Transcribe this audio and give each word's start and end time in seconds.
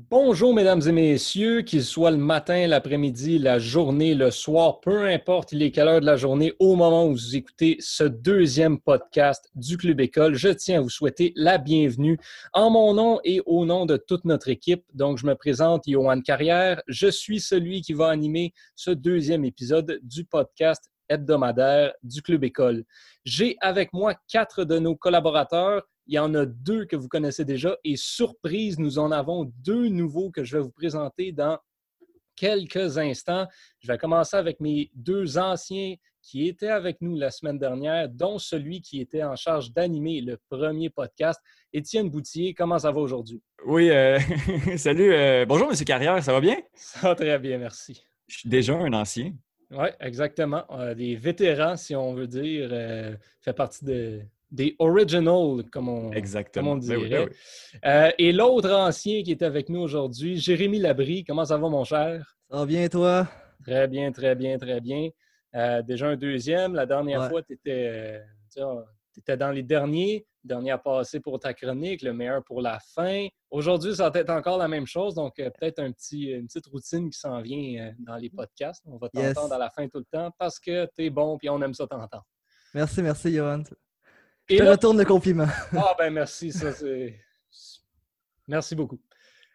Bonjour, 0.00 0.54
mesdames 0.54 0.82
et 0.86 0.92
messieurs, 0.92 1.62
qu'il 1.62 1.82
soit 1.82 2.12
le 2.12 2.18
matin, 2.18 2.68
l'après-midi, 2.68 3.40
la 3.40 3.58
journée, 3.58 4.14
le 4.14 4.30
soir, 4.30 4.78
peu 4.78 5.08
importe 5.08 5.50
il 5.50 5.60
est 5.60 5.72
quelle 5.72 5.88
heure 5.88 6.00
de 6.00 6.06
la 6.06 6.16
journée, 6.16 6.52
au 6.60 6.76
moment 6.76 7.06
où 7.06 7.14
vous 7.14 7.34
écoutez 7.34 7.78
ce 7.80 8.04
deuxième 8.04 8.78
podcast 8.78 9.50
du 9.56 9.76
Club 9.76 10.00
École, 10.00 10.36
je 10.36 10.50
tiens 10.50 10.78
à 10.78 10.82
vous 10.82 10.88
souhaiter 10.88 11.32
la 11.34 11.58
bienvenue 11.58 12.16
en 12.52 12.70
mon 12.70 12.94
nom 12.94 13.18
et 13.24 13.42
au 13.44 13.66
nom 13.66 13.86
de 13.86 13.96
toute 13.96 14.24
notre 14.24 14.48
équipe. 14.48 14.84
Donc, 14.94 15.18
je 15.18 15.26
me 15.26 15.34
présente, 15.34 15.82
Johan 15.88 16.20
Carrière. 16.20 16.80
Je 16.86 17.08
suis 17.08 17.40
celui 17.40 17.82
qui 17.82 17.92
va 17.92 18.08
animer 18.08 18.52
ce 18.76 18.92
deuxième 18.92 19.44
épisode 19.44 19.98
du 20.04 20.24
podcast 20.24 20.88
hebdomadaire 21.08 21.92
du 22.04 22.22
Club 22.22 22.44
École. 22.44 22.84
J'ai 23.24 23.56
avec 23.60 23.92
moi 23.92 24.14
quatre 24.28 24.62
de 24.62 24.78
nos 24.78 24.94
collaborateurs 24.94 25.82
il 26.08 26.14
y 26.14 26.18
en 26.18 26.34
a 26.34 26.46
deux 26.46 26.86
que 26.86 26.96
vous 26.96 27.08
connaissez 27.08 27.44
déjà 27.44 27.76
et 27.84 27.96
surprise, 27.96 28.78
nous 28.78 28.98
en 28.98 29.12
avons 29.12 29.44
deux 29.62 29.88
nouveaux 29.88 30.30
que 30.30 30.42
je 30.42 30.56
vais 30.56 30.62
vous 30.62 30.70
présenter 30.70 31.32
dans 31.32 31.58
quelques 32.34 32.96
instants. 32.96 33.46
Je 33.80 33.92
vais 33.92 33.98
commencer 33.98 34.36
avec 34.36 34.58
mes 34.58 34.90
deux 34.94 35.36
anciens 35.36 35.96
qui 36.22 36.48
étaient 36.48 36.70
avec 36.70 37.00
nous 37.02 37.14
la 37.16 37.30
semaine 37.30 37.58
dernière, 37.58 38.08
dont 38.08 38.38
celui 38.38 38.80
qui 38.80 39.00
était 39.00 39.22
en 39.22 39.36
charge 39.36 39.72
d'animer 39.72 40.22
le 40.22 40.38
premier 40.48 40.88
podcast. 40.88 41.40
Étienne 41.72 42.08
Boutier, 42.08 42.54
comment 42.54 42.78
ça 42.78 42.90
va 42.90 43.00
aujourd'hui? 43.00 43.42
Oui, 43.66 43.90
euh, 43.90 44.18
salut. 44.76 45.12
Euh, 45.12 45.44
bonjour, 45.46 45.70
M. 45.70 45.76
Carrière, 45.84 46.22
ça 46.22 46.32
va 46.32 46.40
bien? 46.40 46.56
Ça 46.74 47.08
va 47.08 47.14
très 47.14 47.38
bien, 47.38 47.58
merci. 47.58 48.02
Je 48.26 48.38
suis 48.38 48.48
déjà 48.48 48.74
un 48.74 48.92
ancien. 48.94 49.32
Oui, 49.70 49.88
exactement. 50.00 50.64
des 50.96 51.16
vétérans, 51.16 51.76
si 51.76 51.94
on 51.94 52.14
veut 52.14 52.26
dire, 52.26 52.70
euh, 52.72 53.14
fait 53.40 53.52
partie 53.52 53.84
de, 53.84 54.22
des 54.50 54.74
originals, 54.78 55.64
comme 55.70 55.88
on, 55.88 56.12
Exactement. 56.12 56.76
Ben 56.76 56.80
dirait. 56.80 57.26
Ben 57.26 57.28
euh, 57.84 58.10
et 58.18 58.32
l'autre 58.32 58.72
ancien 58.72 59.22
qui 59.22 59.32
est 59.32 59.42
avec 59.42 59.68
nous 59.68 59.80
aujourd'hui, 59.80 60.38
Jérémy 60.38 60.78
Labry. 60.78 61.24
Comment 61.24 61.44
ça 61.44 61.56
va, 61.56 61.68
mon 61.68 61.84
cher? 61.84 62.36
Ça 62.50 62.56
va 62.56 62.66
bien, 62.66 62.88
toi? 62.88 63.28
Très 63.64 63.88
bien, 63.88 64.10
très 64.10 64.34
bien, 64.34 64.56
très 64.58 64.80
bien. 64.80 65.10
Euh, 65.54 65.82
déjà 65.82 66.08
un 66.08 66.16
deuxième. 66.16 66.74
La 66.74 66.86
dernière 66.86 67.28
fois, 67.28 67.42
tu 67.42 67.54
étais, 67.54 68.22
euh, 68.56 69.36
dans 69.36 69.50
les 69.50 69.62
derniers. 69.62 70.26
Dernier 70.44 70.70
à 70.70 70.78
passer 70.78 71.20
pour 71.20 71.38
ta 71.38 71.52
chronique, 71.52 72.00
le 72.00 72.14
meilleur 72.14 72.42
pour 72.42 72.62
la 72.62 72.78
fin. 72.94 73.26
Aujourd'hui, 73.50 73.94
ça 73.94 74.08
va 74.08 74.20
être 74.20 74.30
encore 74.30 74.56
la 74.56 74.68
même 74.68 74.86
chose. 74.86 75.14
Donc, 75.14 75.34
peut-être 75.34 75.80
un 75.80 75.92
petit, 75.92 76.30
une 76.30 76.46
petite 76.46 76.66
routine 76.68 77.10
qui 77.10 77.18
s'en 77.18 77.42
vient 77.42 77.92
dans 77.98 78.16
les 78.16 78.30
podcasts. 78.30 78.82
On 78.86 78.96
va 78.96 79.10
t'entendre 79.10 79.52
à 79.52 79.58
la 79.58 79.68
fin 79.68 79.86
tout 79.88 79.98
le 79.98 80.06
temps 80.10 80.30
parce 80.38 80.58
que 80.58 80.86
tu 80.96 81.04
es 81.04 81.10
bon 81.10 81.36
et 81.42 81.50
on 81.50 81.60
aime 81.60 81.74
ça 81.74 81.86
t'entendre. 81.86 82.24
Merci, 82.72 83.02
merci, 83.02 83.34
Johan. 83.34 83.64
Je 84.48 84.56
te 84.56 84.62
retourne 84.62 84.98
le 84.98 85.04
compliment. 85.04 85.46
ah, 85.76 85.94
ben 85.98 86.10
merci, 86.10 86.52
ça 86.52 86.72
c'est. 86.72 87.20
Merci 88.46 88.74
beaucoup. 88.74 88.98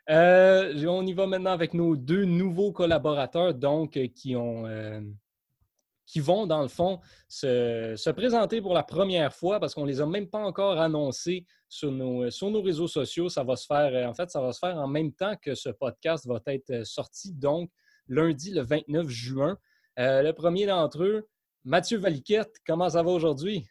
Euh, 0.10 0.86
on 0.86 1.06
y 1.06 1.14
va 1.14 1.26
maintenant 1.26 1.52
avec 1.52 1.74
nos 1.74 1.96
deux 1.96 2.26
nouveaux 2.26 2.72
collaborateurs, 2.72 3.54
donc, 3.54 3.98
euh, 3.98 4.08
qui 4.08 4.36
ont. 4.36 4.68
Euh, 4.68 5.02
qui 6.06 6.20
vont, 6.20 6.46
dans 6.46 6.62
le 6.62 6.68
fond, 6.68 7.00
se, 7.30 8.10
présenter 8.12 8.62
pour 8.62 8.74
la 8.74 8.84
première 8.84 9.34
fois 9.34 9.62
parce 9.62 9.74
qu'on 9.74 9.84
ne 9.84 9.88
les 9.88 10.02
a 10.02 10.06
même 10.06 10.30
pas 10.30 10.40
encore 10.40 10.78
annoncés 10.80 11.46
sur 11.70 11.92
nos, 11.92 12.30
sur 12.30 12.52
nos 12.52 12.62
réseaux 12.62 12.90
sociaux. 12.90 13.30
Ça 13.30 13.44
va 13.44 13.56
se 13.56 13.66
faire, 13.66 14.08
en 14.08 14.14
fait, 14.14 14.30
ça 14.30 14.42
va 14.42 14.52
se 14.52 14.60
faire 14.60 14.78
en 14.78 14.88
même 14.88 15.14
temps 15.14 15.36
que 15.42 15.56
ce 15.56 15.70
podcast 15.70 16.28
va 16.28 16.42
être 16.48 16.86
sorti, 16.86 17.32
donc 17.32 17.72
lundi 18.10 18.52
le 18.52 18.62
29 18.62 19.08
juin. 19.08 19.58
le 19.96 20.32
premier 20.34 20.66
d'entre 20.66 21.04
eux, 21.04 21.30
Mathieu 21.64 21.98
Valiquette, 21.98 22.58
comment 22.68 22.90
ça 22.90 23.02
va 23.02 23.10
aujourd'hui? 23.10 23.66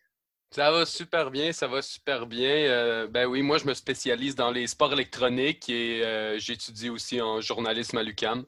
Ça 0.53 0.71
va 0.71 0.85
super 0.85 1.31
bien, 1.31 1.51
ça 1.51 1.67
va 1.67 1.81
super 1.81 2.27
bien. 2.27 2.51
Euh, 2.51 3.07
ben 3.07 3.25
oui, 3.25 3.41
moi, 3.41 3.57
je 3.57 3.65
me 3.65 3.73
spécialise 3.73 4.35
dans 4.35 4.51
les 4.51 4.67
sports 4.67 4.93
électroniques 4.93 5.71
et 5.71 6.05
euh, 6.05 6.39
j'étudie 6.39 6.91
aussi 6.91 7.23
en 7.23 7.41
journalisme 7.41 7.97
à 7.97 8.03
l'UCAM. 8.03 8.45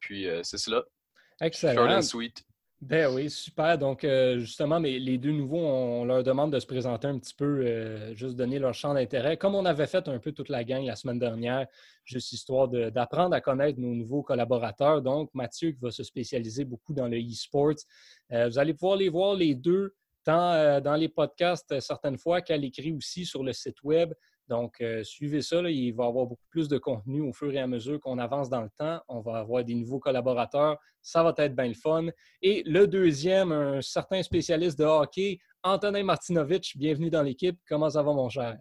Puis, 0.00 0.26
euh, 0.26 0.40
c'est 0.42 0.56
cela. 0.56 0.84
Excellent. 1.42 1.74
Short 1.74 1.90
and 1.90 2.00
sweet. 2.02 2.42
Ben 2.80 3.12
oui, 3.14 3.28
super. 3.28 3.76
Donc, 3.76 4.06
justement, 4.38 4.80
mais 4.80 4.98
les 4.98 5.18
deux 5.18 5.32
nouveaux, 5.32 5.58
on 5.58 6.06
leur 6.06 6.22
demande 6.22 6.50
de 6.50 6.58
se 6.58 6.66
présenter 6.66 7.08
un 7.08 7.18
petit 7.18 7.34
peu, 7.34 8.14
juste 8.14 8.36
donner 8.36 8.58
leur 8.58 8.74
champ 8.74 8.92
d'intérêt, 8.92 9.38
comme 9.38 9.54
on 9.54 9.64
avait 9.64 9.86
fait 9.86 10.06
un 10.08 10.18
peu 10.18 10.32
toute 10.32 10.50
la 10.50 10.64
gang 10.64 10.84
la 10.84 10.96
semaine 10.96 11.18
dernière, 11.18 11.66
juste 12.04 12.32
histoire 12.32 12.68
d'apprendre 12.68 13.34
à 13.34 13.40
connaître 13.40 13.80
nos 13.80 13.94
nouveaux 13.94 14.22
collaborateurs. 14.22 15.00
Donc, 15.00 15.30
Mathieu 15.32 15.72
qui 15.72 15.80
va 15.80 15.90
se 15.90 16.02
spécialiser 16.02 16.66
beaucoup 16.66 16.92
dans 16.92 17.08
le 17.08 17.18
e-sports. 17.18 17.84
vous 18.30 18.58
allez 18.58 18.74
pouvoir 18.74 18.96
les 18.96 19.08
voir 19.08 19.34
les 19.34 19.54
deux 19.54 19.94
tant 20.24 20.52
euh, 20.52 20.80
dans 20.80 20.96
les 20.96 21.08
podcasts 21.08 21.70
euh, 21.72 21.80
certaines 21.80 22.18
fois 22.18 22.40
qu'à 22.40 22.56
l'écrit 22.56 22.92
aussi 22.92 23.24
sur 23.24 23.42
le 23.42 23.52
site 23.52 23.82
web. 23.82 24.12
Donc, 24.48 24.74
euh, 24.80 25.02
suivez 25.04 25.40
ça. 25.40 25.60
il 25.62 25.92
va 25.92 26.04
y 26.04 26.06
avoir 26.06 26.26
beaucoup 26.26 26.46
plus 26.50 26.68
de 26.68 26.76
contenu 26.76 27.22
au 27.22 27.32
fur 27.32 27.52
et 27.52 27.58
à 27.58 27.66
mesure 27.66 27.98
qu'on 28.00 28.18
avance 28.18 28.50
dans 28.50 28.60
le 28.60 28.68
temps. 28.76 29.00
On 29.08 29.20
va 29.20 29.38
avoir 29.38 29.64
des 29.64 29.74
nouveaux 29.74 29.98
collaborateurs. 29.98 30.76
Ça 31.00 31.22
va 31.22 31.32
être 31.38 31.54
bien 31.54 31.68
le 31.68 31.74
fun. 31.74 32.06
Et 32.42 32.62
le 32.66 32.86
deuxième, 32.86 33.52
un 33.52 33.80
certain 33.80 34.22
spécialiste 34.22 34.78
de 34.78 34.84
hockey, 34.84 35.38
Antonin 35.62 36.02
Martinovitch. 36.02 36.76
Bienvenue 36.76 37.08
dans 37.08 37.22
l'équipe. 37.22 37.58
Comment 37.66 37.88
ça 37.88 38.02
va, 38.02 38.12
mon 38.12 38.28
cher? 38.28 38.58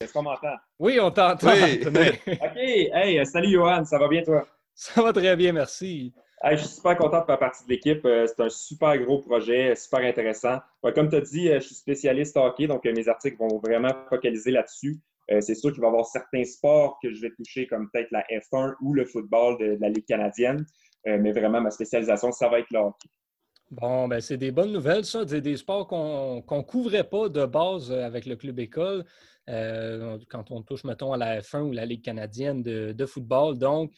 Est-ce 0.00 0.12
qu'on 0.12 0.22
m'entend? 0.22 0.56
Oui, 0.78 0.98
on 1.00 1.10
t'entend. 1.10 1.48
OK. 1.52 2.56
Hey, 2.56 3.26
salut, 3.26 3.50
Johan. 3.50 3.84
Ça 3.84 3.98
va 3.98 4.08
bien, 4.08 4.22
toi? 4.22 4.46
Ça 4.74 5.02
va 5.02 5.12
très 5.12 5.36
bien, 5.36 5.52
merci 5.52 6.14
je 6.52 6.56
suis 6.56 6.68
super 6.68 6.96
content 6.96 7.20
de 7.20 7.24
faire 7.24 7.38
partie 7.38 7.64
de 7.64 7.70
l'équipe. 7.70 8.04
Euh, 8.04 8.26
c'est 8.26 8.42
un 8.42 8.48
super 8.48 8.98
gros 8.98 9.18
projet, 9.20 9.74
super 9.76 10.00
intéressant. 10.00 10.58
comme 10.94 11.08
tu 11.08 11.16
as 11.16 11.20
dit, 11.20 11.48
euh, 11.48 11.60
je 11.60 11.66
suis 11.66 11.74
spécialiste 11.74 12.36
hockey, 12.36 12.66
donc 12.66 12.84
euh, 12.86 12.92
mes 12.92 13.08
articles 13.08 13.38
vont 13.38 13.58
vraiment 13.58 13.92
focaliser 14.08 14.50
là-dessus. 14.50 15.00
c'est 15.40 15.54
sûr 15.54 15.72
qu'il 15.72 15.80
va 15.80 15.86
y 15.86 15.90
avoir 15.90 16.06
certains 16.06 16.44
sports 16.44 16.98
que 17.02 17.10
je 17.10 17.20
vais 17.22 17.30
toucher, 17.30 17.66
comme 17.66 17.88
peut-être 17.90 18.10
la 18.10 18.22
F1 18.30 18.74
ou 18.82 18.92
le 18.92 19.06
football 19.06 19.58
de, 19.58 19.78
la 19.80 19.88
Ligue 19.88 20.04
canadienne. 20.06 20.66
mais 21.06 21.32
vraiment, 21.32 21.62
ma 21.62 21.70
spécialisation, 21.70 22.30
ça 22.30 22.48
va 22.48 22.58
être 22.58 22.70
le 22.70 22.80
hockey. 22.80 23.08
Bon, 23.70 24.06
ben 24.06 24.20
c'est 24.20 24.36
des 24.36 24.52
bonnes 24.52 24.72
nouvelles, 24.72 25.06
ça. 25.06 25.24
Des, 25.24 25.40
des 25.40 25.56
sports 25.56 25.86
qu'on 25.86 26.44
ne 26.46 26.62
couvrait 26.62 27.08
pas 27.08 27.30
de 27.30 27.46
base 27.46 27.90
avec 27.90 28.26
le 28.26 28.36
club 28.36 28.58
école 28.58 29.04
quand 29.46 30.50
on 30.50 30.62
touche, 30.62 30.84
mettons, 30.84 31.14
à 31.14 31.16
la 31.16 31.40
F1 31.40 31.62
ou 31.62 31.72
la 31.72 31.86
Ligue 31.86 32.04
canadienne 32.04 32.62
de, 32.62 32.92
de 32.92 33.06
football. 33.06 33.58
Donc, 33.58 33.92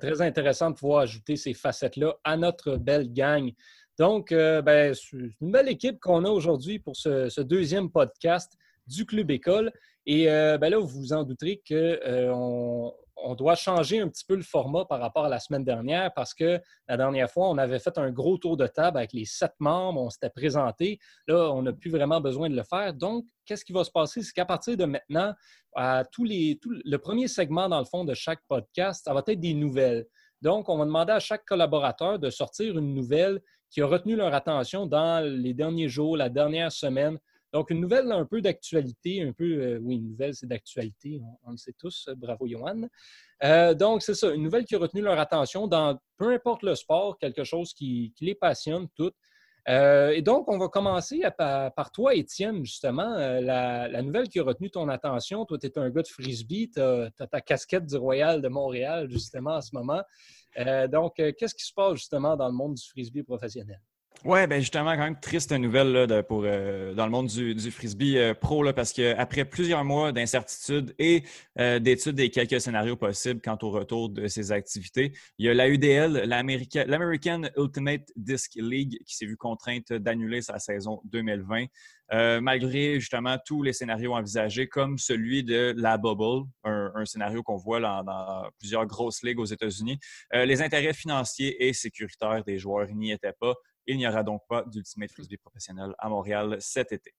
très 0.00 0.20
intéressant 0.20 0.70
de 0.70 0.76
pouvoir 0.76 1.00
ajouter 1.00 1.36
ces 1.36 1.54
facettes-là 1.54 2.14
à 2.24 2.36
notre 2.36 2.76
belle 2.76 3.12
gang. 3.12 3.52
Donc, 3.98 4.32
euh, 4.32 4.62
ben, 4.62 4.94
c'est 4.94 5.16
une 5.16 5.52
belle 5.52 5.68
équipe 5.68 6.00
qu'on 6.00 6.24
a 6.24 6.30
aujourd'hui 6.30 6.78
pour 6.78 6.96
ce, 6.96 7.40
deuxième 7.40 7.90
podcast 7.90 8.52
du 8.86 9.04
Club 9.04 9.30
École. 9.30 9.72
Et 10.06 10.30
euh, 10.30 10.58
ben 10.58 10.70
là, 10.70 10.78
vous 10.78 10.86
vous 10.86 11.12
en 11.12 11.22
douterez 11.22 11.62
qu'on 11.68 12.92
on 13.16 13.34
doit 13.34 13.54
changer 13.54 14.00
un 14.00 14.08
petit 14.08 14.24
peu 14.24 14.34
le 14.34 14.42
format 14.42 14.84
par 14.84 15.00
rapport 15.00 15.26
à 15.26 15.28
la 15.28 15.38
semaine 15.38 15.64
dernière 15.64 16.12
parce 16.14 16.34
que 16.34 16.60
la 16.88 16.96
dernière 16.96 17.30
fois, 17.30 17.48
on 17.48 17.58
avait 17.58 17.78
fait 17.78 17.96
un 17.98 18.10
gros 18.10 18.36
tour 18.36 18.56
de 18.56 18.66
table 18.66 18.98
avec 18.98 19.12
les 19.12 19.24
sept 19.24 19.52
membres, 19.60 20.00
on 20.00 20.10
s'était 20.10 20.30
présenté. 20.30 20.98
Là, 21.28 21.50
on 21.52 21.62
n'a 21.62 21.72
plus 21.72 21.90
vraiment 21.90 22.20
besoin 22.20 22.50
de 22.50 22.56
le 22.56 22.64
faire. 22.64 22.92
Donc, 22.94 23.24
qu'est-ce 23.46 23.64
qui 23.64 23.72
va 23.72 23.84
se 23.84 23.90
passer? 23.90 24.22
C'est 24.22 24.32
qu'à 24.32 24.44
partir 24.44 24.76
de 24.76 24.84
maintenant, 24.84 25.34
le 25.76 26.96
premier 26.96 27.28
segment, 27.28 27.68
dans 27.68 27.78
le 27.78 27.84
fond, 27.84 28.04
de 28.04 28.14
chaque 28.14 28.40
podcast, 28.48 29.04
ça 29.04 29.14
va 29.14 29.22
être 29.26 29.40
des 29.40 29.54
nouvelles. 29.54 30.06
Donc, 30.40 30.68
on 30.68 30.76
va 30.76 30.84
demander 30.84 31.12
à 31.12 31.20
chaque 31.20 31.44
collaborateur 31.44 32.18
de 32.18 32.28
sortir 32.28 32.76
une 32.76 32.94
nouvelle 32.94 33.40
qui 33.70 33.80
a 33.80 33.86
retenu 33.86 34.16
leur 34.16 34.34
attention 34.34 34.86
dans 34.86 35.24
les 35.24 35.54
derniers 35.54 35.88
jours, 35.88 36.16
la 36.16 36.28
dernière 36.28 36.72
semaine, 36.72 37.18
donc, 37.52 37.68
une 37.68 37.80
nouvelle 37.80 38.10
un 38.10 38.24
peu 38.24 38.40
d'actualité, 38.40 39.22
un 39.22 39.32
peu, 39.32 39.44
euh, 39.44 39.78
oui, 39.82 39.96
une 39.96 40.08
nouvelle, 40.08 40.34
c'est 40.34 40.46
d'actualité, 40.46 41.20
on, 41.44 41.50
le 41.50 41.58
sait 41.58 41.74
tous. 41.78 42.08
Bravo, 42.16 42.46
Johan. 42.46 42.88
Euh, 43.44 43.74
donc, 43.74 44.02
c'est 44.02 44.14
ça, 44.14 44.32
une 44.32 44.42
nouvelle 44.42 44.64
qui 44.64 44.74
a 44.74 44.78
retenu 44.78 45.02
leur 45.02 45.18
attention 45.18 45.66
dans 45.66 45.98
peu 46.16 46.32
importe 46.32 46.62
le 46.62 46.74
sport, 46.74 47.18
quelque 47.18 47.44
chose 47.44 47.74
qui, 47.74 48.14
les 48.20 48.34
passionne 48.34 48.88
toutes. 48.96 49.16
Euh, 49.68 50.10
et 50.10 50.22
donc, 50.22 50.50
on 50.50 50.56
va 50.56 50.68
commencer 50.68 51.22
par, 51.36 51.90
toi, 51.92 52.14
Étienne, 52.14 52.64
justement. 52.64 53.16
La, 53.16 54.00
nouvelle 54.00 54.28
qui 54.28 54.40
a 54.40 54.44
retenu 54.44 54.70
ton 54.70 54.88
attention, 54.88 55.44
toi, 55.44 55.58
tu 55.58 55.66
es 55.66 55.78
un 55.78 55.90
gars 55.90 56.02
de 56.02 56.08
frisbee, 56.08 56.70
tu 56.70 56.80
as, 56.80 57.10
ta 57.30 57.40
casquette 57.42 57.84
du 57.84 57.96
Royal 57.96 58.40
de 58.40 58.48
Montréal, 58.48 59.10
justement, 59.10 59.56
en 59.56 59.60
ce 59.60 59.74
moment. 59.74 60.02
donc, 60.88 61.16
qu'est-ce 61.16 61.54
qui 61.54 61.64
se 61.64 61.74
passe, 61.74 61.96
justement, 61.96 62.34
dans 62.34 62.48
le 62.48 62.54
monde 62.54 62.74
du 62.74 62.88
frisbee 62.88 63.22
professionnel? 63.22 63.80
Oui, 64.24 64.46
ben 64.46 64.60
justement, 64.60 64.92
quand 64.92 65.02
même 65.02 65.18
triste 65.18 65.50
nouvelle 65.50 65.90
là, 65.90 66.22
pour, 66.22 66.42
euh, 66.44 66.94
dans 66.94 67.06
le 67.06 67.10
monde 67.10 67.26
du, 67.26 67.70
frisbee 67.72 68.18
euh, 68.18 68.34
pro, 68.34 68.62
là, 68.62 68.72
parce 68.72 68.92
qu'après 68.92 69.44
plusieurs 69.44 69.84
mois 69.84 70.12
d'incertitude 70.12 70.94
et 71.00 71.24
euh, 71.58 71.80
d'études 71.80 72.14
des 72.14 72.30
quelques 72.30 72.60
scénarios 72.60 72.94
possibles 72.94 73.40
quant 73.40 73.58
au 73.62 73.70
retour 73.70 74.10
de 74.10 74.28
ces 74.28 74.52
activités, 74.52 75.12
il 75.38 75.46
y 75.46 75.48
a 75.48 75.54
la 75.54 75.68
UDL, 75.68 76.22
l'American 76.28 77.42
Ultimate 77.56 78.12
Disc 78.14 78.52
League, 78.54 78.96
qui 79.04 79.16
s'est 79.16 79.26
vu 79.26 79.36
contrainte 79.36 79.92
d'annuler 79.92 80.40
sa 80.40 80.60
saison 80.60 81.00
2020. 81.06 81.66
malgré 82.40 83.00
justement 83.00 83.38
tous 83.44 83.62
les 83.64 83.72
scénarios 83.72 84.14
envisagés, 84.14 84.68
comme 84.68 84.98
celui 84.98 85.42
de 85.42 85.74
la 85.76 85.98
Bubble, 85.98 86.46
un, 86.62 87.04
scénario 87.06 87.42
qu'on 87.42 87.56
voit 87.56 87.80
dans, 87.80 88.48
plusieurs 88.58 88.86
grosses 88.86 89.22
ligues 89.24 89.40
aux 89.40 89.46
États-Unis, 89.46 89.98
les 90.32 90.62
intérêts 90.62 90.92
financiers 90.92 91.66
et 91.66 91.72
sécuritaires 91.72 92.44
des 92.44 92.58
joueurs 92.58 92.86
n'y 92.94 93.10
étaient 93.10 93.32
pas. 93.40 93.54
Il 93.86 93.96
n'y 93.96 94.06
aura 94.06 94.22
donc 94.22 94.42
pas 94.48 94.64
d'Ultimate 94.64 95.10
Frisbee 95.10 95.36
professionnel 95.36 95.94
à 95.98 96.08
Montréal 96.08 96.56
cet 96.60 96.92
été. 96.92 97.12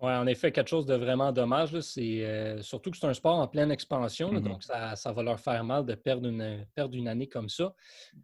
Oui, 0.00 0.12
en 0.12 0.28
effet, 0.28 0.52
quelque 0.52 0.68
chose 0.68 0.86
de 0.86 0.94
vraiment 0.94 1.32
dommage. 1.32 1.80
C'est 1.80 2.24
euh, 2.24 2.62
surtout 2.62 2.92
que 2.92 2.96
c'est 2.96 3.06
un 3.06 3.14
sport 3.14 3.34
en 3.34 3.48
pleine 3.48 3.72
expansion, 3.72 4.32
Mm-hmm. 4.32 4.42
donc 4.42 4.62
ça, 4.62 4.94
ça, 4.94 5.12
va 5.12 5.22
leur 5.24 5.40
faire 5.40 5.64
mal 5.64 5.84
de 5.84 5.94
perdre 5.96 6.28
une, 6.28 6.64
perdre 6.74 6.94
une 6.94 7.08
année 7.08 7.28
comme 7.28 7.48
ça. 7.48 7.74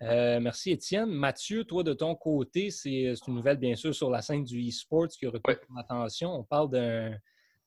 Euh, 0.03 0.39
merci, 0.39 0.71
Étienne. 0.71 1.11
Mathieu, 1.11 1.65
toi, 1.65 1.83
de 1.83 1.93
ton 1.93 2.15
côté, 2.15 2.71
c'est 2.71 3.15
une 3.27 3.35
nouvelle, 3.35 3.57
bien 3.57 3.75
sûr, 3.75 3.93
sur 3.93 4.09
la 4.09 4.23
scène 4.23 4.45
du 4.45 4.69
e-sport 4.69 5.09
qui 5.09 5.27
a 5.27 5.31
retenu 5.31 5.55
Ouais. 5.55 5.61
ton 5.67 5.77
attention. 5.77 6.33
On 6.33 6.45
parle 6.45 6.71
d'un 6.71 7.17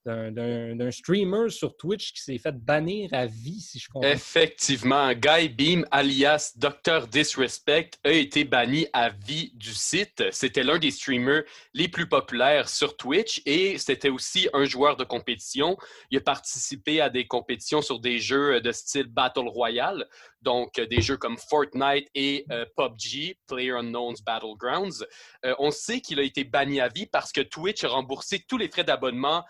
d'un- 0.07 0.92
streamer 0.92 1.50
sur 1.50 1.75
Twitch 1.75 2.13
qui 2.13 2.21
s'est 2.21 2.38
fait 2.38 2.56
bannir 2.56 3.09
à 3.13 3.25
vie, 3.25 3.59
si 3.59 3.77
je 3.80 3.89
comprends. 3.89 4.09
Effectivement, 4.09 5.12
Guy 5.13 5.50
Beam, 5.50 5.86
alias 5.92 6.54
Dr. 6.56 7.07
Disrespect, 7.07 7.92
a 8.04 8.12
été 8.12 8.44
banni 8.44 8.88
à 8.94 9.09
vie 9.09 9.51
du 9.56 9.74
site. 9.74 10.24
C'était 10.31 10.63
l'un 10.63 10.80
des 10.80 10.92
streamers 10.92 11.44
les 11.74 11.88
plus 11.88 12.07
populaires 12.07 12.69
sur 12.69 12.95
Twitch 12.95 13.42
et 13.45 13.77
c'était 13.77 14.09
aussi 14.09 14.48
un 14.54 14.63
joueur 14.65 14.95
de 14.95 15.04
compétition. 15.04 15.77
Il 16.12 16.18
a 16.18 16.21
participé 16.21 17.01
à 17.01 17.09
des 17.09 17.27
compétitions 17.27 17.81
sur 17.81 18.00
des 18.00 18.19
jeux 18.19 18.62
de 18.62 18.71
style 18.71 19.07
Battle 19.07 19.48
Royale, 19.48 20.07
donc 20.47 20.79
euh, 20.79 20.88
des 20.88 21.01
jeux 21.01 21.17
comme 21.17 21.38
Fortnite 21.38 22.07
et 22.15 22.45
euh, 22.51 22.63
PUBG, 22.77 23.38
Player 23.47 23.73
Unknown's 23.73 24.21
Battlegrounds. 24.21 25.03
Euh, 25.44 25.53
on 25.59 25.71
sait 25.71 25.99
qu'il 25.99 26.21
a 26.21 26.23
été 26.23 26.45
banni 26.45 26.79
à 26.79 26.88
vie 26.88 27.05
parce 27.05 27.33
que 27.33 27.41
Twitch 27.41 27.83
a 27.83 27.89
remboursé 27.89 28.45
tous 28.47 28.57
les 28.57 28.69
frais 28.69 28.85
d'abonnement 28.85 29.44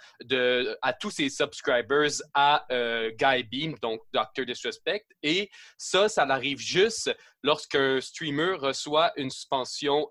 à 0.82 0.94
tous 0.94 1.12
ses 1.12 1.30
subscribers 1.30 2.24
à 2.34 2.66
euh, 2.72 3.12
Guy 3.12 3.44
Beam, 3.44 3.76
donc 3.80 4.02
Dr. 4.12 4.44
Disrespect. 4.48 5.06
Et 5.22 5.52
ça, 5.78 6.10
ça 6.10 6.24
arrive 6.24 6.58
juste 6.58 7.16
lorsqu'un 7.44 8.02
streamer 8.02 8.56
reçoit 8.56 9.12
une 9.18 9.30
suspension 9.30 10.08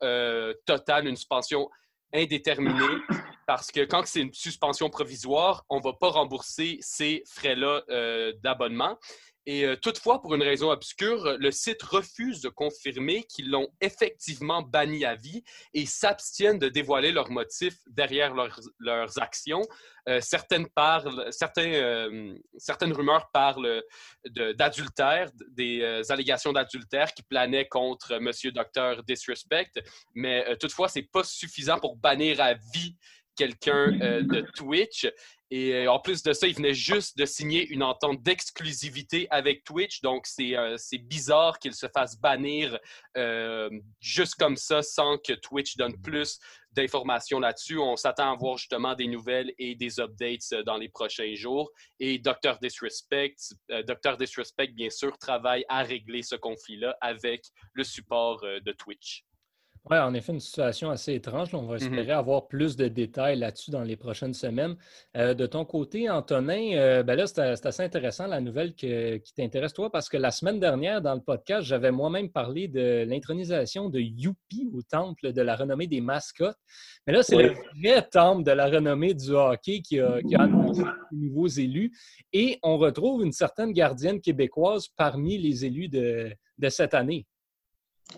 totale, 0.67 1.09
une 1.09 1.17
suspension 1.17 1.69
indéterminée, 2.15 3.03
parce 3.47 3.73
que 3.73 3.81
quand 3.81 4.07
c'est 4.07 4.21
une 4.21 4.33
suspension 4.33 4.89
provisoire, 4.89 5.65
on 5.69 5.79
ne 5.79 5.83
va 5.83 5.95
pas 5.95 6.11
rembourser 6.11 6.79
ces 6.81 7.25
frais-là 7.27 7.83
d'abonnement. 8.43 8.97
Et 9.49 9.65
euh, 9.65 9.77
toutefois, 9.77 10.21
pour 10.21 10.35
une 10.35 10.43
raison 10.43 10.71
obscure, 10.71 11.37
le 11.39 11.51
site 11.53 11.83
refuse 11.83 12.41
de 12.41 12.49
confirmer 12.49 13.23
qu'ils 13.25 13.49
l'ont 13.49 13.69
effectivement 13.81 14.61
banni 14.61 15.05
à 15.05 15.15
vie 15.15 15.45
et 15.73 15.87
s'abstiennent 15.87 16.59
de 16.59 16.69
dévoiler 16.69 17.13
leurs 17.13 17.31
motifs 17.31 17.79
derrière 17.87 18.35
leurs, 18.35 18.59
leurs 18.81 19.23
actions. 19.23 19.63
Euh, 20.09 20.21
certaines, 20.21 20.67
certains, 21.31 21.73
euh, 21.73 22.35
certaines 22.59 22.93
rumeurs 22.93 23.31
parlent 23.33 23.83
d'adultère, 24.25 25.31
des 25.51 26.03
allégations 26.09 26.53
d'adultère 26.53 27.15
qui 27.15 27.23
planaient 27.23 27.69
contre 27.69 28.13
M. 28.13 28.31
Dr. 28.53 29.05
Disrespect, 29.05 29.81
mais 30.15 30.57
toutefois, 30.59 30.89
ce 30.89 30.99
n'est 30.99 31.09
pas 31.13 31.23
suffisant 31.23 31.79
pour 31.79 31.97
bannir 31.97 32.41
à 32.41 32.55
vie 32.55 32.97
quelqu'un 33.37 33.93
de 33.93 34.41
Twitch. 34.57 35.07
Et 35.51 35.75
euh, 35.75 35.93
en 35.93 36.01
plus 36.01 36.23
de 36.23 36.33
ça, 36.33 36.47
il 36.49 36.55
venait 36.55 36.75
juste 36.75 37.17
de 37.17 37.25
signer 37.25 37.67
une 37.69 37.83
entente 37.83 38.23
d'exclusivité 38.23 39.29
avec 39.31 39.63
Twitch. 39.63 40.01
Donc, 40.01 40.27
c'est 40.27 40.57
euh, 40.57 40.77
bizarre 41.03 41.59
qu'il 41.59 41.75
se 41.75 41.87
fasse 41.87 42.19
bannir 42.19 42.79
euh, 43.17 43.71
juste 44.01 44.35
comme 44.35 44.57
ça 44.57 44.83
sans 44.83 45.19
que 45.19 45.33
Twitch 45.35 45.77
donne 45.77 46.01
plus 46.01 46.41
d'informations 46.73 47.39
là-dessus. 47.39 47.79
On 47.79 47.97
s'attend 47.97 48.33
à 48.33 48.37
voir 48.37 48.59
justement 48.59 48.95
des 48.95 49.07
nouvelles 49.07 49.53
et 49.59 49.75
des 49.75 50.01
updates 50.01 50.53
euh, 50.53 50.63
dans 50.65 50.77
les 50.77 50.89
prochains 50.89 51.35
jours. 51.35 51.71
Et 52.01 52.19
Dr. 52.19 52.59
Disrespect, 52.61 53.37
euh, 53.71 53.83
Dr. 53.85 54.17
Disrespect, 54.17 54.73
bien 54.73 54.91
sûr, 54.91 55.17
travaille 55.19 55.65
à 55.69 55.83
régler 55.83 56.23
ce 56.23 56.35
conflit-là 56.35 56.97
avec 57.01 57.45
le 57.73 57.85
support 57.85 58.41
de 58.41 58.73
Twitch. 58.73 59.26
Oui, 59.89 59.97
en 59.99 60.15
effet, 60.15 60.33
une 60.33 60.41
situation 60.41 60.91
assez 60.91 61.15
étrange. 61.15 61.55
On 61.55 61.63
va 61.63 61.77
espérer 61.77 62.11
avoir 62.11 62.49
plus 62.49 62.75
de 62.75 62.89
détails 62.89 63.39
là-dessus 63.39 63.71
dans 63.71 63.83
les 63.85 63.95
prochaines 63.95 64.35
semaines. 64.35 64.75
Euh, 65.17 65.33
de 65.33 65.47
ton 65.47 65.65
côté, 65.65 66.11
Antonin, 66.11 66.73
euh, 66.77 67.05
ben 67.05 67.15
là, 67.15 67.29
c'est 67.29 67.55
c'est 67.55 67.67
assez 67.67 67.85
intéressant 67.85 68.27
la 68.27 68.41
nouvelle 68.41 68.75
que- 68.75 69.19
qui 69.19 69.33
t'intéresse, 69.33 69.73
toi, 69.73 69.89
parce 69.93 70.09
que 70.09 70.17
la 70.17 70.33
semaine 70.33 70.59
dernière, 70.59 71.01
dans 71.01 71.15
le 71.15 71.21
podcast, 71.21 71.63
j'avais 71.69 71.93
moi-même 71.93 72.31
parlé 72.31 72.67
de 72.67 73.05
l'intronisation 73.07 73.89
de 73.89 74.01
Youpi 74.01 74.69
au 74.75 74.83
temple 74.83 75.33
de 75.33 75.41
la 75.43 75.55
renommée 75.55 75.87
des 75.87 76.01
mascottes. 76.01 76.59
Mais 77.07 77.13
là, 77.13 77.23
c'est 77.23 77.37
Oui. 77.37 77.45
le 77.45 77.55
vrai 77.93 78.03
temple 78.11 78.43
de 78.43 78.51
la 78.51 78.67
renommée 78.67 79.15
du 79.15 79.31
hockey 79.31 79.83
qui 79.83 80.01
a, 80.01 80.21
qui 80.21 80.35
a 80.35 80.43
annoncé 80.43 80.83
les 81.13 81.19
nouveaux 81.29 81.47
élus. 81.47 81.93
Et 82.33 82.59
on 82.65 82.77
retrouve 82.77 83.25
une 83.25 83.31
certaine 83.31 83.71
gardienne 83.73 84.21
québécoise 84.21 84.89
parmi 84.97 85.39
les 85.39 85.65
élus 85.65 85.89
de, 85.89 86.33
de 86.59 86.69
cette 86.71 86.95
année. 86.95 87.25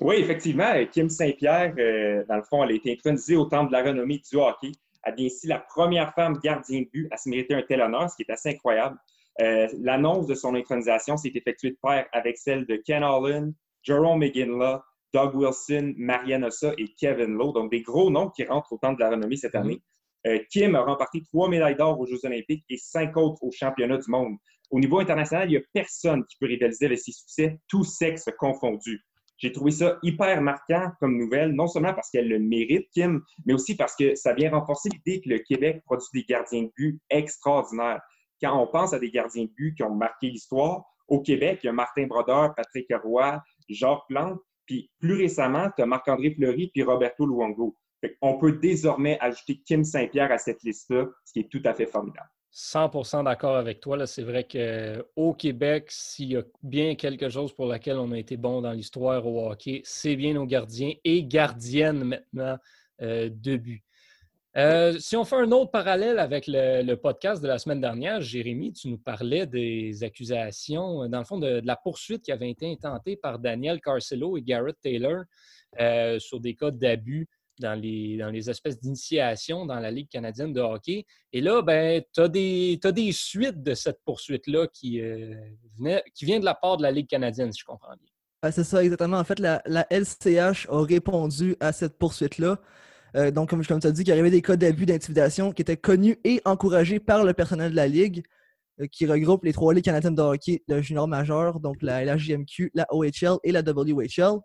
Oui, 0.01 0.17
effectivement, 0.17 0.73
Kim 0.93 1.09
Saint-Pierre, 1.09 1.75
euh, 1.79 2.25
dans 2.29 2.37
le 2.37 2.43
fond, 2.43 2.63
elle 2.63 2.71
a 2.71 2.75
été 2.75 2.93
intronisée 2.93 3.37
au 3.37 3.47
temple 3.47 3.73
de 3.73 3.77
la 3.77 3.83
renommée 3.83 4.21
du 4.31 4.37
hockey. 4.37 4.73
Elle 5.03 5.15
devient 5.15 5.27
ainsi 5.27 5.47
la 5.47 5.59
première 5.59 6.15
femme 6.15 6.39
gardien 6.43 6.83
de 6.83 6.89
but 6.93 7.09
à 7.11 7.17
se 7.17 7.29
mériter 7.29 7.55
un 7.55 7.63
tel 7.63 7.81
honneur, 7.81 8.11
ce 8.11 8.17
qui 8.17 8.23
est 8.23 8.31
assez 8.31 8.51
incroyable. 8.51 8.97
Euh, 9.41 9.67
L'annonce 9.81 10.27
de 10.27 10.35
son 10.35 10.55
intronisation 10.55 11.17
s'est 11.17 11.33
effectuée 11.35 11.71
de 11.71 11.79
pair 11.83 12.07
avec 12.13 12.37
celle 12.37 12.67
de 12.67 12.77
Ken 12.77 13.03
Holland, 13.03 13.53
Jerome 13.83 14.19
McGinley, 14.21 14.77
Doug 15.15 15.35
Wilson, 15.35 15.95
Marianne 15.97 16.45
Ossa 16.45 16.73
et 16.77 16.89
Kevin 16.99 17.35
Lowe. 17.35 17.53
Donc, 17.53 17.71
des 17.71 17.83
gros 17.83 18.11
noms 18.11 18.31
qui 18.31 18.45
rentrent 18.45 18.73
au 18.73 18.79
temple 18.79 18.99
de 18.99 19.05
la 19.05 19.11
renommée 19.11 19.37
cette 19.37 19.55
année. 19.55 19.81
Euh, 20.27 20.39
Kim 20.51 20.75
a 20.75 20.83
remporté 20.83 21.23
trois 21.23 21.49
médailles 21.49 21.77
d'or 21.77 21.99
aux 21.99 22.07
Jeux 22.07 22.25
olympiques 22.25 22.65
et 22.69 22.77
cinq 22.77 23.17
autres 23.17 23.43
aux 23.43 23.53
championnats 23.53 23.99
du 23.99 24.11
monde. 24.11 24.37
Au 24.71 24.81
niveau 24.81 24.99
international, 24.99 25.49
il 25.49 25.53
n'y 25.53 25.57
a 25.57 25.63
personne 25.73 26.25
qui 26.27 26.37
peut 26.39 26.47
rivaliser 26.47 26.87
avec 26.87 26.99
ses 26.99 27.13
succès, 27.13 27.59
tous 27.69 27.85
sexes 27.85 28.29
confondus. 28.39 29.03
J'ai 29.39 29.53
trouvé 29.53 29.71
ça 29.71 29.99
hyper 30.03 30.43
marquant 30.43 30.91
comme 30.99 31.17
nouvelle, 31.17 31.53
non 31.53 31.69
seulement 31.69 31.95
parce 31.95 32.11
qu'elle 32.11 32.29
le 32.29 32.41
mérite, 32.41 32.89
Kim, 32.93 33.23
mais 33.47 33.55
aussi 33.55 33.77
parce 33.77 33.95
que 33.95 34.15
ça 34.17 34.35
vient 34.35 34.51
renforcer 34.51 34.89
l'idée 34.89 35.21
que 35.21 35.29
le 35.29 35.39
Québec 35.39 35.83
produit 35.85 36.09
des 36.13 36.25
gardiens 36.25 36.65
de 36.65 36.73
but 36.77 37.01
extraordinaires. 37.09 38.01
Quand 38.43 38.61
on 38.61 38.67
pense 38.67 38.93
à 38.93 38.99
des 38.99 39.11
gardiens 39.11 39.45
de 39.45 39.51
but 39.51 39.75
qui 39.77 39.83
ont 39.85 39.95
marqué 39.95 40.29
l'histoire, 40.29 40.85
au 41.07 41.21
Québec, 41.21 41.61
il 41.63 41.67
y 41.67 41.71
a 41.71 41.73
Martin 41.73 42.07
Brodeur, 42.07 42.55
Patrick 42.55 42.89
Roy, 43.03 43.41
Jacques 43.69 44.07
Plante, 44.09 44.41
puis 44.67 44.91
plus 45.01 45.15
récemment, 45.15 45.71
tu 45.75 45.83
as 45.83 45.87
Marc-André 45.87 46.33
Fleury 46.33 46.71
puis 46.73 46.83
Roberto 46.83 47.25
Luongo. 47.25 47.77
On 48.21 48.39
peut 48.39 48.53
désormais 48.53 49.19
ajouter 49.21 49.61
Kim 49.65 49.85
Saint-Pierre 49.85 50.31
à 50.31 50.39
cette 50.39 50.63
liste-là, 50.63 51.07
ce 51.25 51.33
qui 51.33 51.41
est 51.41 51.49
tout 51.51 51.63
à 51.65 51.75
fait 51.75 51.87
formidable. 51.87 52.29
100% 52.59 53.23
d'accord 53.23 53.57
avec 53.57 53.81
toi. 53.81 54.05
C'est 54.09 54.25
vrai 54.25 54.45
qu'au 54.45 55.33
Québec, 55.33 55.87
s'il 55.91 56.33
y 56.33 56.37
a 56.37 56.43
bien 56.65 56.97
quelque 56.97 57.29
chose 57.29 57.53
pour 57.53 57.67
lequel 57.67 57.99
on 57.99 58.11
a 58.11 58.19
été 58.19 58.37
bon 58.37 58.61
dans 58.63 58.73
l'histoire 58.73 59.25
au 59.25 59.49
hockey, 59.49 59.81
c'est 59.85 60.17
bien 60.17 60.35
nos 60.35 60.45
gardiens 60.45 60.93
et 61.05 61.23
gardiennes 61.23 62.03
maintenant 62.03 62.59
euh, 63.01 63.31
de 63.33 63.57
but. 63.57 63.85
Euh, 64.57 64.99
si 64.99 65.15
on 65.15 65.25
fait 65.25 65.37
un 65.37 65.53
autre 65.53 65.71
parallèle 65.71 66.19
avec 66.19 66.47
le, 66.49 66.95
podcast 66.97 67.41
de 67.41 67.47
la 67.47 67.59
semaine 67.59 67.81
dernière, 67.81 68.21
Jérémy, 68.21 68.73
tu 68.73 68.89
nous 68.89 68.99
parlais 68.99 69.47
des 69.47 70.03
accusations, 70.03 71.05
euh, 71.05 71.09
dans 71.09 71.19
le 71.19 71.25
fond, 71.25 71.39
de, 71.39 71.61
la 71.65 71.77
poursuite 71.77 72.23
qui 72.23 72.33
avait 72.33 72.51
été 72.51 72.69
intentée 72.69 73.17
par 73.17 73.39
Daniel 73.39 73.81
Carcelo 73.81 74.37
et 74.37 74.43
Garrett 74.43 74.77
Taylor 74.83 75.23
euh, 75.81 76.19
sur 76.19 76.41
des 76.41 76.55
cas 76.57 76.73
d'abus 76.73 77.29
dans 77.61 77.75
les, 77.75 78.17
dans 78.17 78.31
les 78.31 78.51
espèces 78.51 78.79
d'initiation 78.81 79.67
dans 79.67 79.79
la 79.81 79.91
Ligue 79.91 80.09
canadienne 80.09 80.53
de 80.53 80.61
hockey. 80.61 81.05
Et 81.33 81.41
là, 81.41 81.63
ben, 81.63 82.03
tu 82.13 82.21
as, 82.21 82.29
des 82.29 83.13
suites 83.13 83.63
de 83.63 83.75
cette 83.75 84.01
poursuite-là 84.05 84.67
qui, 84.73 85.01
euh, 85.01 85.35
qui 86.15 86.25
vient 86.25 86.41
de 86.41 86.45
la 86.45 86.55
part 86.55 86.77
de 86.77 86.83
la 86.83 86.91
Ligue 86.91 87.09
canadienne, 87.09 87.53
si 87.53 87.61
je 87.61 87.65
comprends 87.65 87.95
bien. 87.97 88.09
Ah, 88.43 88.53
c'est 88.53 88.65
ça, 88.65 88.85
exactement. 88.85 89.19
En 89.19 89.25
fait, 89.25 89.41
la, 89.41 89.61
LCH 89.91 90.69
a 90.69 90.83
répondu 90.83 91.57
à 91.59 91.73
cette 91.73 91.99
poursuite-là. 91.99 92.61
Euh, 93.17 93.31
donc, 93.31 93.51
comme, 93.51 93.65
comme 93.65 93.81
tu 93.81 93.87
as 93.87 93.91
dit, 93.91 94.05
qu'il 94.05 94.15
y 94.15 94.19
avait 94.19 94.31
des 94.31 94.43
cas 94.43 94.57
d'abus 94.57 94.87
d'intimidation 94.87 95.53
qui 95.53 95.63
étaient 95.63 95.77
connus 95.77 96.19
et 96.25 96.41
encouragés 96.45 97.01
par 97.01 97.25
le 97.25 97.33
personnel 97.33 97.73
de 97.73 97.77
la 97.77 97.89
Ligue, 97.89 98.23
euh, 98.81 98.87
qui 98.87 99.07
regroupe 99.07 99.45
les 99.45 99.53
trois 99.53 99.75
ligues 99.75 99.85
canadiennes 99.85 100.15
de 100.15 100.23
hockey 100.23 100.63
de 100.69 100.81
junior 100.81 101.09
majeur, 101.09 101.59
donc 101.59 101.83
la 101.83 102.05
LHJMQ, 102.05 102.71
la 102.75 102.87
OHL 102.91 103.39
et 103.43 103.51
la 103.51 103.63
WHL. 103.63 104.39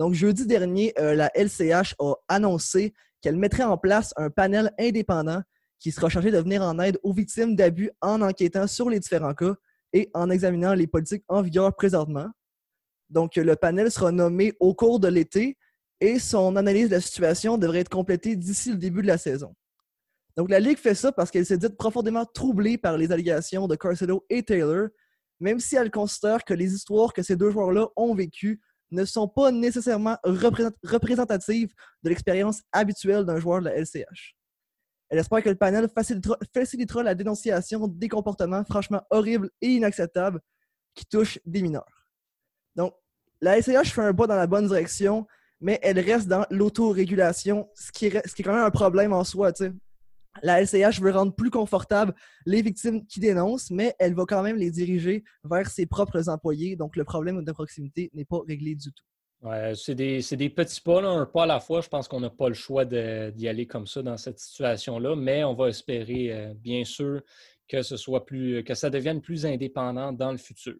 Donc, 0.00 0.14
jeudi 0.14 0.46
dernier, 0.46 0.94
euh, 0.98 1.14
la 1.14 1.30
LCH 1.34 1.94
a 1.98 2.14
annoncé 2.26 2.94
qu'elle 3.20 3.36
mettrait 3.36 3.64
en 3.64 3.76
place 3.76 4.14
un 4.16 4.30
panel 4.30 4.72
indépendant 4.78 5.42
qui 5.78 5.92
sera 5.92 6.08
chargé 6.08 6.30
de 6.30 6.38
venir 6.38 6.62
en 6.62 6.78
aide 6.78 6.98
aux 7.02 7.12
victimes 7.12 7.54
d'abus 7.54 7.90
en 8.00 8.22
enquêtant 8.22 8.66
sur 8.66 8.88
les 8.88 8.98
différents 8.98 9.34
cas 9.34 9.52
et 9.92 10.10
en 10.14 10.30
examinant 10.30 10.72
les 10.72 10.86
politiques 10.86 11.22
en 11.28 11.42
vigueur 11.42 11.76
présentement. 11.76 12.30
Donc, 13.10 13.36
le 13.36 13.54
panel 13.56 13.90
sera 13.90 14.10
nommé 14.10 14.54
au 14.58 14.72
cours 14.72 15.00
de 15.00 15.08
l'été 15.08 15.58
et 16.00 16.18
son 16.18 16.56
analyse 16.56 16.88
de 16.88 16.94
la 16.94 17.02
situation 17.02 17.58
devrait 17.58 17.80
être 17.80 17.90
complétée 17.90 18.36
d'ici 18.36 18.70
le 18.70 18.78
début 18.78 19.02
de 19.02 19.06
la 19.06 19.18
saison. 19.18 19.54
Donc, 20.34 20.48
la 20.48 20.60
Ligue 20.60 20.78
fait 20.78 20.94
ça 20.94 21.12
parce 21.12 21.30
qu'elle 21.30 21.44
s'est 21.44 21.58
dite 21.58 21.76
profondément 21.76 22.24
troublée 22.24 22.78
par 22.78 22.96
les 22.96 23.12
allégations 23.12 23.68
de 23.68 23.76
Carcelo 23.76 24.24
et 24.30 24.42
Taylor, 24.42 24.88
même 25.40 25.60
si 25.60 25.76
elle 25.76 25.90
considère 25.90 26.42
que 26.42 26.54
les 26.54 26.72
histoires 26.72 27.12
que 27.12 27.22
ces 27.22 27.36
deux 27.36 27.50
joueurs-là 27.50 27.88
ont 27.96 28.14
vécues 28.14 28.62
ne 28.90 29.04
sont 29.04 29.28
pas 29.28 29.50
nécessairement 29.52 30.16
représent- 30.24 30.76
représentatives 30.84 31.72
de 32.02 32.08
l'expérience 32.08 32.62
habituelle 32.72 33.24
d'un 33.24 33.38
joueur 33.38 33.60
de 33.60 33.66
la 33.66 33.76
LCH. 33.76 34.36
Elle 35.08 35.18
espère 35.18 35.42
que 35.42 35.48
le 35.48 35.56
panel 35.56 35.88
facilitera, 36.54 37.02
la 37.02 37.14
dénonciation 37.14 37.88
des 37.88 38.08
comportements 38.08 38.64
franchement 38.64 39.02
horribles 39.10 39.50
et 39.60 39.68
inacceptables 39.68 40.40
qui 40.94 41.04
touchent 41.06 41.40
des 41.44 41.62
mineurs. 41.62 42.06
Donc, 42.76 42.94
la 43.40 43.58
LCH 43.58 43.92
fait 43.92 44.02
un 44.02 44.14
pas 44.14 44.28
dans 44.28 44.36
la 44.36 44.46
bonne 44.46 44.68
direction, 44.68 45.26
mais 45.60 45.78
elle 45.82 45.98
reste 45.98 46.28
dans 46.28 46.46
l'autorégulation, 46.50 47.68
ce 47.74 47.90
qui, 47.90 48.06
est, 48.06 48.42
quand 48.42 48.52
même 48.52 48.64
un 48.64 48.70
problème 48.70 49.12
en 49.12 49.24
soi. 49.24 49.52
La 50.42 50.62
LCH 50.62 51.00
veut 51.00 51.10
rendre 51.10 51.34
plus 51.34 51.50
confortable 51.50 52.14
les 52.46 52.62
victimes 52.62 53.06
qui 53.06 53.20
dénoncent, 53.20 53.70
mais 53.70 53.94
elle 53.98 54.14
va 54.14 54.24
quand 54.26 54.42
même 54.42 54.56
les 54.56 54.70
diriger 54.70 55.24
vers 55.44 55.68
ses 55.68 55.86
propres 55.86 56.28
employés. 56.28 56.76
Donc, 56.76 56.96
le 56.96 57.04
problème 57.04 57.44
de 57.44 57.52
proximité 57.52 58.10
n'est 58.14 58.24
pas 58.24 58.40
réglé 58.46 58.74
du 58.74 58.92
tout. 58.92 59.04
Ouais, 59.42 59.72
c'est 59.74 59.94
des, 59.94 60.50
petits 60.50 60.82
pas, 60.82 61.02
un 61.02 61.24
pas 61.24 61.44
à 61.44 61.46
la 61.46 61.60
fois. 61.60 61.80
Je 61.80 61.88
pense 61.88 62.08
qu'on 62.08 62.20
n'a 62.20 62.30
pas 62.30 62.48
le 62.48 62.54
choix 62.54 62.84
d'y 62.84 63.48
aller 63.48 63.66
comme 63.66 63.86
ça 63.86 64.02
dans 64.02 64.18
cette 64.18 64.38
situation-là, 64.38 65.16
mais 65.16 65.44
on 65.44 65.54
va 65.54 65.68
espérer, 65.68 66.32
euh, 66.32 66.54
bien 66.54 66.84
sûr, 66.84 67.22
que 67.66 67.82
ce 67.82 67.96
soit 67.96 68.26
plus, 68.26 68.62
que 68.64 68.74
ça 68.74 68.90
devienne 68.90 69.22
plus 69.22 69.46
indépendant 69.46 70.12
dans 70.12 70.30
le 70.30 70.38
futur. 70.38 70.76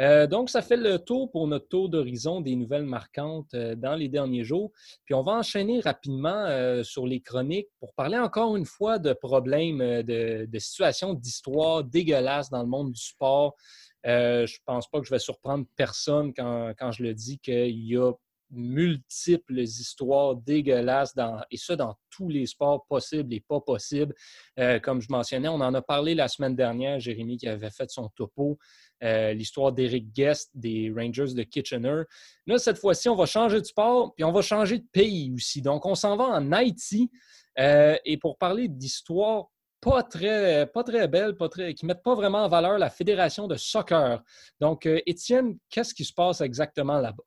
Euh, 0.00 0.26
donc, 0.26 0.48
ça 0.48 0.62
fait 0.62 0.76
le 0.76 0.98
tour 0.98 1.30
pour 1.30 1.46
notre 1.46 1.68
tour 1.68 1.88
d'horizon 1.88 2.40
des 2.40 2.56
nouvelles 2.56 2.84
marquantes 2.84 3.52
euh, 3.54 3.74
dans 3.74 3.94
les 3.94 4.08
derniers 4.08 4.44
jours. 4.44 4.72
Puis, 5.04 5.14
on 5.14 5.22
va 5.22 5.32
enchaîner 5.32 5.80
rapidement 5.80 6.46
euh, 6.46 6.82
sur 6.82 7.06
les 7.06 7.20
chroniques 7.20 7.68
pour 7.78 7.92
parler 7.94 8.18
encore 8.18 8.56
une 8.56 8.64
fois 8.64 8.98
de 8.98 9.12
problèmes, 9.12 10.02
de, 10.02 10.58
situations 10.58 11.14
d'histoire 11.14 11.84
dégueulasses 11.84 12.50
dans 12.50 12.62
le 12.62 12.68
monde 12.68 12.92
du 12.92 13.00
sport. 13.00 13.54
je 14.04 14.42
ne 14.42 14.64
pense 14.64 14.88
pas 14.88 15.00
que 15.00 15.06
je 15.06 15.10
vais 15.10 15.18
surprendre 15.18 15.66
personne 15.76 16.32
quand, 16.34 16.72
quand 16.78 16.92
je 16.92 17.02
le 17.02 17.14
dis 17.14 17.38
qu'il 17.38 17.84
y 17.84 17.96
a 17.96 18.12
multiples 18.52 19.60
histoires 19.60 20.36
dégueulasses, 20.36 21.14
dans, 21.14 21.40
et 21.50 21.56
ça 21.56 21.74
dans 21.74 21.96
tous 22.10 22.28
les 22.28 22.46
sports 22.46 22.84
possibles 22.86 23.32
et 23.34 23.40
pas 23.40 23.60
possibles. 23.60 24.14
Euh, 24.58 24.78
comme 24.78 25.00
je 25.00 25.08
mentionnais, 25.10 25.48
on 25.48 25.54
en 25.54 25.74
a 25.74 25.82
parlé 25.82 26.14
la 26.14 26.28
semaine 26.28 26.54
dernière, 26.54 27.00
Jérémy 27.00 27.38
qui 27.38 27.48
avait 27.48 27.70
fait 27.70 27.90
son 27.90 28.08
topo, 28.14 28.58
euh, 29.02 29.32
l'histoire 29.32 29.72
d'Eric 29.72 30.12
Guest 30.12 30.50
des 30.54 30.92
Rangers 30.94 31.34
de 31.34 31.42
Kitchener. 31.42 32.02
Là, 32.46 32.58
cette 32.58 32.78
fois-ci, 32.78 33.08
on 33.08 33.16
va 33.16 33.26
changer 33.26 33.60
de 33.60 33.66
sport, 33.66 34.14
puis 34.14 34.24
on 34.24 34.32
va 34.32 34.42
changer 34.42 34.78
de 34.78 34.86
pays 34.92 35.32
aussi. 35.34 35.62
Donc, 35.62 35.86
on 35.86 35.94
s'en 35.94 36.16
va 36.16 36.24
en 36.24 36.52
Haïti. 36.52 37.10
Euh, 37.58 37.96
et 38.04 38.16
pour 38.16 38.38
parler 38.38 38.68
d'histoire 38.68 39.46
pas 39.80 40.04
très, 40.04 40.66
pas 40.66 40.84
très 40.84 41.08
belle, 41.08 41.34
pas 41.34 41.48
très, 41.48 41.74
qui 41.74 41.84
ne 41.84 41.88
mettent 41.88 42.04
pas 42.04 42.14
vraiment 42.14 42.44
en 42.44 42.48
valeur 42.48 42.78
la 42.78 42.88
Fédération 42.88 43.48
de 43.48 43.56
soccer. 43.56 44.22
Donc, 44.60 44.86
Étienne, 44.86 45.58
qu'est-ce 45.68 45.92
qui 45.92 46.04
se 46.04 46.12
passe 46.12 46.40
exactement 46.40 47.00
là-bas? 47.00 47.24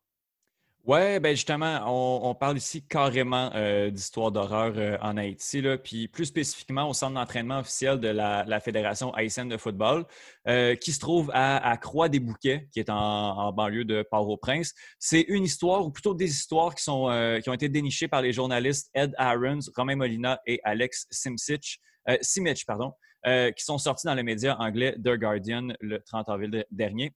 Oui, 0.87 1.19
ben 1.19 1.35
justement, 1.35 1.81
on, 1.87 2.35
parle 2.35 2.57
ici 2.57 2.85
carrément 2.85 3.49
euh, 3.55 3.89
d'histoire 3.89 4.31
d'horreur 4.31 4.73
euh, 4.77 4.97
en 5.01 5.17
Haïti, 5.17 5.59
là, 5.59 5.79
puis 5.79 6.07
plus 6.07 6.25
spécifiquement 6.25 6.87
au 6.87 6.93
centre 6.93 7.15
d'entraînement 7.15 7.57
officiel 7.57 7.99
de 7.99 8.07
la, 8.09 8.59
Fédération 8.59 9.11
haïtienne 9.15 9.49
de 9.49 9.57
football, 9.57 10.05
euh, 10.47 10.75
qui 10.75 10.91
se 10.91 10.99
trouve 10.99 11.31
à, 11.33 11.75
Croix-des-Bouquets, 11.77 12.67
qui 12.71 12.79
est 12.79 12.91
en, 12.91 13.51
banlieue 13.51 13.83
de 13.83 14.05
Port-au-Prince. 14.11 14.75
C'est 14.99 15.21
une 15.21 15.45
histoire, 15.45 15.83
ou 15.83 15.89
plutôt 15.89 16.13
des 16.13 16.29
histoires 16.29 16.75
qui, 16.75 16.83
qui 16.83 17.49
ont 17.49 17.53
été 17.53 17.67
dénichées 17.67 18.07
par 18.07 18.21
les 18.21 18.31
journalistes 18.31 18.91
Ed 18.93 19.15
Aarons, 19.17 19.61
Romain 19.75 19.95
Molina 19.95 20.39
et 20.45 20.61
Alex 20.63 21.07
Simcich, 21.09 21.79
Simic, 22.21 22.63
pardon, 22.63 22.93
qui 23.25 23.63
sont 23.63 23.79
sortis 23.79 24.05
dans 24.05 24.13
les 24.13 24.21
médias 24.21 24.55
anglais 24.59 24.95
The 25.03 25.17
Guardian 25.17 25.69
le 25.79 25.99
30 26.03 26.29
avril 26.29 26.63
dernier. 26.69 27.11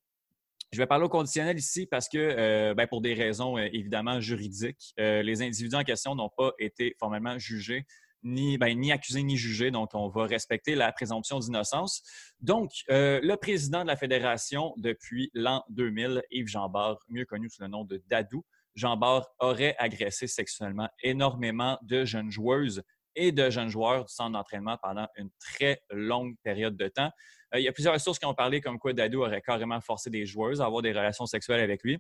Je 0.71 0.77
vais 0.77 0.85
parler 0.85 1.05
au 1.05 1.09
conditionnel 1.09 1.57
ici 1.57 1.88
parce 1.88 2.07
que, 2.07 2.17
euh, 2.17 2.73
ben, 2.75 2.85
pour 2.85 3.01
des 3.01 3.15
raisons 3.15 3.57
euh, 3.57 3.67
évidemment 3.73 4.21
juridiques, 4.21 4.93
euh, 4.99 5.23
les 5.23 5.41
individus 5.41 5.75
en 5.75 5.83
question 5.83 6.13
n'ont 6.13 6.29
pas 6.29 6.51
été 6.59 6.95
formellement 6.99 7.39
jugés, 7.39 7.88
ni, 8.21 8.59
ben, 8.59 8.77
ni 8.77 8.91
accusés 8.91 9.23
ni 9.23 9.35
jugés. 9.35 9.71
Donc, 9.71 9.95
on 9.95 10.09
va 10.09 10.25
respecter 10.25 10.75
la 10.75 10.91
présomption 10.91 11.39
d'innocence. 11.39 12.03
Donc, 12.39 12.71
le 12.89 13.35
président 13.35 13.81
de 13.81 13.88
la 13.88 13.95
fédération 13.95 14.73
depuis 14.77 15.31
l'an 15.33 15.63
2000, 15.69 16.21
Yves 16.29 16.47
Jambard, 16.47 16.99
mieux 17.07 17.25
connu 17.25 17.49
sous 17.49 17.63
le 17.63 17.67
nom 17.67 17.83
de 17.83 18.03
Dadou, 18.07 18.45
Jambard 18.75 19.27
aurait 19.39 19.75
agressé 19.79 20.27
sexuellement 20.27 20.89
énormément 21.01 21.79
de 21.81 22.05
jeunes 22.05 22.29
joueuses 22.29 22.83
et 23.15 23.31
de 23.31 23.49
jeunes 23.49 23.69
joueurs 23.69 24.05
du 24.05 24.13
centre 24.13 24.33
d'entraînement 24.33 24.77
pendant 24.81 25.07
une 25.15 25.29
très 25.39 25.81
longue 25.89 26.35
période 26.43 26.77
de 26.77 26.88
temps. 26.88 27.11
Euh, 27.53 27.60
il 27.60 27.63
y 27.63 27.68
a 27.68 27.72
plusieurs 27.72 28.00
sources 28.00 28.20
qui 28.20 28.25
ont 28.25 28.34
parlé 28.34 28.62
comme 28.62 28.79
quoi 28.79 28.94
Dadou 28.94 29.24
aurait 29.24 29.41
carrément 29.41 29.82
forcé 29.82 30.10
des 30.10 30.25
joueuses 30.25 30.62
à 30.62 30.65
avoir 30.65 30.82
des 30.82 30.91
relations 30.91 31.25
sexuelles 31.25 31.62
avec 31.62 31.84
lui. 31.84 32.00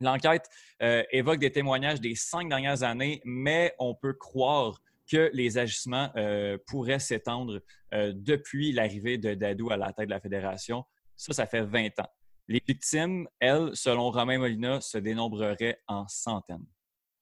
L'enquête 0.00 0.48
euh, 0.82 1.02
évoque 1.10 1.38
des 1.38 1.52
témoignages 1.52 2.00
des 2.00 2.14
cinq 2.14 2.48
dernières 2.48 2.82
années, 2.82 3.20
mais 3.24 3.74
on 3.78 3.94
peut 3.94 4.14
croire 4.14 4.80
que 5.10 5.30
les 5.34 5.58
agissements 5.58 6.10
euh, 6.16 6.56
pourraient 6.66 7.00
s'étendre 7.00 7.60
depuis 7.92 8.70
l'arrivée 8.70 9.18
de 9.18 9.34
Dadou 9.34 9.72
à 9.72 9.76
la 9.76 9.92
tête 9.92 10.06
de 10.06 10.10
la 10.10 10.20
fédération. 10.20 10.84
Ça, 11.16 11.32
ça 11.32 11.46
fait 11.46 11.62
20 11.62 11.98
ans. 11.98 12.08
Les 12.46 12.62
victimes, 12.64 13.26
elles, 13.40 13.70
selon 13.74 14.12
Romain 14.12 14.38
Molina, 14.38 14.80
se 14.80 14.96
dénombreraient 14.96 15.80
en 15.88 16.06
centaines. 16.06 16.66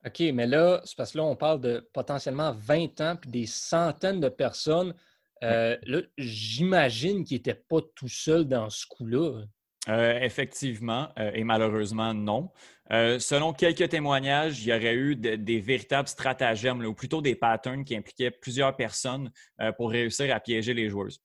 OK, 0.07 0.21
mais 0.33 0.47
là, 0.47 0.81
c'est 0.85 0.97
parce 0.97 1.13
que 1.13 1.19
là, 1.19 1.25
on 1.25 1.37
parle 1.37 1.61
de 1.61 1.89
potentiellement 1.93 2.53
20 2.53 3.01
ans 3.01 3.17
puis 3.17 3.31
des 3.31 3.47
centaines 3.47 4.21
de 4.21 4.29
personnes. 4.29 4.95
Euh, 5.43 5.77
là, 5.85 6.01
j'imagine 6.17 7.25
qu'il 7.25 7.37
n'était 7.37 7.55
pas 7.55 7.81
tout 7.95 8.09
seul 8.09 8.47
dans 8.47 8.71
ce 8.71 8.87
coup-là. 8.87 9.45
Euh, 9.89 10.19
effectivement, 10.21 11.09
euh, 11.19 11.31
et 11.33 11.45
malheureusement, 11.45 12.13
non. 12.13 12.51
selon 12.91 13.53
quelques 13.53 13.89
témoignages, 13.89 14.61
il 14.61 14.69
y 14.69 14.73
aurait 14.73 14.95
eu 14.95 15.17
des 15.17 15.61
véritables 15.61 16.09
stratagèmes, 16.09 16.85
ou 16.85 16.95
plutôt 16.95 17.23
des 17.23 17.35
patterns 17.35 17.85
qui 17.85 17.97
impliquaient 17.97 18.31
plusieurs 18.31 18.77
personnes 18.77 19.31
pour 19.77 19.91
réussir 19.91 20.35
à 20.35 20.41
piéger 20.41 20.75
les 20.75 20.89
joueuses. 20.89 21.21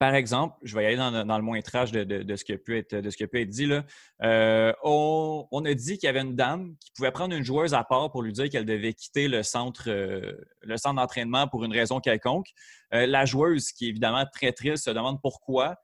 Par 0.00 0.14
exemple, 0.14 0.56
je 0.62 0.74
vais 0.74 0.84
y 0.84 0.86
aller 0.86 0.96
dans, 0.96 1.36
le 1.36 1.42
moindrage 1.42 1.92
de, 1.92 2.04
de, 2.04 2.36
ce 2.36 2.42
qui 2.42 2.52
a 2.52 2.56
être, 2.78 3.50
dit. 3.50 3.66
Là. 3.66 3.84
Euh, 4.22 4.72
on, 4.82 5.62
a 5.66 5.74
dit 5.74 5.98
qu'il 5.98 6.06
y 6.06 6.08
avait 6.08 6.22
une 6.22 6.34
dame 6.34 6.74
qui 6.80 6.90
pouvait 6.92 7.10
prendre 7.10 7.36
une 7.36 7.44
joueuse 7.44 7.74
à 7.74 7.84
part 7.84 8.10
pour 8.10 8.22
lui 8.22 8.32
dire 8.32 8.48
qu'elle 8.48 8.64
devait 8.64 8.94
quitter 8.94 9.28
le 9.28 9.42
centre, 9.42 9.90
euh, 9.90 10.32
d'entraînement 10.64 11.48
pour 11.48 11.64
une 11.64 11.72
raison 11.74 12.00
quelconque. 12.00 12.46
Euh, 12.94 13.06
la 13.06 13.26
joueuse, 13.26 13.72
qui 13.72 13.84
est 13.84 13.88
évidemment 13.90 14.24
très 14.32 14.52
triste, 14.52 14.84
se 14.84 14.90
demande 14.90 15.20
pourquoi, 15.20 15.76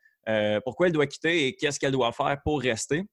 pourquoi 0.65 0.87
elle 0.87 0.95
doit 0.95 1.07
quitter 1.07 1.49
et 1.49 1.55
qu'est-ce 1.55 1.79
qu'elle 1.79 1.93
doit 1.93 2.11
faire 2.13 2.39
pour 2.43 2.63
rester. 2.63 3.05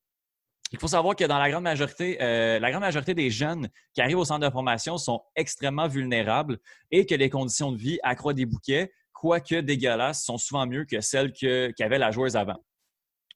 Il 0.72 0.80
faut 0.80 0.88
savoir 0.88 1.18
que 1.18 1.26
dans 1.26 1.38
la 1.38 1.52
grande 1.52 1.64
majorité, 1.64 2.18
la 2.18 2.72
grande 2.72 2.82
majorité 2.82 3.14
des 3.14 3.30
jeunes 3.30 3.68
qui 3.94 4.02
arrivent 4.02 4.20
au 4.20 4.26
centre 4.26 4.48
de 4.48 4.52
formation 4.52 4.98
sont 4.98 5.22
extrêmement 5.36 5.90
vulnérables 5.90 6.60
et 6.92 7.06
que 7.06 7.14
les 7.14 7.30
conditions 7.30 7.74
de 7.74 7.78
vie 7.78 8.00
accroissent 8.04 8.36
des 8.36 8.46
bouquets 8.46 8.90
quoique 9.24 9.56
dégueulasses, 9.62 10.26
sont 10.26 10.38
souvent 10.38 10.68
mieux 10.68 10.84
que 10.84 11.00
celles 11.00 11.32
qu'avait 11.32 11.98
la 11.98 12.12
joueuse 12.12 12.36
avant. 12.36 12.62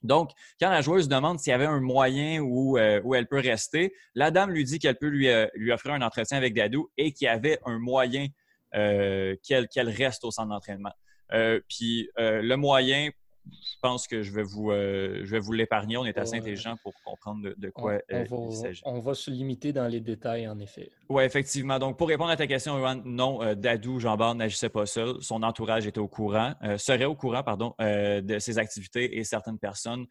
Donc, 0.04 0.32
quand 0.60 0.70
la 0.70 0.82
joueuse 0.82 1.08
demande 1.08 1.40
s'il 1.40 1.52
y 1.52 1.54
avait 1.54 1.66
un 1.66 1.80
moyen 1.80 2.42
où, 2.42 2.78
euh, 2.78 3.00
elle 3.16 3.26
peut 3.26 3.40
rester, 3.40 3.94
la 4.14 4.30
dame 4.30 4.52
lui 4.52 4.66
dit 4.66 4.80
qu'elle 4.80 4.98
peut 4.98 5.08
lui, 5.08 5.30
euh, 5.30 5.48
lui, 5.56 5.72
offrir 5.72 5.94
un 5.94 6.02
entretien 6.02 6.36
avec 6.36 6.54
Dadou 6.54 6.92
et 6.98 7.14
qu'il 7.14 7.24
y 7.24 7.30
avait 7.30 7.58
un 7.64 7.80
moyen 7.80 8.28
euh, 8.76 9.38
qu'elle 9.48 9.90
reste 9.90 10.26
au 10.26 10.32
centre 10.32 10.50
d'entraînement. 10.50 10.92
puis 11.70 12.10
le 12.18 12.56
moyen, 12.56 13.10
je 13.52 13.76
pense 13.82 14.08
que 14.08 14.22
je 14.22 14.32
vais 14.32 14.44
vous, 14.44 14.72
euh, 14.72 15.24
vous 15.40 15.52
l'épargner. 15.54 15.98
On 15.98 16.06
est 16.06 16.18
assez 16.18 16.36
intelligent 16.36 16.76
pour 16.84 16.94
comprendre 17.04 17.54
de, 17.56 17.70
quoi 17.70 18.00
on, 18.10 18.16
euh, 18.16 18.26
il 18.50 18.56
s'agit. 18.56 18.82
On 18.86 19.00
va 19.00 19.14
se 19.14 19.30
limiter 19.30 19.74
dans 19.74 19.88
les 19.88 20.02
détails, 20.02 20.48
en 20.48 20.60
effet. 20.60 20.90
Oui, 21.10 21.24
effectivement. 21.24 21.80
Donc, 21.80 21.98
pour 21.98 22.08
répondre 22.08 22.30
à 22.30 22.38
ta 22.38 22.48
question, 22.48 22.78
Johan, 22.78 23.02
non, 23.06 23.42
euh, 23.44 23.56
Dadou 23.56 24.00
Jean-Bart 24.00 24.36
n'agissait 24.36 24.70
pas 24.70 24.86
seul. 24.86 25.16
Son 25.22 25.44
entourage 25.44 25.86
était 25.88 26.00
au 26.00 26.08
courant, 26.08 26.54
serait 26.78 27.06
au 27.06 27.16
courant, 27.16 27.44
pardon, 27.44 27.74
de 27.80 28.40
ses 28.40 28.58
activités 28.58 29.18
et 29.18 29.24
certaines 29.24 29.60
personnes 29.60 30.06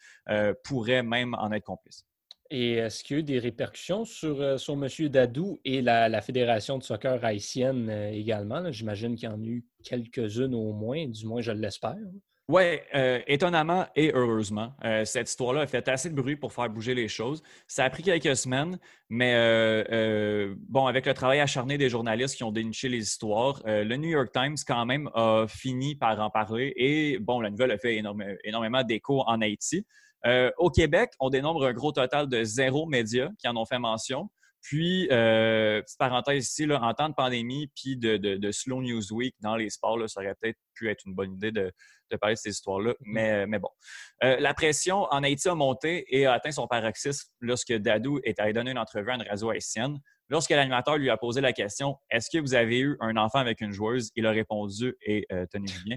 pourraient 0.64 1.02
même 1.02 1.34
en 1.34 1.50
être 1.52 1.64
complices. 1.64 2.04
Et 2.50 2.74
est-ce 2.74 3.02
qu'il 3.02 3.16
y 3.16 3.18
a 3.18 3.20
eu 3.20 3.24
des 3.24 3.38
répercussions 3.38 4.04
sur, 4.04 4.58
sur 4.58 4.74
M. 4.74 5.08
Dadou 5.08 5.60
et 5.64 5.82
la, 5.82 6.20
Fédération 6.20 6.78
de 6.78 6.82
soccer 6.82 7.24
haïtienne 7.24 7.90
également? 8.12 8.70
J'imagine 8.70 9.16
qu'il 9.16 9.28
y 9.28 9.32
en 9.32 9.42
a 9.42 9.46
eu 9.46 9.64
quelques-unes 9.82 10.54
au 10.54 10.72
moins, 10.72 11.06
du 11.06 11.26
moins 11.26 11.40
je 11.40 11.52
l'espère. 11.52 11.96
Oui, 12.48 12.62
euh, 12.94 13.20
étonnamment 13.26 13.86
et 13.96 14.12
heureusement, 14.14 14.72
euh, 14.84 15.04
cette 15.04 15.28
histoire-là 15.28 15.62
a 15.62 15.66
fait 15.66 15.88
assez 15.88 16.10
de 16.10 16.14
bruit 16.14 16.36
pour 16.36 16.52
faire 16.52 16.70
bouger 16.70 16.94
les 16.94 17.08
choses. 17.08 17.42
Ça 17.66 17.82
a 17.84 17.90
pris 17.90 18.04
quelques 18.04 18.36
semaines, 18.36 18.78
mais 19.08 19.34
euh, 19.34 20.54
bon, 20.68 20.86
avec 20.86 21.06
le 21.06 21.14
travail 21.14 21.40
acharné 21.40 21.76
des 21.76 21.88
journalistes 21.88 22.36
qui 22.36 22.44
ont 22.44 22.52
déniché 22.52 22.88
les 22.88 23.02
histoires, 23.02 23.60
le 23.66 23.96
New 23.96 24.10
York 24.10 24.30
Times 24.32 24.54
quand 24.64 24.86
même 24.86 25.10
a 25.14 25.46
fini 25.48 25.96
par 25.96 26.20
en 26.20 26.30
parler 26.30 26.72
et 26.76 27.18
bon, 27.18 27.40
la 27.40 27.50
nouvelle 27.50 27.72
a 27.72 27.78
fait 27.78 28.00
énormément 28.44 28.84
d'écho 28.84 29.24
en 29.26 29.40
Haïti. 29.40 29.84
au 30.56 30.70
Québec, 30.70 31.14
on 31.18 31.30
dénombre 31.30 31.66
un 31.66 31.72
gros 31.72 31.90
total 31.90 32.28
de 32.28 32.44
zéro 32.44 32.86
médias 32.86 33.30
qui 33.40 33.48
en 33.48 33.56
ont 33.56 33.64
fait 33.64 33.80
mention. 33.80 34.30
Puis, 34.68 35.06
petite 35.08 35.98
parenthèse 35.98 36.48
ici, 36.48 36.68
en 36.70 36.92
temps 36.92 37.08
de 37.08 37.14
pandémie, 37.14 37.70
puis 37.76 37.96
de, 37.96 38.16
de, 38.16 38.50
Slow 38.50 38.82
News 38.82 39.12
Week 39.12 39.34
dans 39.40 39.54
les 39.54 39.70
sports, 39.70 39.98
ça 40.08 40.20
aurait 40.20 40.34
peut-être 40.40 40.58
pu 40.74 40.90
être 40.90 41.04
une 41.06 41.14
bonne 41.14 41.34
idée 41.34 41.52
de, 41.52 41.72
de 42.10 42.16
parler 42.16 42.34
de 42.34 42.40
ces 42.40 42.50
histoires-là. 42.50 42.92
Mm-hmm. 42.92 42.96
Mais, 43.06 43.32
euh, 43.32 43.46
mais 43.48 43.58
bon. 43.58 43.68
Euh, 44.24 44.38
la 44.40 44.54
pression 44.54 45.04
en 45.10 45.22
Haïti 45.22 45.48
a 45.48 45.54
monté 45.54 46.04
et 46.08 46.26
a 46.26 46.32
atteint 46.32 46.52
son 46.52 46.66
paroxysme 46.66 47.28
lorsque 47.40 47.72
Dadou 47.72 48.20
est 48.24 48.38
allé 48.38 48.52
donner 48.52 48.70
une 48.72 48.78
entrevue 48.78 49.10
à 49.10 49.14
une 49.14 49.22
radio 49.22 49.50
haïtienne. 49.50 49.98
Lorsque 50.28 50.50
l'animateur 50.50 50.96
lui 50.96 51.08
a 51.10 51.16
posé 51.16 51.40
la 51.40 51.52
question 51.52 51.96
Est-ce 52.10 52.30
que 52.30 52.38
vous 52.38 52.54
avez 52.54 52.80
eu 52.80 52.96
un 53.00 53.16
enfant 53.16 53.38
avec 53.38 53.60
une 53.60 53.72
joueuse 53.72 54.10
Il 54.16 54.26
a 54.26 54.30
répondu, 54.30 54.96
et 55.02 55.26
euh, 55.32 55.46
tenez-vous 55.50 55.84
bien, 55.84 55.96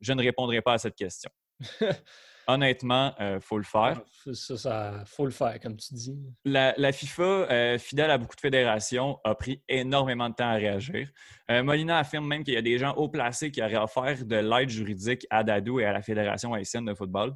je 0.00 0.12
ne 0.12 0.22
répondrai 0.22 0.60
pas 0.60 0.74
à 0.74 0.78
cette 0.78 0.96
question. 0.96 1.30
honnêtement, 2.54 3.14
il 3.20 3.40
faut 3.40 3.58
le 3.58 3.64
faire. 3.64 4.00
Ah, 4.26 4.30
ça, 4.34 4.56
ça, 4.56 5.04
faut 5.06 5.24
le 5.24 5.30
faire, 5.30 5.58
comme 5.60 5.76
tu 5.76 5.94
dis. 5.94 6.18
La, 6.44 6.92
FIFA, 6.92 7.78
fidèle 7.78 8.10
à 8.10 8.18
beaucoup 8.18 8.36
de 8.36 8.40
fédérations, 8.40 9.18
a 9.24 9.34
pris 9.34 9.62
énormément 9.68 10.28
de 10.28 10.34
temps 10.34 10.48
à 10.48 10.54
réagir. 10.54 11.10
Molina 11.48 11.98
affirme 11.98 12.26
même 12.26 12.44
qu'il 12.44 12.54
y 12.54 12.58
a 12.58 12.62
des 12.62 12.78
gens 12.78 12.92
haut 12.94 13.08
placés 13.08 13.50
qui 13.50 13.62
auraient 13.62 13.76
offert 13.76 14.24
de 14.24 14.36
l'aide 14.36 14.68
juridique 14.68 15.26
à 15.30 15.42
Dadou 15.44 15.80
et 15.80 15.84
à 15.84 15.92
la 15.92 16.02
Fédération 16.02 16.54
haïtienne 16.54 16.84
de 16.84 16.94
football. 16.94 17.34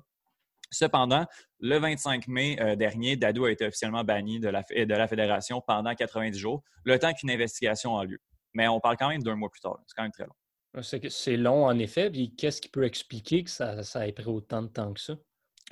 Cependant, 0.75 1.25
le 1.61 1.78
25 1.78 2.26
mai 2.26 2.56
euh, 2.61 2.75
dernier, 2.75 3.16
Dadou 3.16 3.44
a 3.44 3.52
été 3.52 3.64
officiellement 3.66 4.02
banni 4.02 4.40
de 4.40 4.49
la, 4.49 4.62
de 4.62 4.94
la 4.94 5.06
fédération 5.06 5.62
pendant 5.64 5.94
90 5.94 6.37
jours, 6.37 6.62
le 6.85 6.99
temps 6.99 7.12
qu'une 7.12 7.30
investigation 7.30 7.97
a 7.97 8.04
lieu. 8.04 8.18
Mais 8.54 8.66
on 8.66 8.80
parle 8.80 8.97
quand 8.97 9.09
même 9.09 9.23
d'un 9.23 9.37
mois 9.37 9.50
plus 9.50 9.61
tard. 9.61 9.78
C'est 9.87 9.94
quand 9.94 10.02
même 10.02 10.12
très 10.12 10.25
long. 10.25 10.35
Ah, 10.76 10.81
c'est 10.83 11.37
long, 11.37 11.66
en 11.66 11.78
effet. 11.78 12.11
qu'est-ce 12.37 12.61
qui 12.61 12.69
peut 12.69 12.85
expliquer 12.85 13.45
que 13.45 13.50
ça, 13.50 14.07
ait 14.07 14.12
pris 14.12 14.26
autant 14.26 14.62
de 14.62 14.69
temps 14.69 14.93
que 14.93 15.00
ça? 15.00 15.14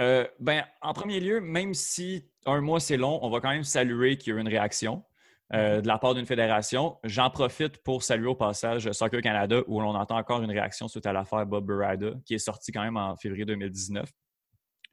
Euh, 0.00 0.26
ben, 0.38 0.64
en 0.80 0.92
premier 0.92 1.20
lieu, 1.20 1.40
même 1.40 1.74
si 1.74 2.30
un 2.46 2.60
mois 2.60 2.80
c'est 2.80 2.96
long, 2.96 3.18
on 3.22 3.28
va 3.28 3.40
quand 3.40 3.50
même 3.50 3.64
saluer 3.64 4.16
qu'il 4.16 4.32
y 4.32 4.36
a 4.36 4.38
eu 4.38 4.40
une 4.40 4.48
réaction 4.48 5.04
euh, 5.52 5.78
mm-hmm. 5.78 5.82
de 5.82 5.88
la 5.88 5.98
part 5.98 6.14
d'une 6.14 6.24
fédération. 6.24 6.98
J'en 7.04 7.30
profite 7.30 7.78
pour 7.78 8.02
saluer 8.02 8.28
au 8.28 8.34
passage 8.34 8.90
Soccer 8.92 9.20
Canada, 9.20 9.62
où 9.66 9.80
l'on 9.80 9.94
entend 9.94 10.16
encore 10.16 10.42
une 10.42 10.50
réaction 10.50 10.88
suite 10.88 11.06
à 11.06 11.12
l'affaire 11.12 11.44
Bob 11.46 11.66
Burrada, 11.66 12.12
qui 12.24 12.34
est 12.34 12.38
sortie 12.38 12.72
quand 12.72 12.82
même 12.82 12.96
en 12.96 13.16
février 13.16 13.44
2019. 13.44 14.10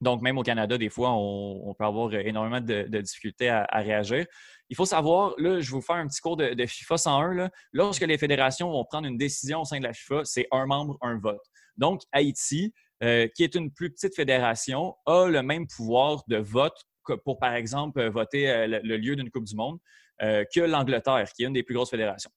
Donc, 0.01 0.21
même 0.21 0.37
au 0.37 0.43
Canada, 0.43 0.77
des 0.77 0.89
fois, 0.89 1.11
on, 1.13 1.73
peut 1.77 1.83
avoir 1.83 2.13
énormément 2.13 2.61
de, 2.61 2.83
difficultés 3.01 3.49
à, 3.49 3.65
réagir. 3.73 4.25
Il 4.69 4.75
faut 4.75 4.85
savoir, 4.85 5.33
là, 5.37 5.59
je 5.59 5.69
vais 5.69 5.75
vous 5.75 5.81
faire 5.81 5.97
un 5.97 6.07
petit 6.07 6.21
cours 6.21 6.37
de, 6.37 6.65
FIFA 6.65 6.97
101. 6.97 7.49
lorsque 7.73 8.01
les 8.01 8.17
fédérations 8.17 8.71
vont 8.71 8.85
prendre 8.85 9.07
une 9.07 9.17
décision 9.17 9.61
au 9.61 9.65
sein 9.65 9.79
de 9.79 9.83
la 9.83 9.93
FIFA, 9.93 10.21
c'est 10.23 10.47
un 10.51 10.65
membre, 10.65 10.97
un 11.01 11.19
vote. 11.19 11.41
Donc, 11.75 12.01
Haïti, 12.11 12.73
euh, 13.03 13.27
qui 13.35 13.43
est 13.43 13.55
une 13.55 13.71
plus 13.71 13.91
petite 13.91 14.15
fédération, 14.15 14.95
a 15.05 15.27
le 15.27 15.41
même 15.41 15.67
pouvoir 15.67 16.23
de 16.27 16.37
vote 16.37 16.75
pour, 17.17 17.39
par 17.39 17.53
exemple, 17.53 18.05
voter 18.09 18.49
euh, 18.49 18.79
le, 18.83 18.97
lieu 18.97 19.15
d'une 19.15 19.29
Coupe 19.29 19.45
du 19.45 19.55
Monde 19.55 19.79
euh, 20.21 20.43
que 20.53 20.61
l'Angleterre, 20.61 21.31
qui 21.35 21.43
est 21.43 21.47
une 21.47 21.53
des 21.53 21.63
plus 21.63 21.75
grosses 21.75 21.89
fédérations. 21.89 22.31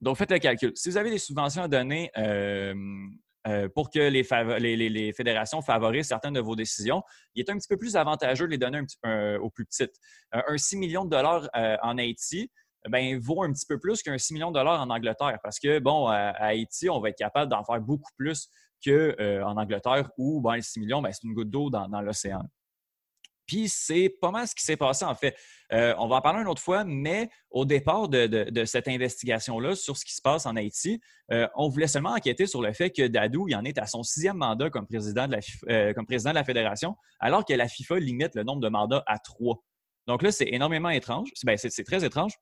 Donc, 0.00 0.16
faites 0.16 0.30
le 0.30 0.38
calcul. 0.38 0.72
Si 0.74 0.88
vous 0.90 0.96
avez 0.96 1.10
des 1.10 1.18
subventions 1.18 1.62
à 1.62 1.68
donner 1.68 2.10
euh, 2.16 2.74
pour 3.74 3.90
que 3.90 3.98
les, 3.98 5.12
fédérations 5.12 5.62
favorisent 5.62 6.08
certaines 6.08 6.34
de 6.34 6.40
vos 6.40 6.56
décisions, 6.56 7.02
il 7.34 7.40
est 7.40 7.50
un 7.50 7.58
petit 7.58 7.68
peu 7.68 7.76
plus 7.76 7.96
avantageux 7.96 8.46
de 8.46 8.50
les 8.50 8.58
donner 8.58 8.80
aux 9.40 9.50
plus 9.50 9.64
petites. 9.64 9.94
un 10.32 10.56
6 10.56 10.76
millions 10.76 11.04
de 11.04 11.10
dollars 11.10 11.48
euh, 11.56 11.76
en 11.82 11.98
Haïti, 11.98 12.50
ben, 12.88 13.18
vaut 13.18 13.42
un 13.42 13.52
petit 13.52 13.66
peu 13.66 13.78
plus 13.78 14.02
qu'un 14.02 14.18
6 14.18 14.34
millions 14.34 14.50
de 14.50 14.58
dollars 14.58 14.80
en 14.80 14.90
Angleterre 14.90 15.38
parce 15.42 15.58
que, 15.58 15.78
bon, 15.78 16.06
à, 16.06 16.30
Haïti, 16.38 16.88
on 16.88 17.00
va 17.00 17.10
être 17.10 17.18
capable 17.18 17.50
d'en 17.50 17.64
faire 17.64 17.80
beaucoup 17.80 18.12
plus 18.16 18.48
qu'en 18.84 18.92
euh, 18.92 19.42
Angleterre 19.42 20.10
où 20.16 20.40
ben, 20.40 20.60
6 20.60 20.80
millions, 20.80 21.02
ben, 21.02 21.12
c'est 21.12 21.24
une 21.24 21.34
goutte 21.34 21.50
d'eau 21.50 21.70
dans 21.70 22.00
l'océan. 22.00 22.42
Puis 23.48 23.68
c'est 23.68 24.10
pas 24.20 24.30
mal 24.30 24.46
ce 24.46 24.54
qui 24.54 24.62
s'est 24.62 24.76
passé 24.76 25.06
en 25.06 25.14
fait. 25.14 25.34
Euh, 25.72 25.94
on 25.98 26.06
va 26.06 26.16
en 26.16 26.20
parler 26.20 26.42
une 26.42 26.48
autre 26.48 26.62
fois, 26.62 26.84
mais 26.84 27.30
au 27.50 27.64
départ 27.64 28.08
de, 28.08 28.64
cette 28.66 28.86
investigation-là 28.86 29.74
sur 29.74 29.96
ce 29.96 30.04
qui 30.04 30.14
se 30.14 30.20
passe 30.20 30.44
en 30.44 30.54
Haïti, 30.54 31.00
euh, 31.32 31.48
on 31.56 31.68
voulait 31.68 31.86
seulement 31.86 32.12
enquêter 32.12 32.46
sur 32.46 32.60
le 32.60 32.72
fait 32.74 32.90
que 32.90 33.06
Dadou 33.06 33.48
il 33.48 33.56
en 33.56 33.64
est 33.64 33.78
à 33.78 33.86
son 33.86 34.02
sixième 34.02 34.36
mandat 34.36 34.68
comme 34.68 34.86
président 34.86 35.26
de 35.26 35.32
la, 35.32 35.38
euh, 35.70 35.94
comme 35.94 36.06
président 36.06 36.30
de 36.30 36.36
la 36.36 36.44
fédération, 36.44 36.94
alors 37.20 37.44
que 37.44 37.54
la 37.54 37.68
FIFA 37.68 37.98
limite 37.98 38.34
le 38.34 38.44
nombre 38.44 38.60
de 38.60 38.68
mandats 38.68 39.02
à 39.06 39.18
trois. 39.18 39.64
Donc 40.06 40.22
là, 40.22 40.30
c'est 40.30 40.48
énormément 40.48 40.90
étrange. 40.90 41.30
Ben, 41.44 41.56
c'est 41.56 41.84
très 41.84 42.04
étrange. 42.04 42.32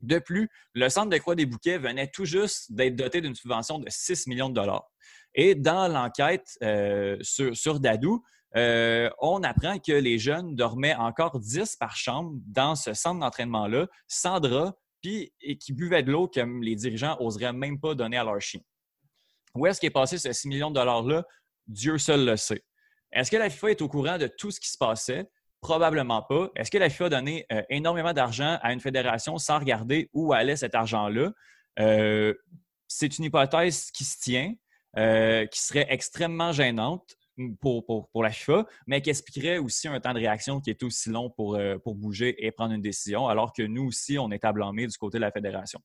De 0.00 0.18
plus, 0.18 0.48
le 0.74 0.88
Centre 0.88 1.10
de 1.10 1.18
Croix 1.18 1.34
des 1.34 1.46
Bouquets 1.46 1.78
venait 1.78 2.08
tout 2.08 2.24
juste 2.24 2.72
d'être 2.72 2.96
doté 2.96 3.20
d'une 3.20 3.34
subvention 3.34 3.78
de 3.78 3.86
6 3.88 4.28
millions 4.28 4.48
de 4.48 4.54
dollars. 4.54 4.90
Et 5.34 5.54
dans 5.54 5.88
l'enquête 5.88 6.58
sur 7.22 7.78
Dadou, 7.80 8.24
euh, 8.56 9.08
on 9.20 9.42
apprend 9.42 9.78
que 9.78 9.92
les 9.92 10.18
jeunes 10.18 10.54
dormaient 10.54 10.94
encore 10.94 11.38
10 11.38 11.76
par 11.76 11.96
chambre 11.96 12.32
dans 12.46 12.74
ce 12.74 12.94
centre 12.94 13.20
d'entraînement-là, 13.20 13.86
sans 14.08 14.40
drap, 14.40 14.76
puis 15.00 15.32
et 15.40 15.56
qui 15.56 15.72
buvaient 15.72 16.02
de 16.02 16.10
l'eau 16.10 16.28
que 16.28 16.40
les 16.62 16.74
dirigeants 16.74 17.16
n'oseraient 17.20 17.52
même 17.52 17.78
pas 17.78 17.94
donner 17.94 18.18
à 18.18 18.24
leurs 18.24 18.40
chiens. 18.40 18.60
Où 19.54 19.66
est-ce 19.66 19.80
qu'est 19.80 19.90
passé 19.90 20.18
ce 20.18 20.32
6 20.32 20.48
millions 20.48 20.70
de 20.70 20.74
dollars-là? 20.74 21.24
Dieu 21.66 21.98
seul 21.98 22.24
le 22.24 22.36
sait. 22.36 22.64
Est-ce 23.12 23.30
que 23.30 23.36
la 23.36 23.50
FIFA 23.50 23.70
est 23.70 23.82
au 23.82 23.88
courant 23.88 24.18
de 24.18 24.26
tout 24.26 24.50
ce 24.50 24.60
qui 24.60 24.68
se 24.68 24.78
passait? 24.78 25.26
Probablement 25.60 26.22
pas. 26.22 26.50
Est-ce 26.56 26.70
que 26.70 26.78
la 26.78 26.88
FIFA 26.88 27.06
a 27.06 27.08
donné 27.10 27.46
euh, 27.52 27.62
énormément 27.68 28.12
d'argent 28.12 28.58
à 28.62 28.72
une 28.72 28.80
fédération 28.80 29.38
sans 29.38 29.58
regarder 29.58 30.08
où 30.12 30.32
allait 30.32 30.56
cet 30.56 30.74
argent-là? 30.74 31.32
Euh, 31.78 32.34
c'est 32.88 33.18
une 33.18 33.24
hypothèse 33.24 33.90
qui 33.90 34.04
se 34.04 34.18
tient, 34.18 34.54
qui 34.96 35.60
serait 35.60 35.86
extrêmement 35.88 36.50
gênante 36.50 37.16
pour, 37.60 38.22
la 38.22 38.30
FIFA, 38.30 38.66
mais 38.86 39.00
qui 39.00 39.10
expliquerait 39.10 39.58
aussi 39.58 39.88
un 39.88 39.98
temps 40.00 40.12
de 40.12 40.18
réaction 40.18 40.60
qui 40.60 40.70
est 40.70 40.82
aussi 40.82 41.10
long 41.10 41.30
pour, 41.30 41.54
euh, 41.54 41.78
pour 41.78 41.94
bouger 41.94 42.44
et 42.44 42.50
prendre 42.50 42.74
une 42.74 42.82
décision, 42.82 43.28
alors 43.28 43.52
que 43.52 43.62
nous 43.62 43.84
aussi, 43.84 44.18
on 44.18 44.30
est 44.30 44.44
à 44.44 44.52
blâmer 44.52 44.86
du 44.86 44.96
côté 44.96 45.18
de 45.18 45.22
la 45.22 45.30
fédération. 45.30 45.80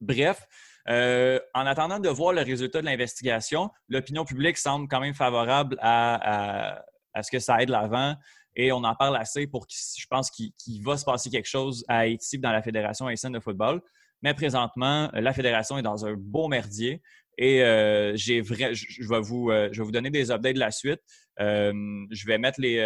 Bref, 0.00 0.46
euh, 0.88 1.38
en 1.54 1.66
attendant 1.66 1.98
de 1.98 2.08
voir 2.08 2.32
le 2.32 2.42
résultat 2.42 2.80
de 2.80 2.86
l'investigation, 2.86 3.70
l'opinion 3.88 4.24
publique 4.24 4.58
semble 4.58 4.88
quand 4.88 5.00
même 5.00 5.14
favorable 5.14 5.76
à, 5.80 6.82
ce 7.22 7.30
que 7.30 7.38
ça 7.38 7.62
aide 7.62 7.68
l'avant 7.68 8.16
et 8.56 8.72
on 8.72 8.84
en 8.84 8.94
parle 8.94 9.16
assez 9.16 9.46
pour 9.46 9.66
que 9.66 9.72
je 9.72 10.06
pense 10.08 10.30
qu'il 10.30 10.82
va 10.82 10.96
se 10.96 11.04
passer 11.04 11.30
quelque 11.30 11.48
chose 11.48 11.84
à 11.88 11.98
Haïti 11.98 12.38
dans 12.38 12.52
la 12.52 12.62
Fédération 12.62 13.06
haïtienne 13.06 13.32
de 13.32 13.40
football. 13.40 13.80
Mais 14.22 14.32
présentement, 14.32 15.10
la 15.12 15.32
fédération 15.32 15.76
est 15.76 15.82
dans 15.82 16.06
un 16.06 16.14
beau 16.14 16.48
merdier. 16.48 17.02
Et 17.38 17.62
euh, 17.62 18.12
j'ai 18.14 18.40
vrai, 18.40 18.74
je, 18.74 19.08
vais 19.08 19.20
vous, 19.20 19.50
euh, 19.50 19.68
je 19.72 19.80
vais 19.80 19.84
vous 19.84 19.92
donner 19.92 20.10
des 20.10 20.30
updates 20.30 20.54
de 20.54 20.60
la 20.60 20.70
suite. 20.70 21.00
Euh, 21.40 21.72
je 22.10 22.26
vais 22.26 22.38
mettre 22.38 22.60
les. 22.60 22.76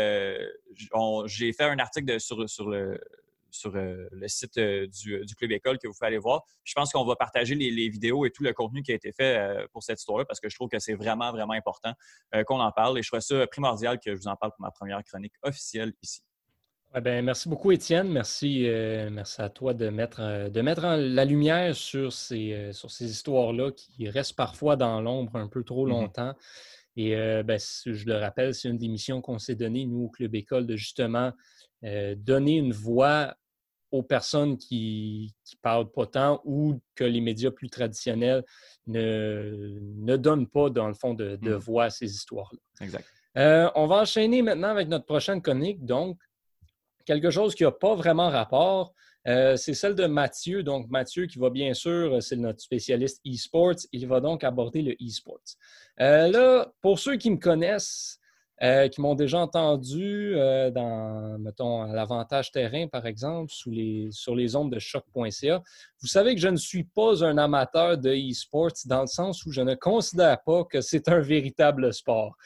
j'ai 1.26 1.52
fait 1.52 1.64
un 1.64 1.78
article 1.78 2.20
sur, 2.20 2.48
sur 2.48 2.68
le 2.68 3.00
sur 3.50 3.72
le 3.74 4.28
site 4.28 4.58
du, 4.58 5.34
Club 5.36 5.52
École 5.52 5.78
que 5.78 5.88
vous 5.88 5.94
pouvez 5.94 6.08
aller 6.08 6.18
voir. 6.18 6.42
Je 6.64 6.74
pense 6.74 6.92
qu'on 6.92 7.04
va 7.04 7.16
partager 7.16 7.54
les, 7.54 7.88
vidéos 7.88 8.26
et 8.26 8.30
tout 8.30 8.42
le 8.42 8.52
contenu 8.52 8.82
qui 8.82 8.92
a 8.92 8.94
été 8.94 9.10
fait 9.10 9.66
pour 9.72 9.82
cette 9.82 9.98
histoire-là 9.98 10.26
parce 10.26 10.38
que 10.38 10.50
je 10.50 10.54
trouve 10.54 10.68
que 10.68 10.78
c'est 10.78 10.94
vraiment, 10.94 11.32
vraiment 11.32 11.54
important 11.54 11.94
qu'on 12.46 12.60
en 12.60 12.70
parle 12.72 12.98
et 12.98 13.02
je 13.02 13.08
trouve 13.08 13.20
ça 13.20 13.46
primordial 13.46 13.98
que 13.98 14.14
je 14.14 14.20
vous 14.20 14.28
en 14.28 14.36
parle 14.36 14.52
pour 14.52 14.60
ma 14.60 14.70
première 14.70 15.02
chronique 15.02 15.32
officielle 15.42 15.94
ici. 16.02 16.27
Eh 16.94 17.22
merci 17.22 17.50
beaucoup, 17.50 17.70
Étienne. 17.70 18.08
Merci, 18.08 18.66
euh, 18.66 19.10
merci 19.10 19.42
à 19.42 19.50
toi 19.50 19.74
de 19.74 19.90
mettre, 19.90 20.20
euh, 20.20 20.48
de 20.48 20.60
mettre 20.62 20.86
la 20.86 21.24
lumière 21.26 21.76
sur 21.76 22.14
ces, 22.14 22.52
euh, 22.52 22.72
sur 22.72 22.90
ces 22.90 23.10
histoires-là 23.10 23.72
qui 23.72 24.08
restent 24.08 24.36
parfois 24.36 24.76
dans 24.76 25.02
l'ombre 25.02 25.36
un 25.36 25.48
peu 25.48 25.62
trop 25.64 25.86
mmh 25.86 25.90
longtemps. 25.90 26.34
Et 26.96 27.14
ben, 27.44 27.60
je 27.60 28.06
le 28.06 28.16
rappelle, 28.16 28.54
c'est 28.54 28.68
une 28.68 28.76
des 28.76 28.88
missions 28.88 29.20
qu'on 29.20 29.38
s'est 29.38 29.54
donnée, 29.54 29.86
nous, 29.86 30.06
au 30.06 30.08
Club 30.08 30.34
École, 30.34 30.66
de 30.66 30.74
justement 30.74 31.32
donner 31.80 32.56
une 32.56 32.72
voix 32.72 33.36
aux 33.92 34.02
personnes 34.02 34.58
qui 34.58 35.32
ne 35.52 35.58
parlent 35.62 35.92
pas 35.92 36.06
tant 36.06 36.40
ou 36.44 36.80
que 36.96 37.04
les 37.04 37.20
médias 37.20 37.52
plus 37.52 37.70
traditionnels 37.70 38.42
ne, 38.88 39.78
ne 39.94 40.16
donnent 40.16 40.48
pas, 40.48 40.70
dans 40.70 40.88
le 40.88 40.94
fond, 40.94 41.14
de, 41.14 41.36
de 41.36 41.54
mmh 41.54 41.58
voix 41.58 41.84
à 41.84 41.90
ces 41.90 42.12
histoires-là. 42.12 42.58
Exact. 42.84 43.06
on 43.76 43.86
va 43.86 44.00
enchaîner 44.00 44.42
maintenant 44.42 44.70
avec 44.70 44.88
notre 44.88 45.06
prochaine 45.06 45.40
chronique. 45.40 45.84
Donc, 45.84 46.18
quelque 47.08 47.30
chose 47.30 47.54
qui 47.54 47.64
n'a 47.64 47.72
pas 47.72 47.94
vraiment 47.94 48.28
rapport. 48.28 48.92
Euh, 49.26 49.56
c'est 49.56 49.72
celle 49.72 49.94
de 49.94 50.06
Mathieu. 50.06 50.62
Donc, 50.62 50.88
Mathieu, 50.90 51.24
qui 51.26 51.38
va 51.38 51.48
bien 51.48 51.72
sûr, 51.72 52.22
c'est 52.22 52.36
notre 52.36 52.60
spécialiste 52.60 53.20
e-sports. 53.26 53.80
Il 53.92 54.06
va 54.06 54.20
donc 54.20 54.44
aborder 54.44 54.82
le 54.82 54.92
e-sports. 54.92 55.56
Euh, 56.00 56.28
là, 56.28 56.70
pour 56.82 56.98
ceux 56.98 57.16
qui 57.16 57.30
me 57.30 57.38
connaissent, 57.38 58.20
euh, 58.62 58.88
qui 58.88 59.00
m'ont 59.00 59.14
déjà 59.14 59.38
entendu 59.38 60.34
dans, 60.74 61.38
mettons, 61.38 61.82
à 61.82 61.94
l'avantage 61.94 62.50
terrain, 62.50 62.86
par 62.88 63.06
exemple, 63.06 63.52
sous 63.52 63.70
les, 63.70 64.08
sur 64.10 64.34
les 64.34 64.56
ondes 64.56 64.72
de 64.72 64.78
choc.ca, 64.78 65.62
vous 66.00 66.06
savez 66.06 66.34
que 66.34 66.40
je 66.40 66.48
ne 66.48 66.56
suis 66.56 66.84
pas 66.84 67.24
un 67.24 67.38
amateur 67.38 67.98
de 67.98 68.10
e-sports 68.10 68.72
dans 68.86 69.02
le 69.02 69.06
sens 69.06 69.44
où 69.46 69.52
je 69.52 69.60
ne 69.60 69.74
considère 69.74 70.42
pas 70.42 70.64
que 70.64 70.80
c'est 70.80 71.08
un 71.08 71.20
véritable 71.20 71.92
sport. 71.92 72.36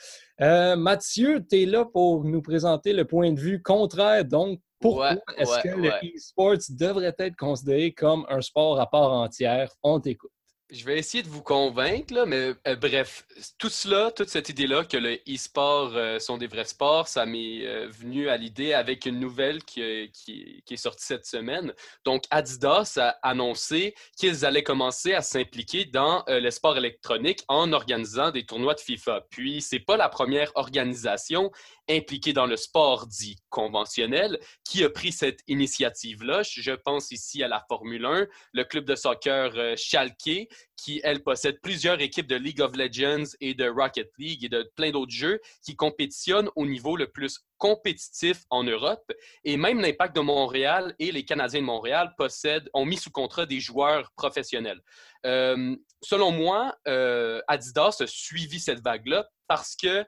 Euh, 0.41 0.77
Mathieu, 0.77 1.45
tu 1.49 1.63
es 1.63 1.67
là 1.67 1.85
pour 1.85 2.25
nous 2.25 2.43
présenter 2.43 2.93
le 2.93 3.05
point 3.05 3.33
de 3.33 3.41
vue 3.41 3.63
contraire. 3.63 4.25
Donc, 4.25 4.61
pourquoi 4.81 5.13
est-ce 5.37 5.63
que 5.63 5.69
le 5.69 5.89
e-sports 5.89 6.59
devrait 6.71 7.15
être 7.19 7.37
considéré 7.37 7.93
comme 7.93 8.27
un 8.29 8.41
sport 8.41 8.81
à 8.81 8.91
part 8.91 9.13
entière? 9.13 9.71
On 9.83 10.01
t'écoute. 10.01 10.33
Je 10.75 10.87
vais 10.87 10.99
essayer 10.99 11.23
de 11.23 11.29
vous 11.29 11.43
convaincre, 11.43 12.15
là, 12.15 12.25
mais 12.25 12.55
euh, 12.67 12.77
bref, 12.77 13.27
tout 13.59 13.69
cela, 13.69 14.11
toute 14.11 14.31
cette 14.31 14.49
idée-là 14.49 14.85
que 14.85 14.97
le 14.97 15.17
e-sport 15.29 15.93
euh, 15.95 16.19
sont 16.19 16.39
des 16.39 16.47
vrais 16.47 16.65
sports, 16.65 17.09
ça 17.09 17.27
m'est 17.27 17.67
euh, 17.67 17.89
venu 17.91 18.31
à 18.31 18.39
l'idée 18.39 18.73
avec 18.73 19.05
une 19.05 19.21
nouvelle 19.21 19.63
qui, 19.65 20.11
qui, 20.15 20.65
est 20.71 20.77
sortie 20.77 21.05
cette 21.05 21.27
semaine. 21.27 21.75
Donc, 22.07 22.23
Adidas 22.31 22.97
a 22.97 23.11
annoncé 23.23 23.95
qu'ils 24.17 24.47
allaient 24.47 24.63
commencer 24.63 25.13
à 25.13 25.21
s'impliquer 25.21 25.85
dans 25.85 26.25
le 26.27 26.51
sport 26.51 26.79
électronique 26.79 27.45
en 27.49 27.75
organisant 27.75 28.31
des 28.31 28.47
tournois 28.47 28.73
de 28.73 28.81
FIFA. 28.81 29.27
Puis, 29.29 29.61
c'est 29.61 29.79
pas 29.79 29.99
la 29.99 30.09
première 30.09 30.53
organisation 30.55 31.53
impliqués 31.89 32.33
dans 32.33 32.47
le 32.47 32.57
sport 32.57 33.07
dit 33.07 33.39
conventionnel 33.51 34.39
qui 34.65 34.85
a 34.85 34.91
pris 34.91 35.13
cette 35.13 35.41
initiative-là. 35.47 36.43
Je 36.43 36.73
pense 36.73 37.11
ici 37.11 37.43
à 37.43 37.49
la 37.49 37.65
Formule 37.69 38.05
1, 38.05 38.27
le 38.53 38.65
club 38.65 38.85
de 38.85 38.95
soccer 38.95 39.53
euh, 39.57 39.75
Schalke, 39.77 40.49
qui, 40.77 41.01
elle, 41.05 41.23
possède 41.23 41.61
plusieurs 41.61 42.01
équipes 42.01 42.27
de 42.27 42.37
League 42.37 42.61
of 42.61 42.77
Legends 42.77 43.37
et 43.41 43.55
de 43.55 43.69
Rocket 43.69 44.11
League 44.19 44.45
et 44.45 44.49
de 44.49 44.69
plein 44.75 44.91
d'autres 44.91 45.13
jeux 45.13 45.41
qui 45.65 45.77
compétitionnent 45.77 46.51
au 46.57 46.67
niveau 46.67 46.97
le 46.97 47.07
plus 47.07 47.41
compétitif 47.59 48.43
en 48.51 48.65
Europe. 48.65 49.13
Et 49.45 49.57
même 49.57 49.81
l'Impact 49.81 50.17
de 50.17 50.21
Montréal 50.21 50.95
et 50.99 51.13
les 51.13 51.25
Canadiens 51.25 51.61
de 51.61 51.67
Montréal 51.67 52.13
possèdent, 52.17 52.69
ont 52.75 52.85
mis 52.85 52.97
sous 52.97 53.11
contrat 53.11 53.47
des 53.47 53.61
joueurs 53.61 54.11
professionnels. 54.17 54.81
Euh, 55.25 55.77
selon 56.03 56.33
moi, 56.33 56.77
euh, 56.89 57.41
Adidas 57.47 57.99
a 58.01 58.07
suivi 58.07 58.59
cette 58.59 58.83
vague-là 58.83 59.29
parce 59.47 59.77
que 59.77 60.05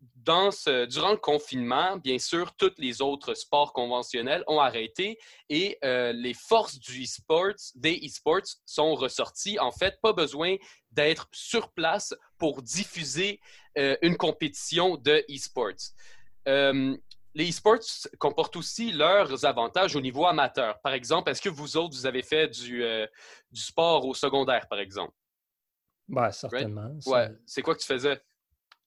dans 0.00 0.50
durant 0.86 1.12
le 1.12 1.16
confinement, 1.18 1.96
bien 1.96 2.18
sûr, 2.18 2.54
tous 2.56 2.72
les 2.78 3.02
autres 3.02 3.34
sports 3.34 3.72
conventionnels 3.72 4.44
ont 4.46 4.60
arrêté 4.60 5.18
et 5.48 5.78
euh, 5.84 6.12
les 6.12 6.34
forces 6.34 6.78
du 6.78 7.02
e-sports, 7.02 7.72
des 7.74 8.00
e-sports 8.04 8.56
sont 8.64 8.94
ressorties. 8.94 9.58
En 9.58 9.72
fait, 9.72 9.98
pas 10.00 10.12
besoin 10.12 10.56
d'être 10.90 11.28
sur 11.32 11.70
place 11.72 12.14
pour 12.38 12.62
diffuser 12.62 13.40
euh, 13.78 13.96
une 14.02 14.16
compétition 14.16 14.96
de 14.96 15.24
e-sports. 15.30 15.92
Euh, 16.48 16.96
les 17.34 17.50
e-sports 17.50 18.08
comportent 18.18 18.56
aussi 18.56 18.92
leurs 18.92 19.44
avantages 19.44 19.94
au 19.96 20.00
niveau 20.00 20.26
amateur. 20.26 20.80
Par 20.80 20.94
exemple, 20.94 21.30
est-ce 21.30 21.42
que 21.42 21.48
vous 21.48 21.76
autres, 21.76 21.94
vous 21.94 22.06
avez 22.06 22.22
fait 22.22 22.48
du, 22.48 22.82
du 23.52 23.60
sport 23.60 24.04
au 24.04 24.14
secondaire, 24.14 24.66
par 24.68 24.80
exemple? 24.80 25.14
Oui, 26.08 26.24
certainement. 26.32 26.90
Ouais. 27.06 27.28
C'est 27.46 27.62
quoi 27.62 27.74
que 27.74 27.80
tu 27.80 27.86
faisais? 27.86 28.20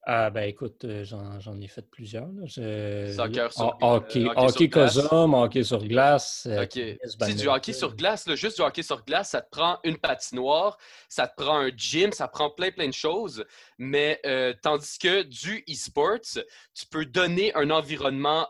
Ah, 0.05 0.29
ben 0.29 0.49
écoute, 0.49 0.83
euh, 0.83 1.05
j'en 1.05 1.61
ai 1.61 1.67
fait 1.69 1.89
plusieurs. 1.89 2.27
Soccer 2.47 3.53
sur 3.53 3.77
hockey, 3.81 4.25
euh, 4.25 4.33
hockey, 4.35 4.69
hockey 4.75 5.63
sur 5.63 5.81
glace. 5.85 6.45
Euh, 6.49 6.63
OK. 6.63 7.35
du 7.35 7.47
hockey 7.47 7.71
sur 7.71 7.95
glace, 7.95 8.29
juste 8.35 8.57
du 8.57 8.63
hockey 8.63 8.83
sur 8.83 9.05
glace, 9.05 9.29
ça 9.29 9.41
te 9.41 9.49
prend 9.49 9.79
une 9.85 9.97
patinoire, 9.97 10.77
ça 11.07 11.27
te 11.27 11.41
prend 11.41 11.57
un 11.57 11.69
gym, 11.69 12.11
ça 12.11 12.27
prend 12.27 12.49
plein, 12.49 12.71
plein 12.71 12.89
de 12.89 12.93
choses. 12.93 13.45
Mais 13.77 14.19
tandis 14.61 14.97
que 14.97 15.23
du 15.23 15.63
e-sports, 15.69 16.37
tu 16.73 16.85
peux 16.91 17.05
donner 17.05 17.55
un 17.55 17.69
environnement 17.69 18.49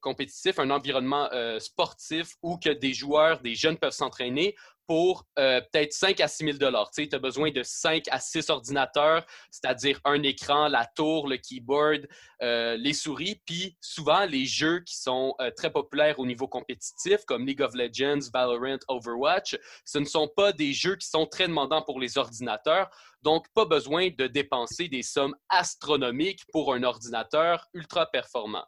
compétitif, 0.00 0.58
un 0.58 0.70
environnement 0.70 1.28
sportif 1.58 2.36
où 2.42 2.56
que 2.56 2.70
des 2.70 2.94
joueurs, 2.94 3.40
des 3.40 3.54
jeunes 3.54 3.76
peuvent 3.76 3.92
s'entraîner 3.92 4.54
pour 4.88 5.26
euh, 5.38 5.60
peut-être 5.60 5.92
5 5.92 6.18
à 6.20 6.28
6 6.28 6.58
000 6.58 6.74
Tu 6.96 7.08
as 7.12 7.18
besoin 7.18 7.50
de 7.50 7.62
5 7.62 8.04
à 8.10 8.18
6 8.18 8.48
ordinateurs, 8.48 9.24
c'est-à-dire 9.50 10.00
un 10.04 10.22
écran, 10.22 10.66
la 10.68 10.86
tour, 10.86 11.28
le 11.28 11.36
keyboard, 11.36 12.08
euh, 12.42 12.74
les 12.78 12.94
souris. 12.94 13.40
Puis 13.44 13.76
souvent, 13.82 14.24
les 14.24 14.46
jeux 14.46 14.80
qui 14.80 14.96
sont 14.96 15.34
euh, 15.40 15.50
très 15.50 15.70
populaires 15.70 16.18
au 16.18 16.26
niveau 16.26 16.48
compétitif, 16.48 17.26
comme 17.26 17.46
League 17.46 17.60
of 17.60 17.74
Legends, 17.74 18.30
Valorant, 18.32 18.78
Overwatch, 18.88 19.58
ce 19.84 19.98
ne 19.98 20.06
sont 20.06 20.26
pas 20.26 20.52
des 20.52 20.72
jeux 20.72 20.96
qui 20.96 21.06
sont 21.06 21.26
très 21.26 21.48
demandants 21.48 21.82
pour 21.82 22.00
les 22.00 22.16
ordinateurs. 22.16 22.88
Donc, 23.22 23.46
pas 23.52 23.66
besoin 23.66 24.08
de 24.08 24.26
dépenser 24.26 24.88
des 24.88 25.02
sommes 25.02 25.36
astronomiques 25.50 26.46
pour 26.50 26.72
un 26.72 26.82
ordinateur 26.82 27.68
ultra 27.74 28.06
performant 28.10 28.64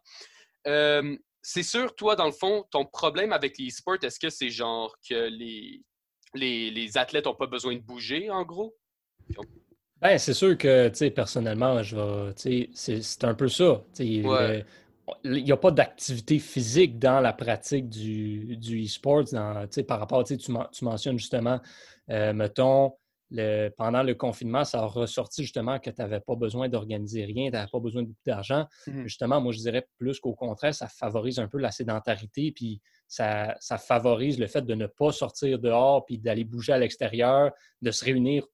c'est 1.43 1.63
sûr, 1.63 1.95
toi, 1.95 2.15
dans 2.15 2.27
le 2.27 2.31
fond, 2.31 2.65
ton 2.69 2.85
problème 2.85 3.33
avec 3.33 3.57
les 3.57 3.71
sports, 3.71 3.97
est-ce 4.03 4.19
que 4.19 4.29
c'est 4.29 4.51
genre 4.51 4.95
que 5.09 5.27
les, 5.27 5.81
les, 6.35 6.97
athlètes 6.97 7.25
n'ont 7.25 7.35
pas 7.35 7.47
besoin 7.47 7.75
de 7.75 7.81
bouger, 7.81 8.29
en 8.29 8.43
gros? 8.43 8.75
Ben, 10.01 10.17
c'est 10.17 10.33
sûr 10.33 10.57
que, 10.57 10.89
tu 10.89 10.95
sais, 10.95 11.11
personnellement, 11.11 11.83
je 11.83 11.95
vais, 11.95 12.67
c'est 12.73 13.23
un 13.23 13.33
peu 13.33 13.47
ça. 13.47 13.83
Il 13.99 14.23
n'y 15.23 15.51
a 15.51 15.57
pas 15.57 15.71
d'activité 15.71 16.39
physique 16.39 16.97
dans 16.97 17.19
la 17.19 17.33
pratique 17.33 17.89
du, 17.89 18.57
du 18.57 18.83
e-sport 18.83 19.23
par 19.87 19.99
rapport, 19.99 20.23
tu, 20.23 20.37
tu 20.37 20.51
mentionnes 20.51 21.19
justement, 21.19 21.59
euh, 22.09 22.33
mettons, 22.33 22.93
pendant 23.77 24.03
le 24.03 24.13
confinement, 24.13 24.65
ça 24.65 24.79
a 24.79 24.85
ressorti 24.85 25.43
justement 25.43 25.79
que 25.79 25.89
tu 25.89 26.01
n'avais 26.01 26.19
pas 26.19 26.35
besoin 26.35 26.67
d'organiser 26.67 27.23
rien, 27.23 27.45
tu 27.45 27.53
n'avais 27.53 27.69
pas 27.71 27.79
besoin 27.79 28.03
de 28.03 28.07
beaucoup 28.07 28.19
d'argent. 28.25 28.65
Mmh 28.87 29.03
justement, 29.03 29.39
moi, 29.39 29.51
je 29.53 29.59
dirais 29.59 29.87
plus 29.97 30.19
qu'au 30.19 30.33
contraire, 30.33 30.73
ça 30.73 30.87
favorise 30.87 31.39
un 31.39 31.47
peu 31.47 31.57
la 31.57 31.71
sédentarité, 31.71 32.51
puis 32.51 32.81
ça, 33.11 33.77
favorise 33.77 34.39
le 34.39 34.47
fait 34.47 34.61
de 34.61 34.73
ne 34.73 34.87
pas 34.87 35.11
sortir 35.11 35.59
dehors, 35.59 36.05
puis 36.05 36.17
d'aller 36.17 36.45
bouger 36.45 36.71
à 36.71 36.77
l'extérieur, 36.77 37.51
de 37.81 37.91
se 37.91 38.05
réunir 38.05 38.47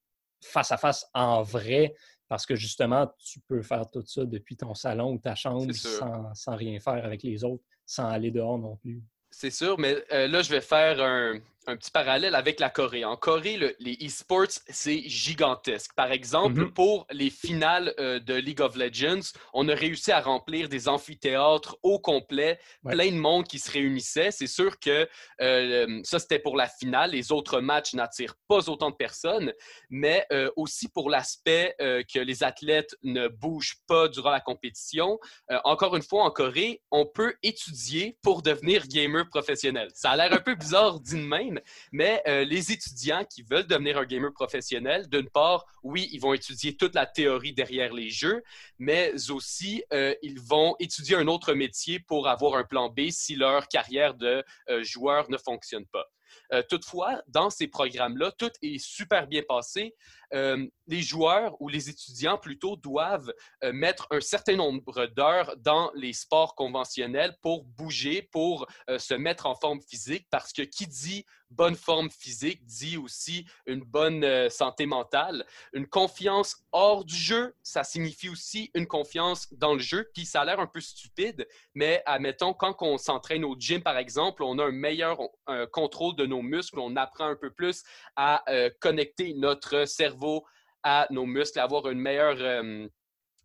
face 0.43 0.71
à 0.71 0.77
face 0.77 1.05
en 1.13 1.43
vrai, 1.43 1.93
parce 2.27 2.45
que 2.45 2.55
justement, 2.55 3.07
tu 3.19 3.39
peux 3.47 3.61
faire 3.61 3.89
tout 3.89 4.03
ça 4.05 4.25
depuis 4.25 4.57
ton 4.57 4.73
salon 4.73 5.13
ou 5.13 5.19
ta 5.19 5.35
chambre 5.35 5.71
sans, 5.73 6.33
sans, 6.33 6.55
rien 6.55 6.79
faire 6.79 7.05
avec 7.05 7.21
les 7.23 7.43
autres, 7.43 7.63
sans 7.85 8.07
aller 8.07 8.31
dehors 8.31 8.57
non 8.57 8.75
plus. 8.77 9.03
C'est 9.29 9.51
sûr, 9.51 9.77
mais 9.77 10.03
euh, 10.11 10.27
là, 10.27 10.41
je 10.41 10.49
vais 10.49 10.61
faire 10.61 11.01
un, 11.01 11.35
un 11.67 11.75
petit 11.75 11.91
parallèle 11.91 12.33
avec 12.33 12.59
la 12.61 12.69
Corée. 12.69 13.03
En 13.03 13.17
Corée, 13.17 13.75
les 13.79 13.97
e-sports, 14.01 14.61
c'est 14.69 15.01
gigantesque. 15.01 15.91
Par 15.95 16.11
exemple, 16.11 16.61
mhm. 16.61 16.73
pour 16.73 17.05
les 17.11 17.29
finales 17.29 17.93
euh, 17.99 18.19
de 18.19 18.33
League 18.33 18.61
of 18.61 18.75
Legends, 18.77 19.33
on 19.53 19.67
a 19.67 19.75
réussi 19.75 20.13
à 20.13 20.21
remplir 20.21 20.69
des 20.69 20.87
amphithéâtres 20.87 21.77
au 21.83 21.99
complet, 21.99 22.59
plein 22.87 23.11
de 23.11 23.17
monde 23.17 23.45
qui 23.47 23.59
se 23.59 23.69
réunissait. 23.69 24.31
C'est 24.31 24.47
sûr 24.47 24.79
que 24.79 25.07
euh, 25.41 25.99
ça, 26.03 26.19
c'était 26.19 26.39
pour 26.39 26.55
la 26.55 26.69
finale. 26.69 27.11
Les 27.11 27.33
autres 27.33 27.59
matchs 27.59 27.93
n'attirent 27.93 28.37
pas 28.47 28.69
autant 28.69 28.89
de 28.89 28.95
personnes, 28.95 29.53
mais 29.89 30.25
euh, 30.31 30.49
aussi 30.55 30.87
pour 30.87 31.09
l'aspect 31.09 31.75
que 31.77 32.19
les 32.19 32.43
athlètes 32.43 32.95
ne 33.03 33.27
bougent 33.27 33.77
pas 33.87 34.07
durant 34.07 34.31
la 34.31 34.39
compétition. 34.39 35.19
encore 35.63 35.95
une 35.95 36.01
fois, 36.01 36.23
en 36.23 36.31
Corée, 36.31 36.81
on 36.91 37.05
peut 37.05 37.33
étudier 37.43 38.17
pour 38.21 38.41
devenir 38.41 38.87
gamer 38.87 39.27
professionnel. 39.27 39.89
Ça 39.93 40.11
a 40.11 40.15
l'air 40.15 40.33
un 40.33 40.39
peu 40.39 40.55
bizarre 40.55 40.99
d'une 40.99 41.27
même, 41.27 41.56
mais 41.91 42.21
euh, 42.27 42.43
les 42.43 42.71
étudiants 42.71 43.25
qui 43.25 43.43
veulent 43.43 43.67
devenir 43.67 43.97
un 43.97 44.05
gamer 44.05 44.31
professionnel, 44.33 45.07
d'une 45.09 45.29
part, 45.29 45.65
oui, 45.83 46.09
ils 46.11 46.19
vont 46.19 46.33
étudier 46.33 46.75
toute 46.75 46.95
la 46.95 47.05
théorie 47.05 47.53
derrière 47.53 47.93
les 47.93 48.09
jeux, 48.09 48.43
mais 48.77 49.13
aussi, 49.29 49.83
euh, 49.93 50.13
ils 50.21 50.39
vont 50.39 50.75
étudier 50.79 51.15
un 51.15 51.27
autre 51.27 51.53
métier 51.53 51.99
pour 51.99 52.27
avoir 52.27 52.55
un 52.55 52.63
plan 52.63 52.89
B 52.89 53.09
si 53.09 53.35
leur 53.35 53.67
carrière 53.67 54.13
de 54.13 54.43
euh, 54.69 54.83
joueur 54.83 55.29
ne 55.29 55.37
fonctionne 55.37 55.85
pas. 55.87 56.05
toutefois, 56.69 57.21
dans 57.27 57.49
ces 57.49 57.67
programmes-là, 57.67 58.31
tout 58.31 58.51
est 58.61 58.77
super 58.77 59.27
bien 59.27 59.43
passé. 59.47 59.95
les 60.31 61.01
joueurs 61.01 61.55
ou 61.61 61.69
les 61.69 61.89
étudiants 61.89 62.37
plutôt 62.37 62.75
doivent 62.75 63.33
mettre 63.73 64.07
un 64.11 64.21
certain 64.21 64.55
nombre 64.55 65.07
d'heures 65.07 65.55
dans 65.57 65.89
les 65.95 66.13
sports 66.13 66.55
conventionnels 66.55 67.35
pour 67.41 67.63
bouger, 67.63 68.21
pour 68.31 68.67
se 68.97 69.13
mettre 69.13 69.45
en 69.45 69.55
forme 69.55 69.81
physique, 69.81 70.27
parce 70.29 70.51
que 70.53 70.63
qui 70.63 70.87
dit 70.87 71.25
bonne 71.49 71.75
forme 71.75 72.09
physique 72.09 72.65
dit 72.65 72.97
aussi 72.97 73.45
une 73.65 73.81
bonne 73.81 74.23
euh, 74.23 74.49
santé 74.49 74.85
mentale. 74.85 75.45
Une 75.73 75.87
confiance 75.87 76.57
hors 76.71 77.05
du 77.05 77.15
jeu, 77.15 77.55
ça 77.63 77.83
signifie 77.83 78.29
aussi 78.29 78.71
une 78.73 78.87
confiance 78.87 79.51
dans 79.53 79.73
le 79.73 79.79
jeu. 79.79 80.09
Puis 80.13 80.25
ça 80.25 80.41
a 80.41 80.45
l'air 80.45 80.59
un 80.59 80.67
peu 80.67 80.81
stupide, 80.81 81.47
mais 81.73 82.03
admettons, 82.05 82.53
quand 82.53 82.75
on 82.81 82.97
s'entraîne 82.97 83.45
au 83.45 83.55
gym, 83.57 83.81
par 83.81 83.97
exemple, 83.97 84.43
on 84.43 84.59
a 84.59 84.65
un 84.65 84.71
meilleur 84.71 85.17
contrôle 85.71 86.15
de 86.15 86.25
nos 86.25 86.41
muscles, 86.41 86.79
on 86.79 86.95
apprend 86.95 87.27
un 87.27 87.35
peu 87.35 87.51
plus 87.51 87.83
à 88.15 88.43
euh, 88.51 88.69
connecter 88.79 89.33
notre 89.33 89.85
cerveau 89.85 90.45
à 90.83 91.07
nos 91.09 91.25
muscles, 91.25 91.59
à 91.59 91.63
avoir 91.63 91.89
une 91.89 91.99
meilleure... 91.99 92.37
Euh, 92.39 92.87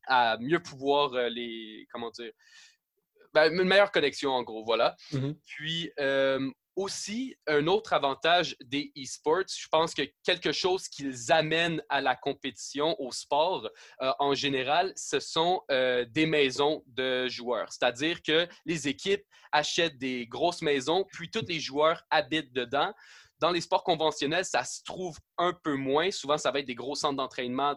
à 0.08 0.36
mieux 0.40 0.60
pouvoir 0.60 1.12
les... 1.30 1.86
comment 1.92 2.10
dire... 2.10 2.32
Ben, 3.34 3.50
une 3.50 3.62
meilleure 3.62 3.92
connexion, 3.92 4.32
en 4.32 4.42
gros, 4.42 4.64
voilà. 4.64 4.96
Mm-hmm. 5.12 5.36
Puis, 5.46 5.90
aussi, 6.76 7.36
un 7.46 7.66
autre 7.66 7.92
avantage 7.92 8.56
des 8.64 8.92
e-sports, 8.96 9.44
je 9.48 9.68
pense 9.70 9.94
que 9.94 10.02
quelque 10.24 10.52
chose 10.52 10.88
qu'ils 10.88 11.30
amènent 11.30 11.82
à 11.88 12.00
la 12.00 12.16
compétition, 12.16 13.00
au 13.00 13.12
sport 13.12 13.68
euh, 14.00 14.12
en 14.18 14.34
général, 14.34 14.92
ce 14.96 15.20
sont 15.20 15.62
euh, 15.70 16.04
des 16.06 16.26
maisons 16.26 16.82
de 16.86 17.28
joueurs. 17.28 17.72
C'est-à-dire 17.72 18.22
que 18.22 18.48
les 18.64 18.88
équipes 18.88 19.24
achètent 19.52 19.98
des 19.98 20.26
grosses 20.26 20.62
maisons, 20.62 21.04
puis 21.12 21.30
tous 21.30 21.44
les 21.46 21.60
joueurs 21.60 22.02
habitent 22.10 22.52
dedans. 22.52 22.92
Dans 23.42 23.50
les 23.50 23.60
sports 23.60 23.82
conventionnels, 23.82 24.44
ça 24.44 24.62
se 24.62 24.84
trouve 24.84 25.18
un 25.36 25.52
peu 25.52 25.74
moins. 25.74 26.12
Souvent, 26.12 26.38
ça 26.38 26.52
va 26.52 26.60
être 26.60 26.66
des 26.66 26.76
gros 26.76 26.94
centres 26.94 27.16
d'entraînement 27.16 27.74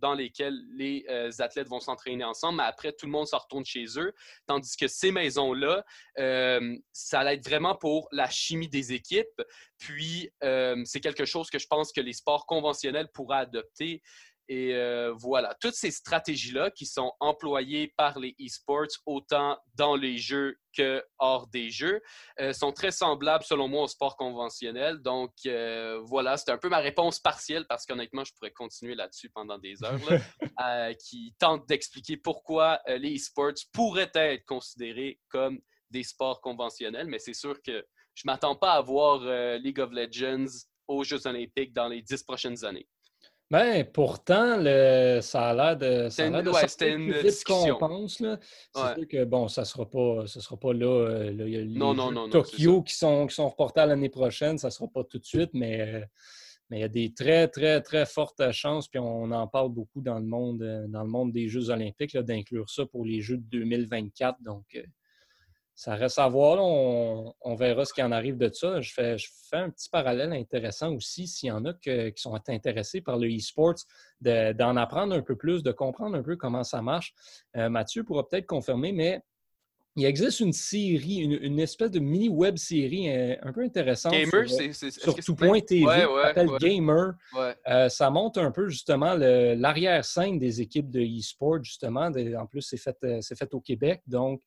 dans 0.00 0.14
lesquels 0.14 0.56
les 0.76 1.04
euh, 1.08 1.32
athlètes 1.40 1.66
vont 1.66 1.80
s'entraîner 1.80 2.22
ensemble, 2.22 2.58
mais 2.58 2.62
après, 2.62 2.92
tout 2.92 3.06
le 3.06 3.10
monde 3.10 3.26
se 3.26 3.34
retourne 3.34 3.64
chez 3.64 3.84
eux. 3.96 4.14
Tandis 4.46 4.76
que 4.76 4.86
ces 4.86 5.10
maisons-là, 5.10 5.84
euh, 6.20 6.78
ça 6.92 7.24
va 7.24 7.34
être 7.34 7.44
vraiment 7.44 7.74
pour 7.74 8.06
la 8.12 8.30
chimie 8.30 8.68
des 8.68 8.92
équipes. 8.92 9.42
Puis, 9.76 10.30
euh, 10.44 10.80
c'est 10.84 11.00
quelque 11.00 11.24
chose 11.24 11.50
que 11.50 11.58
je 11.58 11.66
pense 11.66 11.90
que 11.90 12.00
les 12.00 12.12
sports 12.12 12.46
conventionnels 12.46 13.08
pourraient 13.12 13.38
adopter. 13.38 14.00
Et 14.50 14.74
euh, 14.74 15.12
voilà, 15.12 15.54
toutes 15.60 15.74
ces 15.74 15.90
stratégies-là 15.90 16.70
qui 16.70 16.86
sont 16.86 17.12
employées 17.20 17.92
par 17.98 18.18
les 18.18 18.34
esports, 18.38 18.86
autant 19.04 19.58
dans 19.74 19.94
les 19.94 20.16
jeux 20.16 20.56
que 20.74 21.04
hors 21.18 21.48
des 21.48 21.70
jeux, 21.70 22.00
euh, 22.40 22.54
sont 22.54 22.72
très 22.72 22.90
semblables 22.90 23.44
selon 23.44 23.68
moi 23.68 23.82
au 23.82 23.88
sport 23.88 24.16
conventionnel. 24.16 25.00
Donc 25.00 25.32
euh, 25.44 26.00
voilà, 26.04 26.38
c'est 26.38 26.50
un 26.50 26.56
peu 26.56 26.70
ma 26.70 26.78
réponse 26.78 27.20
partielle 27.20 27.66
parce 27.68 27.84
qu'honnêtement, 27.84 28.24
je 28.24 28.32
pourrais 28.32 28.50
continuer 28.50 28.94
là-dessus 28.94 29.28
pendant 29.28 29.58
des 29.58 29.84
heures, 29.84 30.00
qui 30.98 31.34
tente 31.38 31.68
d'expliquer 31.68 32.16
pourquoi 32.16 32.80
les 32.86 33.12
esports 33.12 33.52
pourraient 33.74 34.10
être 34.14 34.46
considérés 34.46 35.20
comme 35.28 35.60
des 35.90 36.04
sports 36.04 36.40
conventionnels. 36.40 37.06
Mais 37.06 37.18
c'est 37.18 37.34
sûr 37.34 37.60
que 37.60 37.84
je 38.14 38.22
ne 38.24 38.32
m'attends 38.32 38.56
pas 38.56 38.72
à 38.72 38.80
voir 38.80 39.20
League 39.58 39.80
of 39.80 39.90
Legends 39.92 40.46
aux 40.86 41.04
Jeux 41.04 41.26
olympiques 41.26 41.74
dans 41.74 41.88
les 41.88 42.00
dix 42.00 42.22
prochaines 42.22 42.64
années. 42.64 42.88
Ben, 43.50 43.82
pourtant, 43.82 44.58
le, 44.58 45.20
ça 45.22 45.48
a 45.48 45.54
l'air 45.54 45.76
de, 45.76 46.10
ça 46.10 46.24
a 46.24 46.42
de 46.42 46.50
ouais, 46.50 46.94
une 46.94 47.12
vite 47.12 47.44
qu'on 47.44 47.78
pense. 47.78 48.18
C'est 48.18 48.94
sûr 48.94 49.08
que, 49.08 49.24
bon, 49.24 49.48
ça 49.48 49.62
ne 49.62 49.66
sera, 49.66 49.88
pas, 49.88 50.26
sera 50.26 50.56
pas 50.58 50.74
là. 50.74 50.86
Euh, 50.86 51.32
il 51.32 51.48
y 51.48 51.56
a 51.56 51.60
les 51.60 51.78
non, 51.78 51.94
non, 51.94 52.12
non, 52.12 52.28
Tokyo 52.28 52.82
qui 52.82 52.94
sont, 52.94 53.26
qui 53.26 53.34
sont 53.34 53.48
reportés 53.48 53.80
à 53.80 53.86
l'année 53.86 54.10
prochaine. 54.10 54.58
Ça 54.58 54.68
ne 54.68 54.72
sera 54.72 54.88
pas 54.88 55.02
tout 55.02 55.18
de 55.18 55.24
suite, 55.24 55.50
mais, 55.54 55.80
euh, 55.80 56.04
mais 56.68 56.78
il 56.78 56.80
y 56.80 56.84
a 56.84 56.88
des 56.88 57.14
très, 57.14 57.48
très, 57.48 57.80
très 57.80 58.04
fortes 58.04 58.52
chances. 58.52 58.86
Puis 58.86 59.00
on 59.00 59.30
en 59.30 59.46
parle 59.46 59.70
beaucoup 59.70 60.02
dans 60.02 60.18
le 60.18 60.26
monde, 60.26 60.60
euh, 60.60 60.86
dans 60.86 61.02
le 61.02 61.08
monde 61.08 61.32
des 61.32 61.48
Jeux 61.48 61.70
olympiques, 61.70 62.18
d'inclure 62.18 62.68
ça 62.68 62.84
pour 62.84 63.06
les 63.06 63.22
Jeux 63.22 63.38
de 63.38 63.44
2024. 63.44 64.42
Donc, 64.42 64.78
ça 65.78 65.94
reste 65.94 66.18
à 66.18 66.26
voir. 66.26 66.58
On, 66.60 67.54
verra 67.54 67.84
ce 67.84 67.94
qui 67.94 68.02
en 68.02 68.10
arrive 68.10 68.36
de 68.36 68.52
ça. 68.52 68.80
Je 68.80 68.92
fais, 68.92 69.16
je 69.16 69.28
fais 69.48 69.58
un 69.58 69.70
petit 69.70 69.88
parallèle 69.88 70.32
intéressant 70.32 70.92
aussi, 70.92 71.28
s'il 71.28 71.50
y 71.50 71.52
en 71.52 71.64
a 71.66 71.72
qui 71.72 72.12
sont 72.16 72.34
intéressés 72.48 73.00
par 73.00 73.16
le 73.16 73.28
e-sports, 73.28 73.76
d'en 74.20 74.76
apprendre 74.76 75.14
un 75.14 75.22
peu 75.22 75.36
plus, 75.36 75.62
de 75.62 75.70
comprendre 75.70 76.16
un 76.16 76.22
peu 76.24 76.34
comment 76.34 76.64
ça 76.64 76.82
marche. 76.82 77.14
Euh, 77.56 77.68
Mathieu 77.68 78.02
pourra 78.02 78.26
peut-être 78.26 78.46
confirmer, 78.46 78.90
mais 78.90 79.22
il 79.94 80.04
existe 80.04 80.40
une 80.40 80.52
série, 80.52 81.18
une, 81.18 81.60
espèce 81.60 81.92
de 81.92 82.00
mini 82.00 82.28
web 82.28 82.56
série 82.56 83.08
euh, 83.08 83.36
un, 83.42 83.52
peu 83.52 83.62
intéressante 83.62 84.14
Gamer, 84.14 84.48
sur, 84.48 84.74
c'est, 84.74 84.90
sur 84.90 85.14
tout.tv, 85.14 85.84
ouais, 85.84 86.22
s'appelle 86.24 86.50
Gamer. 86.58 87.12
Euh, 87.68 87.88
ça 87.88 88.10
montre 88.10 88.40
un 88.40 88.50
peu 88.50 88.68
justement 88.68 89.14
l'arrière-scène 89.14 90.40
des 90.40 90.60
équipes 90.60 90.90
de 90.90 91.00
e-sport, 91.00 91.62
justement. 91.62 92.10
en 92.36 92.46
plus, 92.46 92.62
c'est 92.62 92.78
fait, 92.78 92.96
c'est 93.20 93.38
fait 93.38 93.54
au 93.54 93.60
Québec, 93.60 94.02
donc 94.08 94.42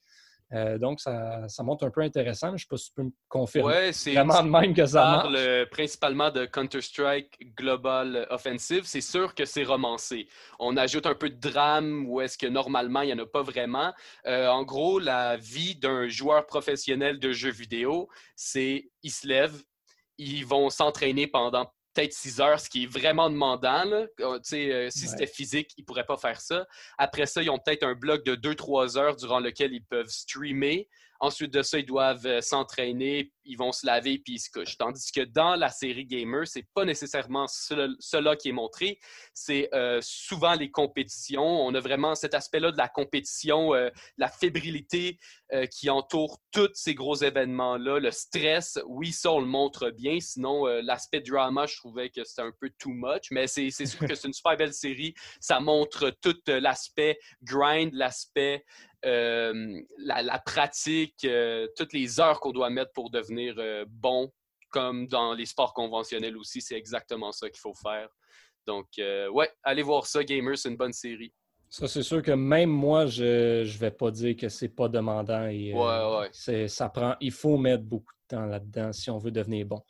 euh, 0.53 0.77
donc, 0.77 0.99
ça, 0.99 1.47
ça, 1.47 1.63
montre 1.63 1.85
un 1.85 1.91
peu 1.91 2.01
intéressant. 2.01 2.47
Je 2.49 2.53
ne 2.53 2.57
sais 2.57 2.65
pas 2.69 2.77
si 2.77 2.87
tu 2.87 2.93
peux 2.95 3.03
me 3.03 3.11
confirmer. 3.29 3.73
Oui, 3.73 3.93
c'est 3.93 4.13
vraiment 4.13 4.43
de 4.43 4.49
même 4.49 4.73
que 4.73 4.85
ça 4.85 5.01
parle 5.01 5.33
marche. 5.33 5.69
principalement 5.69 6.29
de 6.29 6.45
Counter-Strike 6.45 7.55
Global 7.55 8.27
Offensive. 8.29 8.83
C'est 8.85 9.01
sûr 9.01 9.33
que 9.33 9.45
c'est 9.45 9.63
romancé. 9.63 10.27
On 10.59 10.75
ajoute 10.77 11.05
un 11.05 11.15
peu 11.15 11.29
de 11.29 11.39
drame 11.39 12.05
où 12.07 12.21
est-ce 12.21 12.37
que 12.37 12.47
normalement, 12.47 13.01
il 13.01 13.07
n'y 13.07 13.13
en 13.13 13.23
a 13.23 13.25
pas 13.25 13.43
vraiment. 13.43 13.93
Euh, 14.27 14.47
en 14.47 14.63
gros, 14.63 14.99
la 14.99 15.37
vie 15.37 15.75
d'un 15.75 16.07
joueur 16.07 16.45
professionnel 16.45 17.19
de 17.19 17.31
jeux 17.31 17.51
vidéo, 17.51 18.09
c'est 18.35 18.89
ils 19.03 19.11
se 19.11 19.27
lèvent, 19.27 19.63
ils 20.17 20.45
vont 20.45 20.69
s'entraîner 20.69 21.27
pendant 21.27 21.71
peut-être 21.93 22.13
6 22.13 22.39
heures, 22.39 22.59
ce 22.59 22.69
qui 22.69 22.83
est 22.83 22.87
vraiment 22.87 23.29
demandant. 23.29 23.83
Là. 23.83 24.05
Euh, 24.19 24.39
euh, 24.53 24.89
si 24.89 25.07
c'était 25.07 25.27
physique, 25.27 25.71
ils 25.77 25.81
ne 25.81 25.85
pourraient 25.85 26.05
pas 26.05 26.17
faire 26.17 26.39
ça. 26.39 26.65
Après 26.97 27.25
ça, 27.25 27.41
ils 27.41 27.49
ont 27.49 27.59
peut-être 27.59 27.83
un 27.83 27.93
bloc 27.93 28.23
de 28.25 28.35
2-3 28.35 28.97
heures 28.97 29.15
durant 29.15 29.39
lequel 29.39 29.73
ils 29.73 29.83
peuvent 29.83 30.07
streamer. 30.07 30.87
Ensuite 31.23 31.53
de 31.53 31.61
ça, 31.61 31.77
ils 31.77 31.85
doivent 31.85 32.25
euh, 32.25 32.41
s'entraîner, 32.41 33.31
ils 33.45 33.55
vont 33.55 33.71
se 33.71 33.85
laver 33.85 34.17
puis 34.17 34.33
ils 34.33 34.39
se 34.39 34.49
couchent. 34.49 34.75
Tandis 34.75 35.11
que 35.11 35.21
dans 35.21 35.55
la 35.55 35.69
série 35.69 36.07
Gamer, 36.07 36.47
c'est 36.47 36.65
pas 36.73 36.83
nécessairement 36.83 37.45
cela 37.47 38.35
qui 38.35 38.49
est 38.49 38.53
montré. 38.53 38.97
C'est 39.35 39.69
euh, 39.75 39.99
souvent 40.01 40.55
les 40.55 40.71
compétitions. 40.71 41.43
On 41.43 41.75
a 41.75 41.79
vraiment 41.79 42.15
cet 42.15 42.33
aspect-là 42.33 42.71
de 42.71 42.77
la 42.77 42.87
compétition, 42.87 43.75
euh, 43.75 43.89
la 44.17 44.29
fébrilité 44.29 45.19
qui 45.69 45.89
entoure 45.89 46.37
tous 46.53 46.69
ces 46.73 46.95
gros 46.95 47.17
événements-là, 47.17 47.99
le 47.99 48.09
stress. 48.11 48.79
Oui, 48.85 49.11
ça, 49.11 49.33
on 49.33 49.41
le 49.41 49.45
montre 49.45 49.89
bien. 49.89 50.17
Sinon, 50.21 50.63
l'aspect 50.63 51.19
drama, 51.19 51.65
je 51.65 51.75
trouvais 51.75 52.09
que 52.09 52.23
c'était 52.23 52.43
un 52.43 52.53
peu 52.57 52.69
too 52.79 52.91
much. 52.93 53.23
Mais 53.31 53.47
c'est 53.47 53.69
sûr 53.69 53.99
que 53.99 54.15
c'est 54.15 54.29
une 54.29 54.33
super 54.33 54.55
belle 54.55 54.73
série. 54.73 55.13
Ça 55.41 55.59
montre 55.59 56.15
tout 56.21 56.37
l'aspect 56.47 57.19
grind, 57.43 57.93
l'aspect 57.93 58.63
euh, 59.05 59.81
la, 59.97 60.39
pratique, 60.39 61.25
euh, 61.25 61.67
toutes 61.75 61.93
les 61.93 62.19
heures 62.19 62.39
qu'on 62.39 62.51
doit 62.51 62.69
mettre 62.69 62.91
pour 62.91 63.09
devenir 63.09 63.55
euh, 63.57 63.85
bon, 63.87 64.31
comme 64.69 65.07
dans 65.07 65.33
les 65.33 65.45
sports 65.45 65.73
conventionnels 65.73 66.37
aussi, 66.37 66.61
c'est 66.61 66.75
exactement 66.75 67.31
ça 67.31 67.49
qu'il 67.49 67.59
faut 67.59 67.73
faire. 67.73 68.09
Donc, 68.67 68.87
ouais, 68.97 69.49
allez 69.63 69.81
voir 69.81 70.05
ça, 70.05 70.23
Gamers, 70.23 70.57
c'est 70.57 70.69
une 70.69 70.77
bonne 70.77 70.93
série. 70.93 71.33
Ça, 71.67 71.87
c'est 71.87 72.03
sûr 72.03 72.21
que 72.21 72.31
même 72.31 72.69
moi, 72.69 73.07
je 73.07 73.61
ne 73.61 73.77
vais 73.77 73.91
pas 73.91 74.11
dire 74.11 74.35
que 74.35 74.49
c'est 74.49 74.69
pas 74.69 74.87
demandant. 74.87 75.47
Et, 75.47 75.73
ouais, 75.73 76.29
ouais. 76.29 76.67
Ça 76.67 76.89
prend, 76.89 77.15
il 77.19 77.31
faut 77.31 77.57
mettre 77.57 77.83
beaucoup 77.83 78.13
de 78.13 78.35
temps 78.35 78.45
là-dedans 78.45 78.93
si 78.93 79.09
on 79.09 79.17
veut 79.17 79.31
devenir 79.31 79.65
bon. 79.65 79.81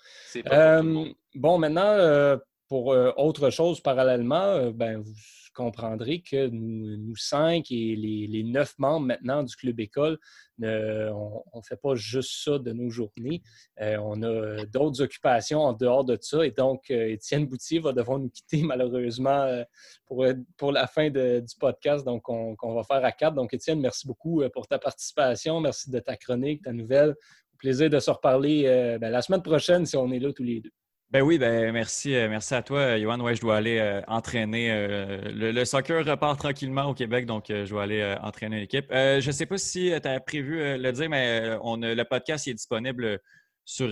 bon, 1.36 1.58
maintenant, 1.58 2.40
pour 2.72 2.96
autre 3.18 3.50
chose 3.50 3.82
parallèlement, 3.82 4.72
ben, 4.72 5.02
vous 5.02 5.14
comprendrez 5.54 6.22
que 6.22 6.48
nous, 6.48 7.18
cinq 7.18 7.70
et 7.70 7.98
les, 7.98 8.44
neuf 8.44 8.80
membres 8.80 9.08
maintenant 9.08 9.44
du 9.44 9.54
Club 9.58 9.78
École, 9.82 10.18
on 10.62 11.44
ne 11.54 11.62
fait 11.68 11.76
pas 11.76 11.96
juste 11.96 12.46
ça 12.46 12.60
de 12.60 12.72
nos 12.72 12.90
journées. 12.90 13.42
Euh, 13.82 13.98
on 14.02 14.24
a 14.24 14.66
d'autres 14.68 15.02
occupations 15.02 15.60
en 15.60 15.74
dehors 15.74 16.06
de 16.06 16.18
ça. 16.22 16.46
Et 16.46 16.52
donc, 16.52 16.90
euh, 16.92 17.10
Étienne 17.10 17.46
Boutier 17.46 17.80
va 17.80 17.92
devoir 17.92 18.20
nous 18.20 18.30
quitter 18.30 18.62
malheureusement 18.64 19.42
euh, 19.42 19.66
pour, 20.06 20.26
pour 20.56 20.72
la 20.72 20.88
fin 20.88 21.10
du 21.10 21.56
podcast 21.60 22.06
donc 22.06 22.22
qu'on 22.22 22.74
va 22.74 22.84
faire 22.84 23.04
à 23.04 23.12
quatre. 23.12 23.36
Donc, 23.36 23.54
Étienne, 23.54 23.82
merci 23.82 24.08
beaucoup 24.08 24.44
pour 24.54 24.66
ta 24.66 24.80
participation. 24.80 25.60
Merci 25.60 25.92
de 25.92 26.00
ta 26.00 26.16
chronique, 26.16 26.64
ta 26.64 26.72
nouvelle. 26.72 27.16
Plaisir 27.58 27.90
de 27.90 28.00
se 28.00 28.10
reparler 28.10 28.98
ben, 29.02 29.12
la 29.12 29.22
semaine 29.22 29.44
prochaine 29.44 29.86
si 29.86 29.98
on 29.98 30.10
est 30.14 30.20
là 30.20 30.32
tous 30.32 30.44
les 30.44 30.62
deux. 30.62 30.72
Ben 31.12 31.24
oui, 31.24 31.38
ben 31.38 31.74
merci, 31.74 32.16
euh, 32.16 32.30
merci 32.30 32.54
à 32.54 32.64
toi, 32.64 32.98
Johan. 32.98 33.20
Ouais, 33.20 33.36
je 33.36 33.42
dois 33.42 33.58
aller 33.58 33.80
euh, 33.80 34.02
entraîner. 34.08 34.72
Euh, 34.72 35.20
le, 35.34 35.66
soccer 35.66 36.06
repart 36.06 36.40
tranquillement 36.40 36.86
au 36.86 36.94
Québec, 36.94 37.26
donc 37.26 37.48
je 37.50 37.70
dois 37.70 37.84
aller 37.84 38.16
entraîner 38.22 38.56
une 38.56 38.64
équipe. 38.64 38.86
je 38.90 39.28
ne 39.28 39.32
sais 39.34 39.46
pas 39.46 39.58
si 39.58 39.92
tu 40.02 40.08
as 40.08 40.20
prévu 40.22 40.78
le 40.78 40.92
dire, 40.94 41.10
mais 41.10 41.58
on, 41.64 41.76
le 41.76 42.04
podcast 42.04 42.48
est 42.48 42.54
disponible 42.54 43.20
sur, 43.66 43.90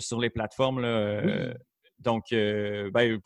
sur 0.00 0.20
les 0.20 0.30
plateformes. 0.30 0.80
Là, 0.80 1.22
Donc, 1.98 2.26
ben, 2.30 3.18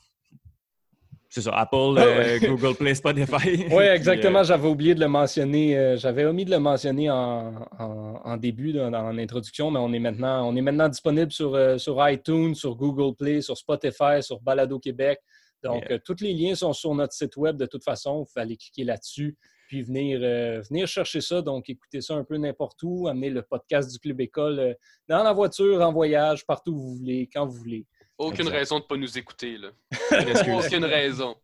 c'est 1.35 1.41
ça, 1.41 1.51
Apple, 1.51 1.97
ah 1.97 2.03
euh, 2.03 2.39
Google 2.39 2.77
Play, 2.77 2.95
Spotify. 2.95 3.67
oui, 3.73 3.83
exactement. 3.83 4.39
Euh, 4.39 4.45
j'avais 4.45 4.69
oublié 4.69 4.95
de 4.95 5.01
le 5.01 5.09
mentionner. 5.09 5.77
Euh, 5.77 5.97
j'avais 5.97 6.25
omis 6.27 6.45
de 6.45 6.53
le 6.53 6.61
mentionner 6.61 7.11
en, 7.11 8.37
début, 8.37 8.79
en 8.79 9.19
introduction, 9.19 9.73
mais 9.73 9.81
on 9.81 9.93
est 9.93 9.99
maintenant, 9.99 10.49
on 10.49 10.55
est 10.55 10.61
maintenant 10.61 10.89
disponible 10.89 11.33
sur, 11.33 11.81
sur 11.81 12.09
iTunes, 12.09 12.55
sur 12.55 12.77
Google 12.77 13.17
Play, 13.17 13.41
sur 13.41 13.59
Spotify, 13.59 14.23
sur 14.23 14.41
Balado 14.43 14.79
Québec. 14.79 15.19
Donc, 15.65 15.83
tous 16.05 16.21
les 16.21 16.35
liens 16.35 16.55
sont 16.55 16.73
sur 16.73 16.95
notre 16.95 17.15
site 17.15 17.37
web 17.37 17.57
de 17.57 17.67
toute 17.67 17.83
façon. 17.83 18.23
Vous 18.23 18.41
allez 18.41 18.57
cliquer 18.57 18.85
là-dessus, 18.85 19.37
puis 19.67 19.83
venir, 19.83 20.21
venir 20.21 20.87
chercher 20.87 21.21
ça. 21.21 21.43
Donc, 21.43 21.69
écoutez 21.69 22.01
ça 22.01 22.15
un 22.15 22.23
peu 22.23 22.37
n'importe 22.37 22.81
où, 22.85 23.09
amener 23.09 23.31
le 23.31 23.43
podcast 23.43 23.91
du 23.91 23.99
Club 23.99 24.21
École 24.21 24.77
dans 25.09 25.25
la 25.25 25.33
voiture, 25.33 25.81
en 25.81 25.93
voyage, 25.93 26.47
partout 26.47 26.71
où 26.71 26.79
vous 26.79 26.97
voulez, 26.99 27.29
quand 27.33 27.45
vous 27.45 27.57
voulez. 27.57 27.87
Aucune 28.25 28.49
raison 28.49 28.79
de 28.79 28.83
ne 28.85 28.89
pas 28.89 28.97
nous 28.97 29.19
écouter. 29.19 29.59
Là. 29.59 29.69
Aucune 30.59 30.85
raison. 30.85 31.37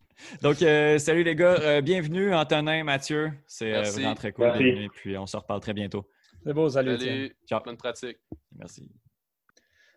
Donc, 0.43 0.63
euh, 0.63 0.99
salut 0.99 1.23
les 1.23 1.35
gars. 1.35 1.57
Euh, 1.61 1.81
bienvenue, 1.81 2.35
Antonin, 2.35 2.85
Mathieu. 2.85 3.33
C'est 3.47 3.75
euh, 3.75 3.83
vraiment 3.83 4.15
très 4.15 4.33
cool. 4.33 4.51
Et 4.61 4.89
puis, 4.89 5.17
on 5.17 5.27
se 5.27 5.37
reparle 5.37 5.61
très 5.61 5.73
bientôt. 5.73 6.07
C'est 6.45 6.53
beau, 6.55 6.69
salut. 6.69 6.99
Salut. 6.99 7.37
Ciao. 7.47 7.61
Plein 7.61 7.73
de 7.73 7.79
pratique. 7.79 8.19
Merci. 8.57 8.91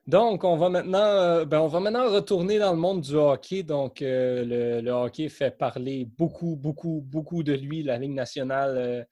Donc, 0.05 0.43
on 0.43 0.57
va 0.57 0.69
maintenant, 0.69 1.45
ben, 1.45 1.61
on 1.61 1.67
va 1.67 1.79
maintenant 1.79 2.09
retourner 2.09 2.59
dans 2.59 2.71
le 2.71 2.79
monde 2.79 3.01
du 3.01 3.15
hockey. 3.15 3.63
Donc, 3.63 3.97
le, 4.01 4.89
hockey 4.91 5.29
fait 5.29 5.57
parler 5.57 6.05
beaucoup, 6.17 6.57
beaucoup, 6.57 7.01
beaucoup 7.05 7.43
de 7.43 7.53
lui, 7.53 7.83
la 7.83 7.97
Ligue 7.97 8.13
nationale 8.13 9.07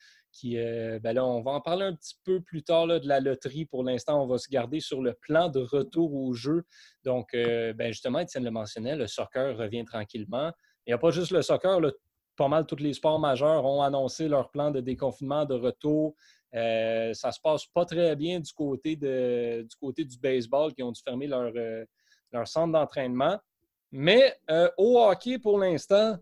euh, 0.45 0.99
ben 0.99 1.13
là, 1.13 1.25
on 1.25 1.41
va 1.41 1.51
en 1.51 1.61
parler 1.61 1.85
un 1.85 1.93
petit 1.93 2.15
peu 2.23 2.41
plus 2.41 2.63
tard 2.63 2.85
là, 2.85 2.99
de 2.99 3.07
la 3.07 3.19
loterie. 3.19 3.65
Pour 3.65 3.83
l'instant, 3.83 4.23
on 4.23 4.27
va 4.27 4.37
se 4.37 4.49
garder 4.49 4.79
sur 4.79 5.01
le 5.01 5.13
plan 5.13 5.49
de 5.49 5.59
retour 5.59 6.13
au 6.13 6.33
jeu. 6.33 6.63
Donc, 7.03 7.33
euh, 7.33 7.73
ben 7.73 7.91
justement, 7.91 8.19
Étienne 8.19 8.43
le 8.43 8.51
mentionnait, 8.51 8.95
le 8.95 9.07
soccer 9.07 9.57
revient 9.57 9.85
tranquillement. 9.85 10.51
Il 10.85 10.89
n'y 10.89 10.93
a 10.93 10.97
pas 10.97 11.11
juste 11.11 11.31
le 11.31 11.41
soccer, 11.41 11.79
pas 12.37 12.47
mal 12.47 12.65
tous 12.65 12.77
les 12.77 12.93
sports 12.93 13.19
majeurs 13.19 13.65
ont 13.65 13.81
annoncé 13.81 14.27
leur 14.27 14.49
plan 14.49 14.71
de 14.71 14.79
déconfinement, 14.79 15.45
de 15.45 15.53
retour. 15.53 16.15
Euh, 16.55 17.13
ça 17.13 17.31
se 17.31 17.39
passe 17.39 17.65
pas 17.67 17.85
très 17.85 18.15
bien 18.15 18.39
du 18.39 18.51
côté, 18.53 18.95
de, 18.95 19.61
du, 19.61 19.75
côté 19.75 20.05
du 20.05 20.17
baseball 20.17 20.73
qui 20.73 20.81
ont 20.81 20.91
dû 20.91 21.01
fermer 21.01 21.27
leur, 21.27 21.51
leur 22.31 22.47
centre 22.47 22.71
d'entraînement. 22.71 23.37
Mais 23.91 24.33
au 24.77 24.99
hockey, 24.99 25.37
pour 25.37 25.59
l'instant, 25.59 26.17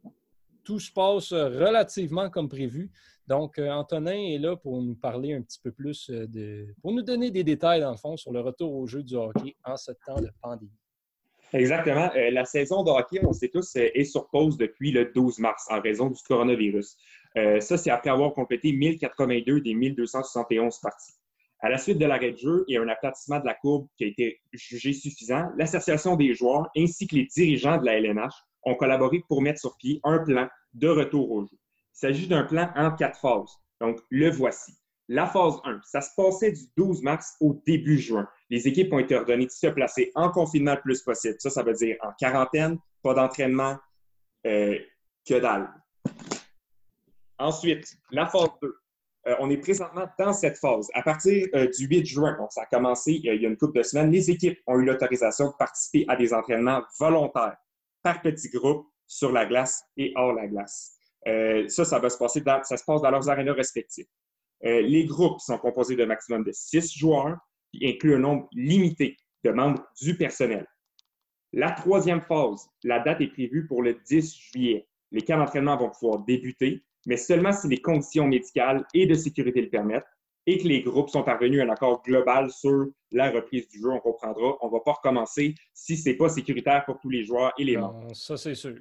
tout 0.64 0.80
se 0.80 0.92
passe 0.92 1.32
relativement 1.32 2.30
comme 2.30 2.50
prévu. 2.50 2.92
Donc, 3.30 3.60
euh, 3.60 3.70
Antonin 3.70 4.18
est 4.18 4.40
là 4.40 4.56
pour 4.56 4.82
nous 4.82 4.96
parler 4.96 5.36
un 5.36 5.44
petit 5.44 5.60
peu 5.64 5.72
plus 5.72 6.10
euh, 6.10 6.26
de. 6.26 6.74
pour 6.82 6.92
nous 6.92 7.04
donner 7.04 7.30
des 7.30 7.44
détails, 7.44 7.80
dans 7.80 7.92
le 7.92 7.98
fond, 7.98 8.18
sur 8.18 8.34
le 8.34 8.42
retour 8.42 8.74
au 8.74 8.88
jeu 8.88 9.04
du 9.04 9.16
hockey 9.16 9.56
en 9.64 9.78
ce 9.78 9.92
temps 10.04 10.20
de 10.20 10.32
pandémie. 10.42 10.72
Exactement. 11.54 12.10
Euh, 12.16 12.32
la 12.32 12.46
saison 12.46 12.84
de 12.84 12.90
hockey, 12.90 13.24
on 13.24 13.32
sait 13.32 13.50
tous, 13.50 13.76
est 13.76 14.04
sur 14.04 14.28
pause 14.30 14.58
depuis 14.58 14.92
le 14.92 15.12
12 15.14 15.38
mars 15.38 15.68
en 15.70 15.80
raison 15.80 16.10
du 16.10 16.20
coronavirus. 16.24 16.98
Ça, 17.60 17.78
c'est 17.78 17.92
après 17.92 18.10
avoir 18.10 18.34
complété 18.34 18.74
1082 18.74 19.62
des 19.62 19.74
1271 19.76 20.80
parties. 20.80 21.14
À 21.60 21.70
la 21.70 21.78
suite 21.78 22.00
de 22.00 22.06
l'arrêt 22.06 22.32
de 22.32 22.38
jeu 22.38 22.66
et 22.68 22.78
un 22.78 22.88
aplatissement 22.88 23.40
de 23.40 23.46
la 23.46 23.54
courbe 23.54 23.88
qui 23.98 24.06
a 24.06 24.08
été 24.08 24.42
jugé 24.52 24.94
suffisant, 24.94 25.50
l'Association 25.56 26.16
des 26.16 26.34
joueurs 26.34 26.70
ainsi 26.76 27.06
que 27.06 27.16
les 27.16 27.26
dirigeants 27.26 27.78
de 27.78 27.86
la 27.86 28.00
LNH 28.00 28.34
ont 28.64 28.76
collaboré 28.76 29.22
pour 29.28 29.42
mettre 29.44 29.60
sur 29.60 29.78
pied 29.78 30.00
un 30.04 30.20
plan 30.20 30.48
de 30.74 30.88
retour 30.88 31.32
au 31.32 31.46
jeu. 31.46 31.58
Il 32.02 32.08
s'agit 32.08 32.28
d'un 32.30 32.46
plan 32.46 32.72
en 32.78 32.92
quatre 32.92 33.20
phases. 33.20 33.60
Donc, 33.82 34.00
le 34.10 34.30
voici. 34.30 34.74
La 35.10 35.28
phase 35.28 35.56
1, 35.66 35.82
ça 35.84 36.00
se 36.00 36.12
passait 36.16 36.54
du 36.54 36.62
12 36.78 37.02
mars 37.02 37.36
au 37.42 37.62
début 37.66 37.98
juin. 37.98 38.26
Les 38.50 38.70
équipes 38.70 38.94
ont 38.94 39.00
été 39.00 39.16
ordonnées 39.16 39.48
de 39.48 39.52
se 39.52 39.68
placer 39.68 40.10
en 40.16 40.32
confinement 40.32 40.76
le 40.76 40.82
plus 40.82 41.02
possible. 41.02 41.36
Ça, 41.40 41.50
ça 41.50 41.62
veut 41.62 41.74
dire 41.74 41.98
en 42.02 42.12
quarantaine, 42.18 42.78
pas 43.04 43.14
d'entraînement, 43.14 43.78
euh, 44.48 44.80
que 45.28 45.40
dalle. 45.40 45.70
Ensuite, 47.38 47.98
la 48.12 48.28
phase 48.28 48.48
2. 48.62 48.76
Euh, 49.28 49.36
on 49.40 49.50
est 49.50 49.58
présentement 49.58 50.08
dans 50.18 50.32
cette 50.32 50.58
phase. 50.58 50.88
À 50.94 51.02
partir 51.02 51.48
euh, 51.54 51.68
du 51.78 51.86
8 51.86 52.06
juin, 52.06 52.38
ça 52.50 52.62
a 52.62 52.66
commencé 52.68 53.12
il 53.12 53.26
y 53.26 53.46
a 53.46 53.50
une 53.50 53.58
couple 53.58 53.80
de 53.80 53.84
semaines, 53.84 54.10
les 54.10 54.32
équipes 54.32 54.58
ont 54.68 54.80
eu 54.80 54.86
l'autorisation 54.86 55.48
de 55.48 55.54
participer 55.60 56.06
à 56.08 56.16
des 56.16 56.34
entraînements 56.34 56.82
volontaires 56.98 57.58
par 58.02 58.22
petits 58.22 58.50
groupes 58.50 58.88
sur 59.06 59.34
la 59.34 59.46
glace 59.46 59.84
et 59.98 60.14
hors 60.16 60.32
la 60.32 60.48
glace. 60.48 60.99
Ça, 61.26 61.86
ça 61.86 62.00
va 62.00 62.10
se 62.10 62.18
passer 62.18 62.42
dans, 62.42 62.64
ça 62.64 62.78
se 62.78 62.84
passe 62.84 63.02
dans 63.02 63.12
leurs 63.12 63.30
arénas 63.30 63.54
respectifs. 63.54 64.08
Euh, 64.66 64.82
les 64.82 65.06
groupes 65.06 65.40
sont 65.40 65.58
composés 65.58 65.96
d'un 65.96 66.06
maximum 66.06 66.44
de 66.44 66.52
six 66.52 66.94
joueurs, 66.98 67.38
qui 67.72 67.88
inclut 67.88 68.16
un 68.16 68.20
nombre 68.20 68.50
limité 68.54 69.16
de 69.44 69.52
membres 69.52 69.86
du 70.02 70.18
personnel. 70.18 70.66
La 71.54 71.72
troisième 71.72 72.22
phase, 72.22 72.68
la 72.84 73.00
date 73.00 73.22
est 73.22 73.28
prévue 73.28 73.68
pour 73.68 73.82
le 73.82 73.96
10 74.08 74.36
juillet. 74.36 74.88
Les 75.12 75.22
camps 75.22 75.38
d'entraînement 75.38 75.78
vont 75.78 75.90
pouvoir 75.90 76.24
débuter, 76.26 76.84
mais 77.06 77.18
seulement 77.18 77.52
si 77.52 77.68
les 77.68 77.82
conditions 77.82 78.28
médicales 78.28 78.86
et 78.94 79.06
de 79.06 79.14
sécurité 79.14 79.62
le 79.62 79.70
permettent 79.70 80.06
et 80.46 80.58
que 80.58 80.68
les 80.68 80.82
groupes 80.82 81.10
sont 81.10 81.24
parvenus 81.24 81.62
à 81.62 81.66
un 81.66 81.70
accord 81.70 82.02
global 82.04 82.50
sur 82.52 82.88
la 83.12 83.32
reprise 83.32 83.68
du 83.68 83.80
jeu. 83.80 83.90
On 83.90 84.00
reprendra. 84.00 84.58
On 84.62 84.68
ne 84.68 84.72
va 84.72 84.80
pas 84.80 84.94
recommencer 84.94 85.56
si 85.74 85.96
ce 85.96 86.10
n'est 86.10 86.16
pas 86.16 86.30
sécuritaire 86.30 86.86
pour 86.86 87.00
tous 87.00 87.10
les 87.10 87.24
joueurs 87.24 87.54
et 87.58 87.64
les 87.64 87.78
membres. 87.78 88.14
ça, 88.16 88.36
c'est 88.38 88.56
sûr. 88.56 88.80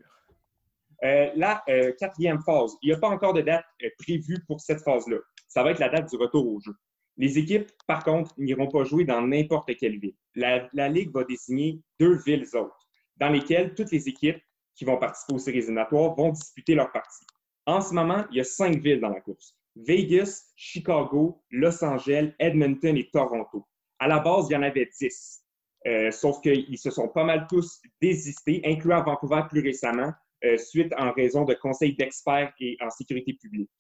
Euh, 1.05 1.31
la 1.37 1.63
euh, 1.69 1.93
quatrième 1.99 2.41
phase, 2.43 2.77
il 2.83 2.89
n'y 2.89 2.95
a 2.95 2.99
pas 2.99 3.09
encore 3.09 3.33
de 3.33 3.41
date 3.41 3.65
prévue 3.99 4.39
pour 4.47 4.61
cette 4.61 4.83
phase-là 4.83 5.19
ça 5.49 5.63
va 5.63 5.73
être 5.73 5.81
la 5.81 5.89
date 5.89 6.11
du 6.11 6.17
retour 6.17 6.47
au 6.47 6.61
jeu. 6.61 6.75
Les 7.17 7.39
équipes, 7.39 7.69
par 7.87 8.05
contre, 8.05 8.33
n'iront 8.39 8.69
pas 8.69 8.85
jouer 8.85 9.05
dans 9.05 9.23
n'importe 9.23 9.75
quelle 9.77 9.99
ville. 9.99 10.15
La, 10.37 10.89
Ligue 10.89 11.13
va 11.13 11.25
désigner 11.25 11.81
deux 11.99 12.17
villes 12.25 12.47
autres, 12.55 12.79
dans 13.17 13.31
lesquelles 13.31 13.75
toutes 13.75 13.91
les 13.91 14.09
équipes 14.09 14.41
qui 14.77 14.85
vont 14.85 14.99
participer 14.99 15.33
aux 15.33 15.39
séries 15.39 15.59
éliminatoires 15.59 16.15
vont 16.15 16.31
disputer 16.31 16.77
leur 16.77 16.93
partie. 16.93 17.27
En 17.67 17.81
ce 17.81 17.93
moment, 17.93 18.25
il 18.31 18.37
y 18.37 18.41
a 18.41 18.45
cinq 18.45 18.77
villes 18.77 19.01
dans 19.01 19.09
la 19.09 19.21
course. 19.21 19.57
Vegas, 19.75 20.53
Chicago, 20.55 21.43
Los 21.51 21.83
Angeles, 21.83 22.33
Edmonton 22.39 22.97
et 22.97 23.11
Toronto. 23.11 23.67
À 23.99 24.07
la 24.07 24.21
base, 24.21 24.47
il 24.49 24.53
y 24.53 24.57
en 24.57 24.63
avait 24.63 24.89
dix. 25.01 25.43
Euh, 25.87 26.11
sauf 26.11 26.41
qu'ils 26.41 26.79
se 26.79 26.91
sont 26.91 27.09
pas 27.09 27.25
mal 27.25 27.47
tous 27.49 27.81
désistés, 28.01 28.61
incluant 28.65 29.03
Vancouver 29.03 29.43
plus 29.49 29.61
récemment, 29.61 30.13
euh, 30.13 30.13
suite 30.57 30.93
en 30.97 31.13
raison 31.13 31.45
de 31.45 31.55
conseils 31.55 31.97
d'experts 31.97 32.53
et 32.61 32.77
en 32.81 32.91
sécurité 32.91 33.35
publique. 33.35 33.71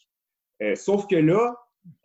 Euh, 0.62 0.74
sauf 0.74 1.06
que 1.06 1.16
là, 1.16 1.54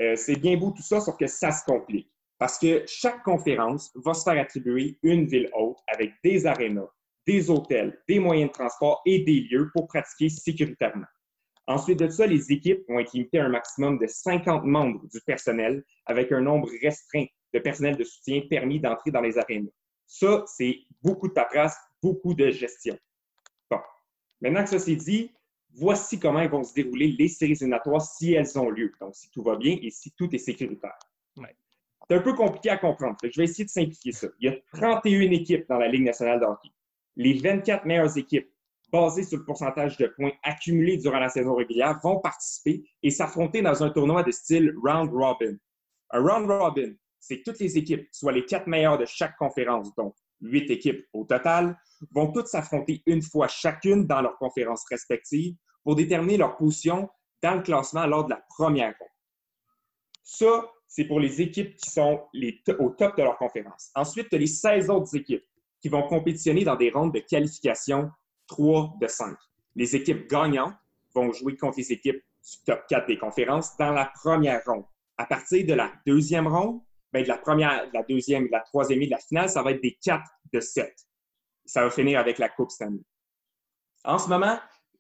euh, 0.02 0.16
c'est 0.16 0.36
bien 0.36 0.58
beau 0.58 0.72
tout 0.72 0.84
ça, 0.84 1.00
sauf 1.00 1.18
que 1.18 1.28
ça 1.28 1.52
se 1.52 1.64
complique. 1.66 2.10
Parce 2.38 2.58
que 2.60 2.84
chaque 2.88 3.24
conférence 3.24 3.92
va 3.96 4.14
se 4.14 4.24
faire 4.24 4.42
attribuer 4.42 4.98
une 5.04 5.26
ville 5.26 5.50
haute 5.54 5.78
avec 5.88 6.14
des 6.24 6.46
arénas, 6.46 6.90
des 7.26 7.50
hôtels, 7.50 8.02
des 8.08 8.20
moyens 8.20 8.50
de 8.50 8.54
transport 8.54 9.02
et 9.06 9.20
des 9.20 9.42
lieux 9.42 9.70
pour 9.74 9.88
pratiquer 9.88 10.30
sécuritairement. 10.30 11.06
Ensuite 11.68 12.00
de 12.00 12.10
ça, 12.10 12.28
les 12.28 12.52
équipes 12.52 12.84
vont 12.90 13.00
être 13.00 13.14
limitées 13.14 13.40
à 13.40 13.46
un 13.46 13.50
maximum 13.50 13.98
de 13.98 14.08
50 14.08 14.66
membres 14.66 15.08
du 15.08 15.22
personnel 15.26 15.84
avec 16.06 16.32
un 16.34 16.42
nombre 16.42 16.70
restreint 16.82 17.26
de 17.54 17.60
personnel 17.60 17.96
de 17.96 18.04
soutien 18.04 18.42
permis 18.50 18.82
d'entrer 18.82 19.12
dans 19.12 19.22
les 19.22 19.38
arénas. 19.38 19.72
Ça, 20.06 20.44
c'est 20.46 20.80
beaucoup 21.02 21.30
de 21.30 21.34
paperasse, 21.34 21.78
beaucoup 22.02 22.34
de 22.34 22.50
gestion. 22.52 22.98
Maintenant 24.44 24.64
que 24.64 24.70
ça 24.70 24.80
c'est 24.80 24.98
dit, 24.98 25.32
voici 25.74 26.20
comment 26.20 26.46
vont 26.50 26.64
se 26.64 26.74
dérouler 26.74 27.08
les 27.08 27.30
séries 27.30 27.54
éliminatoires 27.54 28.02
si 28.02 28.34
elles 28.34 28.60
ont 28.60 28.70
lieu. 28.70 28.92
Donc, 29.00 29.16
si 29.16 29.32
tout 29.32 29.42
va 29.42 29.56
bien 29.56 29.78
et 29.82 29.90
si 29.90 30.12
tout 30.12 30.34
est 30.36 30.40
sécuritaire. 30.40 30.98
C'est 32.10 32.18
un 32.18 32.22
peu 32.22 32.34
compliqué 32.34 32.70
à 32.70 32.78
comprendre. 32.78 33.16
Je 33.24 33.38
vais 33.38 33.46
essayer 33.46 33.64
de 33.64 33.70
simplifier 33.70 34.12
ça. 34.12 34.28
Il 34.42 34.52
y 34.52 34.54
a 34.54 34.58
31 34.74 35.32
équipes 35.32 35.66
dans 35.70 35.78
la 35.78 35.88
Ligue 35.88 36.04
nationale 36.04 36.42
de 36.42 36.46
hockey. 36.46 36.70
Les 37.16 37.40
24 37.40 37.86
meilleures 37.86 38.18
équipes, 38.18 38.52
basées 38.92 39.24
sur 39.24 39.38
le 39.38 39.46
pourcentage 39.46 39.96
de 39.96 40.08
points 40.08 40.34
accumulés 40.44 40.98
durant 40.98 41.20
la 41.20 41.30
saison 41.30 41.56
régulière, 41.56 41.98
vont 42.04 42.20
participer 42.20 42.84
et 43.02 43.10
s'affronter 43.10 43.62
dans 43.62 43.82
un 43.82 43.90
tournoi 43.90 44.24
de 44.24 44.32
style 44.32 44.76
round 44.84 45.10
robin. 45.14 45.56
Un 46.12 46.20
round 46.20 46.52
robin, 46.52 46.94
c'est 47.22 47.42
toutes 47.42 47.60
les 47.60 47.78
équipes, 47.78 48.10
soit 48.12 48.34
les 48.34 48.44
quatre 48.44 48.68
meilleures 48.68 48.98
de 48.98 49.06
chaque 49.06 49.38
conférence, 49.38 49.96
donc 49.96 50.14
huit 50.42 50.70
équipes 50.70 51.06
au 51.14 51.24
total, 51.24 51.80
vont 52.12 52.32
toutes 52.32 52.48
s'affronter 52.48 53.02
une 53.06 53.22
fois 53.22 53.48
chacune 53.48 54.06
dans 54.06 54.22
leurs 54.22 54.38
conférences 54.38 54.86
respectives 54.90 55.56
pour 55.84 55.96
déterminer 55.96 56.38
leur 56.38 56.58
position 56.58 57.10
dans 57.42 57.56
le 57.56 57.62
classement 57.62 58.06
lors 58.06 58.26
de 58.26 58.32
la 58.32 58.44
première 58.50 58.94
ronde. 59.00 59.10
Ça, 60.24 60.66
c'est 60.88 61.06
pour 61.06 61.20
les 61.20 61.42
équipes 61.42 61.76
qui 61.76 61.90
sont 61.90 62.22
au 62.80 62.90
top 62.92 63.18
de 63.18 63.24
leur 63.24 63.38
conférence. 63.38 63.92
Ensuite, 63.96 64.32
les 64.32 64.48
16 64.48 64.90
autres 64.90 65.16
équipes 65.16 65.44
qui 65.82 65.90
vont 65.90 66.04
compétitionner 66.04 66.64
dans 66.64 66.76
des 66.76 66.90
rondes 66.90 67.14
de 67.14 67.20
qualification 67.20 68.10
3 68.48 68.96
de 69.02 69.08
5. 69.08 69.36
Les 69.76 69.96
équipes 69.96 70.30
gagnantes 70.30 70.76
vont 71.14 71.32
jouer 71.34 71.58
contre 71.58 71.78
les 71.80 71.92
équipes 71.92 72.16
du 72.22 72.64
top 72.66 72.82
4 72.88 73.08
des 73.08 73.18
conférences 73.18 73.76
dans 73.78 73.92
la 73.92 74.06
première 74.06 74.64
ronde. 74.66 74.86
À 75.18 75.26
partir 75.26 75.66
de 75.66 75.74
la 75.74 75.92
deuxième 76.06 76.48
ronde, 76.48 76.82
ben, 77.12 77.24
de 77.24 77.28
la 77.28 77.38
première, 77.38 77.88
de 77.88 77.94
la 77.94 78.04
deuxième, 78.04 78.48
de 78.48 78.52
la 78.52 78.62
troisième 78.62 79.02
et 79.02 79.06
de 79.06 79.12
la 79.12 79.20
finale, 79.20 79.50
ça 79.50 79.62
va 79.62 79.72
être 79.72 79.82
des 79.82 79.98
4 80.04 80.24
de 80.54 80.60
7. 80.60 80.94
Ça 81.66 81.84
va 81.84 81.90
finir 81.90 82.20
avec 82.20 82.38
la 82.38 82.50
Coupe 82.50 82.72
Stanley. 82.72 83.04
En 84.04 84.18
ce 84.18 84.28
moment, 84.28 84.60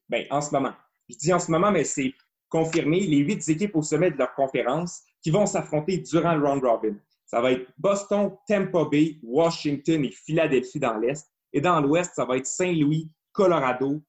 ben, 0.10 0.26
en 0.30 0.42
ce 0.42 0.52
moment, 0.52 0.74
je 1.10 1.18
dis 1.18 1.34
en 1.34 1.40
ce 1.40 1.52
moment, 1.52 1.72
mais 1.72 1.84
c'est 1.84 2.14
confirmé, 2.50 3.00
les 3.02 3.18
huit 3.18 3.48
équipes 3.50 3.76
au 3.76 3.82
sommet 3.82 4.12
de 4.12 4.18
leur 4.18 4.34
conférence 4.36 5.02
qui 5.22 5.32
vont 5.32 5.46
s'affronter 5.46 5.98
durant 5.98 6.36
le 6.36 6.48
round 6.48 6.64
robin. 6.64 6.96
Ça 7.26 7.42
va 7.42 7.52
être 7.52 7.72
Boston, 7.78 8.38
Tampa 8.48 8.86
Bay, 8.86 9.18
Washington 9.24 10.06
et 10.06 10.12
Philadelphie 10.12 10.80
dans 10.80 10.98
l'Est. 10.98 11.28
Et 11.52 11.62
dans 11.62 11.82
l'Ouest, 11.82 12.14
ça 12.16 12.26
va 12.26 12.38
être 12.38 12.46
Saint-Louis, 12.46 13.10
Colorado, 13.32 14.02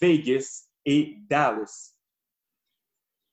Vegas 0.00 0.68
et 0.84 1.18
Dallas. 1.28 1.94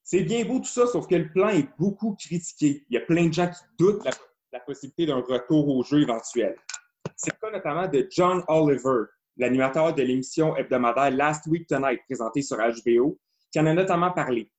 C'est 0.04 0.24
bien 0.24 0.44
beau 0.44 0.60
tout 0.60 0.66
ça, 0.66 0.88
sauf 0.88 1.08
que 1.08 1.16
le 1.16 1.32
plan 1.32 1.50
est 1.50 1.70
beaucoup 1.78 2.16
critiqué. 2.16 2.84
Il 2.90 2.96
y 2.96 2.98
a 2.98 3.02
plein 3.02 3.28
de 3.28 3.34
gens 3.34 3.48
qui 3.50 3.62
doutent 3.78 4.04
de 4.04 4.10
la, 4.52 4.60
possibilité 4.60 5.06
d'un 5.06 5.22
retour 5.22 5.70
au 5.70 5.84
jeu 5.84 6.02
éventuel. 6.02 6.58
C'est 7.22 7.34
le 7.34 7.38
cas 7.38 7.52
notamment 7.52 7.86
de 7.86 8.08
John 8.10 8.46
Oliver, 8.48 9.08
l'animateur 9.36 9.94
de 9.94 10.02
l'émission 10.02 10.56
hebdomadaire 10.56 11.12
Last 11.12 11.48
Week 11.48 11.68
Tonight 11.68 12.00
présentée 12.06 12.42
sur 12.42 12.56
HBO, 12.56 13.20
qui 13.52 13.60
en 13.60 13.66
a 13.66 13.74
notamment 13.74 14.12
parlé. 14.12 14.50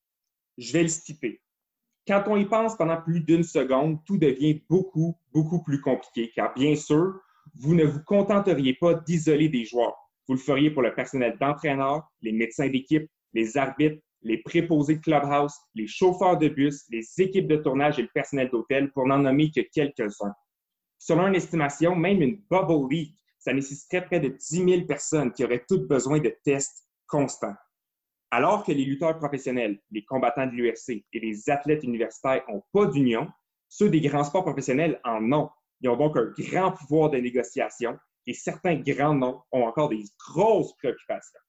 Je 0.59 0.71
vais 0.75 0.83
le 0.83 0.89
citer. 0.89 1.41
Quand 2.07 2.23
on 2.27 2.37
y 2.37 2.45
pense 2.45 2.77
pendant 2.77 3.01
plus 3.01 3.21
d'une 3.21 3.45
seconde, 3.45 4.05
tout 4.05 4.19
devient 4.19 4.63
beaucoup, 4.69 5.17
beaucoup 5.33 5.63
plus 5.63 5.81
compliqué, 5.81 6.33
car 6.37 6.53
bien 6.53 6.77
sûr, 6.77 7.15
vous 7.55 7.75
ne 7.75 7.85
vous 7.85 8.03
contenteriez 8.05 8.75
pas 8.75 8.93
d'isoler 8.93 9.49
des 9.49 9.65
joueurs. 9.65 9.97
Vous 10.29 10.35
le 10.35 10.41
feriez 10.41 10.71
pour 10.71 10.83
le 10.83 10.95
personnel 10.95 11.39
d'entraîneur, 11.41 12.11
les 12.21 12.33
médecins 12.33 12.69
d'équipe, 12.69 13.11
les 13.33 13.57
arbitres, 13.57 14.03
les 14.21 14.37
préposés 14.37 14.97
de 14.97 15.01
clubhouse, 15.01 15.55
les 15.75 15.87
chauffeurs 15.87 16.37
de 16.37 16.49
bus, 16.49 16.85
les 16.91 17.07
équipes 17.17 17.49
de 17.49 17.57
tournage 17.57 17.99
et 17.99 18.03
le 18.03 18.11
personnel 18.13 18.51
d'hôtel, 18.51 18.93
pour 18.93 19.07
n'en 19.07 19.17
nommer 19.17 19.51
que 19.51 19.63
quelques-uns. 19.73 20.35
Selon 21.03 21.29
une 21.29 21.35
estimation, 21.35 21.97
même 21.97 22.21
une 22.21 22.43
bubble 22.51 22.87
league, 22.93 23.15
ça 23.39 23.55
nécessiterait 23.55 24.05
près 24.05 24.21
de 24.21 24.29
10 24.29 24.39
000 24.39 24.83
personnes 24.87 25.33
qui 25.33 25.43
auraient 25.43 25.65
toutes 25.67 25.89
besoin 25.89 26.21
de 26.21 26.29
tests 26.45 26.87
constants. 27.07 27.55
Alors 28.31 28.65
que 28.65 28.73
les 28.73 28.85
lutteurs 28.85 29.17
professionnels, 29.17 29.81
les 29.91 30.05
combattants 30.05 30.47
de 30.47 30.53
l'UFC 30.53 31.03
et 31.15 31.21
les 31.21 31.49
athlètes 31.49 31.85
universitaires 31.85 32.45
n'ont 32.51 32.63
pas 32.71 32.85
d'union, 32.85 33.29
ceux 33.67 33.89
des 33.89 34.03
grands 34.03 34.25
sports 34.25 34.45
professionnels 34.45 35.01
en 35.03 35.33
ont. 35.33 35.49
Ils 35.81 35.89
ont 35.89 35.97
donc 35.97 36.19
un 36.19 36.35
grand 36.37 36.73
pouvoir 36.73 37.09
de 37.09 37.17
négociation 37.17 37.99
et 38.27 38.35
certains 38.35 38.77
grands 38.77 39.15
noms 39.15 39.41
ont 39.53 39.65
encore 39.65 39.89
des 39.89 40.05
grosses 40.19 40.77
préoccupations. 40.77 41.41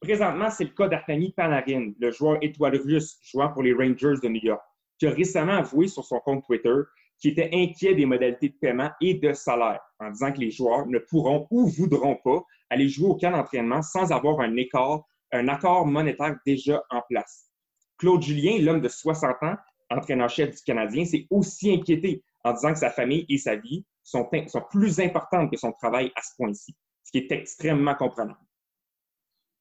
Présentement, 0.00 0.50
c'est 0.50 0.64
le 0.64 0.70
cas 0.70 0.88
d'Artami 0.88 1.32
Panarin, 1.36 1.92
le 2.00 2.10
joueur 2.10 2.38
étoile 2.42 2.78
russe 2.78 3.16
jouant 3.22 3.52
pour 3.52 3.62
les 3.62 3.74
Rangers 3.74 4.18
de 4.20 4.28
New 4.28 4.42
York, 4.42 4.62
qui 4.98 5.06
a 5.06 5.10
récemment 5.10 5.52
avoué 5.58 5.86
sur 5.86 6.04
son 6.04 6.18
compte 6.18 6.44
Twitter 6.44 6.74
qu'il 7.20 7.32
était 7.32 7.50
inquiet 7.52 7.94
des 7.94 8.06
modalités 8.06 8.48
de 8.48 8.54
paiement 8.54 8.90
et 9.00 9.14
de 9.14 9.32
salaire, 9.32 9.80
en 10.00 10.10
disant 10.10 10.32
que 10.32 10.40
les 10.40 10.50
joueurs 10.50 10.86
ne 10.86 10.98
pourront 10.98 11.46
ou 11.50 11.66
voudront 11.68 12.16
pas 12.16 12.42
aller 12.70 12.88
jouer 12.88 13.08
au 13.08 13.16
camp 13.16 13.30
d'entraînement 13.30 13.82
sans 13.82 14.10
avoir 14.10 14.40
un 14.40 14.56
écart, 14.56 15.02
un 15.32 15.48
accord 15.48 15.86
monétaire 15.86 16.36
déjà 16.46 16.82
en 16.90 17.02
place. 17.08 17.50
Claude 17.98 18.22
Julien, 18.22 18.58
l'homme 18.60 18.80
de 18.80 18.88
60 18.88 19.42
ans, 19.42 19.56
entraîneur-chef 19.90 20.56
du 20.56 20.62
Canadien, 20.62 21.04
s'est 21.04 21.26
aussi 21.30 21.70
inquiété 21.70 22.24
en 22.44 22.54
disant 22.54 22.72
que 22.72 22.78
sa 22.78 22.90
famille 22.90 23.26
et 23.28 23.36
sa 23.36 23.56
vie 23.56 23.84
sont, 24.02 24.28
sont 24.46 24.62
plus 24.70 24.98
importantes 25.00 25.50
que 25.50 25.58
son 25.58 25.72
travail 25.72 26.10
à 26.16 26.22
ce 26.22 26.30
point-ci, 26.36 26.74
ce 27.04 27.10
qui 27.10 27.18
est 27.18 27.32
extrêmement 27.32 27.94
comprenable. 27.94 28.38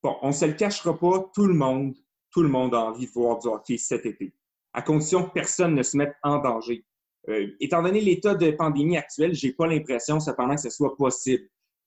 Bon, 0.02 0.15
on 0.22 0.28
ne 0.28 0.34
se 0.34 0.45
le 0.45 0.54
cachera 0.54 0.97
pas, 0.97 1.30
tout 1.36 1.45
le 1.45 1.53
monde, 1.53 1.93
tout 2.32 2.41
le 2.41 2.47
monde 2.47 2.74
a 2.74 2.80
envie 2.80 3.07
de 3.07 3.12
voir 3.12 3.39
du 3.39 3.47
hockey 3.47 3.78
cet 3.78 4.05
été, 4.05 4.34
à 4.72 4.82
condition 4.82 5.26
que 5.26 5.34
personne 5.34 5.76
ne 5.76 5.84
se 5.84 5.97
mette 5.97 6.16
en 6.24 6.38
danger. 6.38 6.86
Euh, 7.28 7.47
étant 7.59 7.84
donné 7.84 8.01
l'état 8.01 8.36
de 8.36 8.51
pandémie 8.51 8.97
actuel, 8.97 9.34
j'ai 9.34 9.51
pas 9.51 9.67
l'impression 9.67 10.20
cependant 10.20 10.55
que 10.55 10.61
ce 10.61 10.70
soit 10.70 10.95
possible. 10.95 11.43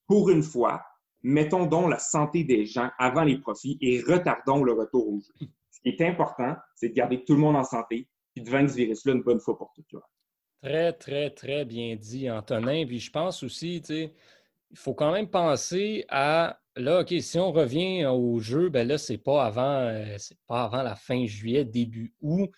Pour 0.07 0.31
une 0.31 0.43
fois, 0.43 0.83
mettons 1.23 1.67
donc 1.67 1.91
la 1.91 1.99
santé 1.99 2.45
des 2.45 2.67
gens 2.67 2.91
avant 2.99 3.25
les 3.25 3.39
profits 3.39 3.79
et 3.81 4.01
retardons 4.01 4.63
le 4.63 4.73
retour 4.73 5.09
au 5.09 5.21
jeu. 5.21 5.47
Ce 5.71 5.81
qui 5.81 5.89
est 5.89 6.07
important, 6.07 6.55
c'est 6.75 6.91
de 6.91 6.95
garder 6.95 7.25
tout 7.25 7.33
le 7.33 7.41
monde 7.41 7.57
en 7.57 7.65
santé 7.65 8.09
et 8.37 8.41
de 8.41 8.51
vaincre 8.51 8.71
ce 8.71 8.77
virus-là 8.77 9.13
une 9.15 9.23
bonne 9.23 9.41
fois 9.41 9.57
pour 9.57 9.73
toutes. 9.75 10.01
Très, 10.63 10.93
très, 10.93 11.31
très 11.31 11.65
bien 11.65 11.97
dit, 11.97 12.31
Antonin. 12.31 12.85
Puis 12.87 13.01
je 13.01 13.11
pense 13.11 13.43
aussi, 13.43 13.81
tu 13.81 13.95
sais, 13.95 14.15
il 14.71 14.79
faut 14.79 14.95
quand 14.95 15.13
même 15.13 15.29
penser 15.29 16.05
à 16.09 16.61
là, 16.77 17.01
OK, 17.01 17.15
si 17.21 17.39
on 17.39 17.53
revient 17.53 18.07
au 18.07 18.39
jeu, 18.41 18.69
ben 18.69 18.87
là, 18.87 18.99
c'est 18.99 19.19
pas 19.19 19.45
avant, 19.45 19.81
euh, 19.81 20.17
c'est 20.19 20.39
pas 20.47 20.65
avant 20.65 20.83
la 20.83 20.95
fin 20.95 21.27
juillet, 21.27 21.65
début 21.65 22.15
août. 22.21 22.51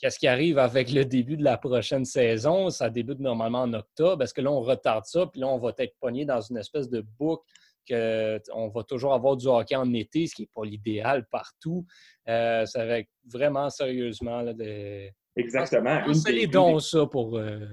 Qu'est-ce 0.00 0.18
qui 0.18 0.26
arrive 0.26 0.58
avec 0.58 0.92
le 0.92 1.04
début 1.04 1.36
de 1.36 1.44
la 1.44 1.58
prochaine 1.58 2.04
saison? 2.04 2.70
Ça 2.70 2.90
débute 2.90 3.20
normalement 3.20 3.62
en 3.62 3.72
octobre. 3.74 4.22
Est-ce 4.22 4.34
que 4.34 4.40
là, 4.40 4.50
on 4.50 4.60
retarde 4.60 5.04
ça? 5.04 5.26
Puis 5.26 5.40
là, 5.40 5.48
on 5.48 5.58
va 5.58 5.72
être 5.78 5.94
pogné 6.00 6.24
dans 6.24 6.40
une 6.40 6.56
espèce 6.56 6.88
de 6.88 7.00
boucle 7.18 7.42
qu'on 7.88 8.68
va 8.68 8.82
toujours 8.84 9.14
avoir 9.14 9.36
du 9.36 9.46
hockey 9.46 9.74
en 9.74 9.92
été, 9.94 10.26
ce 10.26 10.34
qui 10.34 10.42
n'est 10.42 10.50
pas 10.54 10.64
l'idéal 10.64 11.26
partout. 11.30 11.86
Euh, 12.28 12.66
ça 12.66 12.84
va 12.84 12.98
être 12.98 13.08
vraiment 13.24 13.70
sérieusement 13.70 14.42
là, 14.42 14.52
de... 14.52 15.08
Exactement. 15.36 16.02
Les 16.26 16.46
dons, 16.46 16.78
ça, 16.80 17.06
pour, 17.06 17.38
euh, 17.38 17.66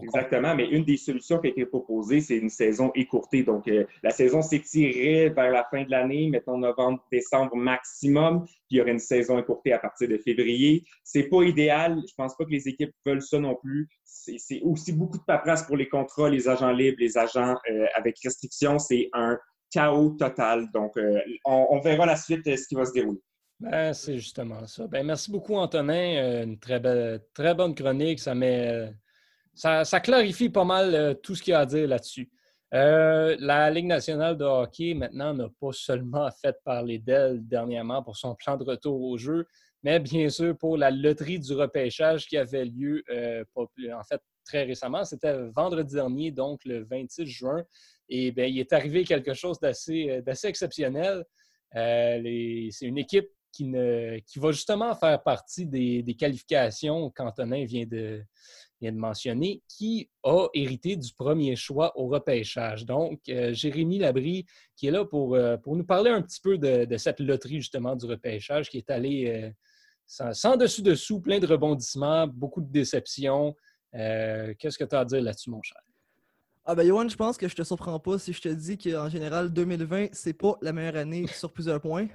Exactement, 0.00 0.54
mais 0.54 0.68
une 0.68 0.84
des 0.84 0.96
solutions 0.96 1.38
qui 1.38 1.48
a 1.48 1.50
été 1.50 1.66
proposée, 1.66 2.22
c'est 2.22 2.38
une 2.38 2.48
saison 2.48 2.90
écourtée. 2.94 3.42
Donc, 3.42 3.68
euh, 3.68 3.84
la 4.02 4.10
saison 4.10 4.40
s'étirerait 4.40 5.28
vers 5.28 5.50
la 5.50 5.66
fin 5.70 5.84
de 5.84 5.90
l'année, 5.90 6.30
mettons 6.30 6.56
novembre, 6.56 7.04
décembre 7.12 7.54
maximum, 7.56 8.44
puis 8.44 8.56
il 8.70 8.78
y 8.78 8.80
aurait 8.80 8.92
une 8.92 8.98
saison 8.98 9.38
écourtée 9.38 9.74
à 9.74 9.78
partir 9.78 10.08
de 10.08 10.16
février. 10.16 10.82
C'est 11.04 11.24
pas 11.24 11.42
idéal. 11.42 12.00
Je 12.08 12.14
pense 12.16 12.34
pas 12.36 12.46
que 12.46 12.50
les 12.50 12.68
équipes 12.68 12.92
veulent 13.04 13.20
ça 13.20 13.38
non 13.38 13.54
plus. 13.54 13.86
C'est 14.04 14.62
aussi 14.62 14.92
beaucoup 14.92 15.18
de 15.18 15.24
paperasse 15.24 15.64
pour 15.64 15.76
les 15.76 15.88
contrats, 15.88 16.30
les 16.30 16.48
agents 16.48 16.72
libres, 16.72 16.96
les 16.98 17.18
agents 17.18 17.54
euh, 17.70 17.86
avec 17.94 18.16
restrictions. 18.24 18.78
C'est 18.78 19.10
un 19.12 19.38
chaos 19.70 20.16
total. 20.18 20.70
Donc, 20.72 20.96
euh, 20.96 21.20
on, 21.44 21.80
verra 21.80 22.06
la 22.06 22.16
suite 22.16 22.44
ce 22.44 22.66
qui 22.66 22.74
va 22.74 22.86
se 22.86 22.92
dérouler. 22.92 23.20
Ben, 23.60 23.92
c'est 23.92 24.16
justement 24.16 24.66
ça. 24.66 24.86
Ben, 24.86 25.04
merci 25.04 25.30
beaucoup, 25.30 25.54
Antonin. 25.54 26.44
Une 26.44 26.58
très, 26.58 26.80
belle, 26.80 27.20
très 27.34 27.54
bonne 27.54 27.74
chronique. 27.74 28.20
Ça 28.20 28.34
met 28.34 28.90
ça, 29.54 30.00
clarifie 30.00 30.48
pas 30.48 30.64
mal 30.64 30.94
euh, 30.94 31.14
tout 31.14 31.34
ce 31.34 31.42
qu'il 31.42 31.52
y 31.52 31.54
a 31.54 31.60
à 31.60 31.66
dire 31.66 31.86
là-dessus. 31.86 32.30
Euh, 32.74 33.36
la 33.38 33.70
Ligue 33.70 33.86
nationale 33.86 34.36
de 34.36 34.44
hockey, 34.44 34.94
maintenant, 34.94 35.34
n'a 35.34 35.48
pas 35.60 35.72
seulement 35.72 36.30
fait 36.42 36.56
parler 36.64 36.98
d'elle 36.98 37.46
dernièrement 37.46 38.02
pour 38.02 38.16
son 38.16 38.34
plan 38.34 38.56
de 38.56 38.64
retour 38.64 39.00
au 39.00 39.18
jeu, 39.18 39.46
mais 39.82 40.00
bien 40.00 40.28
sûr 40.28 40.56
pour 40.56 40.76
la 40.76 40.90
loterie 40.90 41.38
du 41.38 41.52
repêchage 41.54 42.26
qui 42.26 42.36
avait 42.36 42.64
lieu, 42.64 43.02
euh, 43.10 43.44
en 43.56 44.04
fait, 44.04 44.20
très 44.44 44.64
récemment. 44.64 45.04
C'était 45.04 45.48
vendredi 45.54 45.94
dernier, 45.94 46.30
donc 46.30 46.64
le 46.64 46.84
26 46.84 47.26
juin. 47.26 47.62
Et 48.08 48.32
bien, 48.32 48.46
il 48.46 48.58
est 48.58 48.72
arrivé 48.72 49.04
quelque 49.04 49.34
chose 49.34 49.58
d'assez 49.60 50.22
exceptionnel. 50.44 51.24
c'est 51.74 52.70
une 52.82 52.98
équipe 52.98 53.28
qui, 53.52 53.66
ne, 53.66 54.18
qui 54.26 54.38
va 54.38 54.50
justement 54.50 54.94
faire 54.94 55.22
partie 55.22 55.66
des, 55.66 56.02
des 56.02 56.14
qualifications 56.14 57.10
qu'Antonin 57.10 57.64
vient 57.64 57.86
de, 57.86 58.24
vient 58.82 58.92
de 58.92 58.98
mentionner, 58.98 59.62
qui 59.68 60.10
a 60.24 60.48
hérité 60.54 60.96
du 60.96 61.12
premier 61.14 61.54
choix 61.56 61.96
au 61.96 62.08
repêchage. 62.08 62.84
Donc, 62.84 63.20
euh, 63.28 63.54
Jérémy 63.54 63.98
Labry, 63.98 64.44
qui 64.76 64.88
est 64.88 64.90
là 64.90 65.04
pour, 65.04 65.36
euh, 65.36 65.56
pour 65.56 65.76
nous 65.76 65.84
parler 65.84 66.10
un 66.10 66.20
petit 66.20 66.40
peu 66.40 66.58
de, 66.58 66.96
cette 66.96 67.20
loterie, 67.20 67.60
justement, 67.60 67.94
du 67.94 68.06
repêchage, 68.06 68.68
qui 68.68 68.78
est 68.78 68.90
allée 68.90 69.52
euh, 70.08 70.32
sans, 70.32 70.56
dessus-dessous, 70.56 71.20
plein 71.20 71.38
de 71.38 71.46
rebondissements, 71.46 72.26
beaucoup 72.26 72.60
de 72.60 72.70
déceptions. 72.70 73.54
Qu'est-ce 73.92 74.78
que 74.78 74.84
tu 74.84 74.96
as 74.96 75.00
à 75.00 75.04
dire 75.04 75.22
là-dessus, 75.22 75.50
mon 75.50 75.62
cher? 75.62 75.80
Ah 76.64 76.74
ben 76.74 76.86
Yohan, 76.86 77.08
je 77.08 77.16
pense 77.16 77.36
que 77.36 77.48
je 77.48 77.56
te 77.56 77.62
surprends 77.62 77.98
pas 77.98 78.18
si 78.18 78.32
je 78.32 78.40
te 78.40 78.48
dis 78.48 78.78
qu'en 78.78 79.08
général, 79.08 79.52
2020, 79.52 80.08
c'est 80.12 80.32
pas 80.32 80.56
la 80.62 80.72
meilleure 80.72 80.96
année 80.96 81.26
sur 81.26 81.52
plusieurs 81.52 81.80
points. 81.80 82.06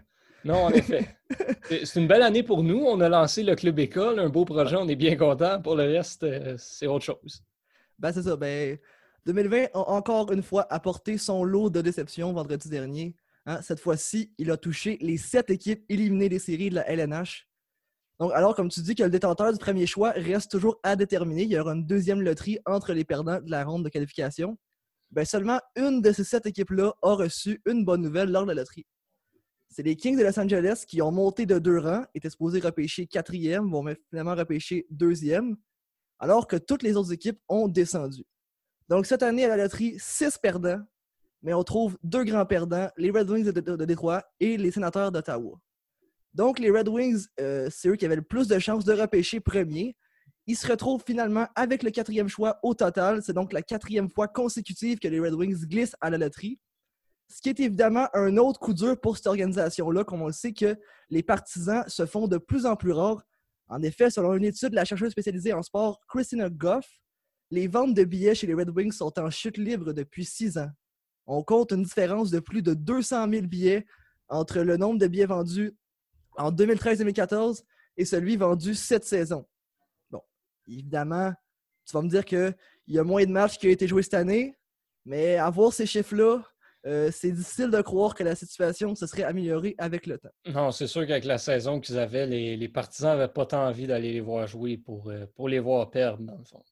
Non, 0.48 0.64
en 0.64 0.70
effet. 0.70 1.18
C'est 1.84 2.00
une 2.00 2.08
belle 2.08 2.22
année 2.22 2.42
pour 2.42 2.64
nous. 2.64 2.78
On 2.78 3.02
a 3.02 3.10
lancé 3.10 3.44
le 3.44 3.54
Club 3.54 3.80
École, 3.80 4.18
un 4.18 4.30
beau 4.30 4.46
projet, 4.46 4.78
on 4.78 4.88
est 4.88 4.96
bien 4.96 5.18
content. 5.18 5.62
Pour 5.62 5.76
le 5.76 5.84
reste, 5.84 6.24
euh, 6.24 6.56
c'est 6.58 6.88
autre 6.88 7.04
chose. 7.04 7.44
Ben, 8.00 8.14
c'est 8.14 8.22
ça. 8.22 8.38
Ben, 8.38 8.78
2020 9.26 9.66
a 9.74 9.80
encore 9.90 10.32
une 10.32 10.42
fois 10.42 10.66
apporté 10.70 11.18
son 11.18 11.44
lot 11.44 11.70
de 11.70 11.82
déceptions 11.82 12.32
vendredi 12.32 12.70
dernier. 12.70 13.14
Hein. 13.46 13.62
Cette 13.62 13.82
fois-ci, 13.82 14.32
il 14.38 14.50
a 14.50 14.56
touché 14.56 14.98
les 15.02 15.18
sept 15.18 15.50
équipes 15.50 15.84
éliminées 15.90 16.30
des 16.30 16.40
séries 16.40 16.70
de 16.70 16.76
la 16.76 16.90
LNH. 16.90 17.50
Donc, 18.22 18.32
alors, 18.34 18.56
comme 18.56 18.70
tu 18.70 18.80
dis 18.80 18.96
que 18.96 19.04
le 19.04 19.10
détenteur 19.10 19.52
du 19.52 19.60
premier 19.60 19.86
choix 19.86 20.12
reste 20.12 20.50
toujours 20.50 20.80
à 20.82 20.96
déterminer, 20.96 21.44
il 21.44 21.52
y 21.52 21.60
aura 21.60 21.74
une 21.74 21.86
deuxième 21.86 22.22
loterie 22.22 22.60
entre 22.66 22.94
les 22.94 23.04
perdants 23.04 23.42
de 23.42 23.52
la 23.52 23.66
ronde 23.66 23.84
de 23.84 23.90
qualification. 23.90 24.58
Ben, 25.12 25.26
seulement 25.26 25.60
une 25.76 26.02
de 26.02 26.14
ces 26.14 26.24
sept 26.24 26.46
équipes-là 26.46 26.94
a 27.02 27.16
reçu 27.16 27.62
une 27.66 27.84
bonne 27.84 28.02
nouvelle 28.02 28.32
lors 28.32 28.44
de 28.44 28.48
la 28.48 28.62
loterie. 28.62 28.86
C'est 29.70 29.84
les 29.84 29.96
Kings 29.96 30.18
de 30.18 30.24
Los 30.24 30.40
Angeles 30.40 30.84
qui 30.88 31.02
ont 31.02 31.12
monté 31.12 31.46
de 31.46 31.60
deux 31.60 31.80
rangs, 31.80 32.06
étaient 32.16 32.30
supposés 32.30 32.60
repêcher 32.60 33.06
quatrième, 33.06 33.70
vont 33.70 33.86
finalement 34.10 34.36
repêcher 34.36 34.88
deuxième, 34.90 35.56
alors 36.20 36.48
que 36.48 36.56
toutes 36.56 36.84
les 36.84 36.96
autres 36.96 37.14
équipes 37.14 37.40
ont 37.48 37.68
descendu. 37.68 38.24
Donc 38.90 39.06
cette 39.06 39.24
année 39.24 39.46
à 39.46 39.50
la 39.50 39.58
loterie, 39.58 39.96
six 40.00 40.38
perdants, 40.38 40.82
mais 41.42 41.54
on 41.54 41.64
trouve 41.64 41.98
deux 42.04 42.24
grands 42.24 42.46
perdants, 42.46 42.90
les 42.98 43.12
Red 43.12 43.30
Wings 43.30 43.52
de, 43.52 43.86
Détroit 43.86 44.24
et 44.40 44.58
les 44.58 44.72
Sénateurs 44.72 45.12
d'Ottawa. 45.12 45.60
Donc 46.34 46.60
les 46.60 46.72
Red 46.72 46.88
Wings, 46.88 47.26
euh, 47.40 47.68
c'est 47.72 47.90
eux 47.90 47.96
qui 47.96 48.06
avaient 48.06 48.16
le 48.16 48.22
plus 48.22 48.48
de 48.48 48.58
chances 48.60 48.86
de 48.86 48.94
repêcher 48.94 49.40
premier. 49.40 49.96
Ils 50.46 50.56
se 50.56 50.68
retrouvent 50.68 51.04
finalement 51.06 51.48
avec 51.56 51.84
le 51.84 51.92
quatrième 51.92 52.30
choix 52.30 52.60
au 52.64 52.74
total. 52.74 53.22
C'est 53.22 53.34
donc 53.34 53.54
la 53.54 53.62
quatrième 53.62 54.10
fois 54.10 54.28
consécutive 54.28 55.00
que 55.00 55.08
les 55.08 55.20
Red 55.20 55.34
Wings 55.34 55.66
glissent 55.66 55.96
à 56.00 56.10
la 56.10 56.18
loterie. 56.18 56.60
Ce 57.30 57.42
qui 57.42 57.50
est 57.50 57.60
évidemment 57.60 58.08
un 58.14 58.38
autre 58.38 58.60
coup 58.60 58.74
dur 58.74 59.00
pour 59.00 59.18
cette 59.18 59.28
organisation-là, 59.28 60.04
comme 60.04 60.22
on 60.22 60.28
le 60.28 60.34
sait 60.34 60.54
que 60.54 60.78
les 61.10 61.24
partisans 61.24 61.84
se 61.88 62.06
font 62.06 62.28
de 62.28 62.38
plus 62.38 62.66
en 62.66 62.76
plus 62.76 62.92
rares. 62.92 63.24
En 63.68 63.82
effet, 63.82 64.10
selon 64.10 64.34
une 64.36 64.46
étude 64.46 64.70
de 64.70 64.76
la 64.76 64.86
chercheuse 64.86 65.12
spécialisée 65.12 65.52
en 65.52 65.62
sport 65.62 66.00
Christina 66.08 66.50
Goff, 66.50 66.88
les 67.52 67.68
ventes 67.68 67.94
de 67.94 68.04
billets 68.04 68.36
chez 68.36 68.48
les 68.48 68.54
Red 68.54 68.70
Wings 68.70 68.94
sont 68.94 69.18
en 69.20 69.30
chute 69.30 69.58
libre 69.58 69.94
depuis 69.94 70.26
six 70.26 70.58
ans. 70.58 70.70
On 71.26 71.44
compte 71.44 71.74
une 71.74 71.84
différence 71.84 72.32
de 72.32 72.40
plus 72.40 72.62
de 72.62 72.74
200 72.74 73.30
000 73.30 73.48
billets 73.48 73.86
entre 74.30 74.60
le 74.60 74.78
nombre 74.78 75.00
de 75.00 75.08
billets 75.08 75.26
vendus 75.26 75.76
en 76.38 76.52
2013-2014 76.52 77.64
et 77.98 78.06
celui 78.06 78.38
vendu 78.38 78.74
cette 78.76 79.04
saison. 79.04 79.46
Bon, 80.10 80.22
évidemment, 80.68 81.34
tu 81.86 81.94
vas 81.94 82.02
me 82.02 82.10
dire 82.10 82.24
qu'il 82.24 82.56
y 82.88 83.00
a 83.00 83.04
moins 83.04 83.26
de 83.26 83.32
matchs 83.32 83.58
qui 83.58 83.68
ont 83.68 83.72
été 83.72 83.88
joués 83.88 84.04
cette 84.04 84.14
année, 84.14 84.58
mais 85.06 85.36
à 85.36 85.50
voir 85.50 85.74
ces 85.74 85.86
chiffres-là, 85.86 86.44
euh, 86.88 87.10
c'est 87.12 87.32
difficile 87.32 87.70
de 87.70 87.82
croire 87.82 88.16
que 88.16 88.24
la 88.24 88.34
situation 88.34 88.96
se 88.96 89.06
serait 89.08 89.24
améliorée 89.24 89.76
avec 89.78 90.08
le 90.08 90.18
temps. 90.18 90.30
Non, 90.46 90.72
c'est 90.72 90.88
sûr 90.88 91.06
qu'avec 91.06 91.26
la 91.26 91.38
saison 91.38 91.82
qu'ils 91.82 92.00
avaient, 92.00 92.26
les, 92.26 92.70
partisans 92.70 93.18
n'avaient 93.18 93.32
pas 93.32 93.46
tant 93.46 93.68
envie 93.68 93.88
d'aller 93.88 94.14
les 94.14 94.22
voir 94.22 94.48
jouer 94.48 94.78
pour, 94.78 95.10
euh, 95.10 95.26
pour 95.36 95.50
les 95.50 95.60
voir 95.60 95.90
perdre, 95.92 96.24
dans 96.24 96.38
le 96.38 96.46
fond. 96.46 96.64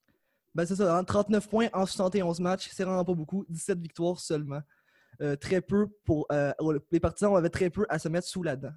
Ben, 0.53 0.65
c'est 0.65 0.75
ça, 0.75 1.03
39 1.05 1.43
hein, 1.43 1.47
points 1.49 1.67
en 1.73 1.85
71 1.85 2.39
matchs, 2.39 2.69
c'est 2.71 2.85
vraiment 2.85 3.03
pas 3.03 3.13
beaucoup, 3.13 3.45
17 3.49 3.77
victoires 3.79 4.19
seulement. 4.19 4.61
Euh, 5.21 5.35
très 5.35 5.61
peu 5.61 5.87
pour. 6.05 6.27
les 6.91 6.99
partisans 6.99 7.35
avaient 7.35 7.49
très 7.49 7.69
peu 7.69 7.85
à 7.89 7.99
se 7.99 8.07
mettre 8.07 8.27
sous 8.27 8.43
la 8.43 8.55
dent. 8.55 8.73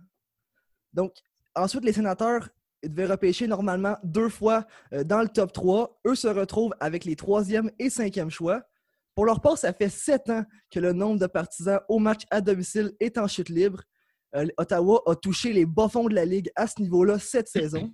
Donc, 0.93 1.13
ensuite, 1.55 1.85
les 1.85 1.93
sénateurs 1.93 2.49
devaient 2.83 3.07
repêcher 3.07 3.47
normalement 3.47 3.97
deux 4.03 4.29
fois 4.29 4.67
dans 5.05 5.21
le 5.21 5.29
top 5.29 5.53
3. 5.53 6.01
Eux 6.07 6.15
se 6.15 6.29
retrouvent 6.29 6.75
avec 6.81 7.05
les 7.05 7.15
troisième 7.15 7.71
et 7.79 7.91
cinquième 7.91 8.31
choix. 8.31 8.68
Pour 9.19 9.27
leur 9.27 9.41
part, 9.41 9.59
ça 9.59 9.73
fait 9.73 9.89
sept 9.89 10.31
ans 10.31 10.45
que 10.71 10.79
le 10.79 10.93
nombre 10.93 11.19
de 11.19 11.27
partisans 11.27 11.81
au 11.89 11.99
match 11.99 12.23
à 12.31 12.41
domicile 12.41 12.93
est 13.01 13.19
en 13.19 13.27
chute 13.27 13.49
libre. 13.49 13.83
Euh, 14.37 14.47
Ottawa 14.57 15.03
a 15.07 15.17
touché 15.17 15.53
les 15.53 15.67
bas-fonds 15.67 16.09
de 16.09 16.15
la 16.15 16.25
Ligue 16.25 16.53
à 16.55 16.69
ce 16.69 16.81
niveau-là 16.81 17.19
cette 17.19 17.49
saison. 17.49 17.93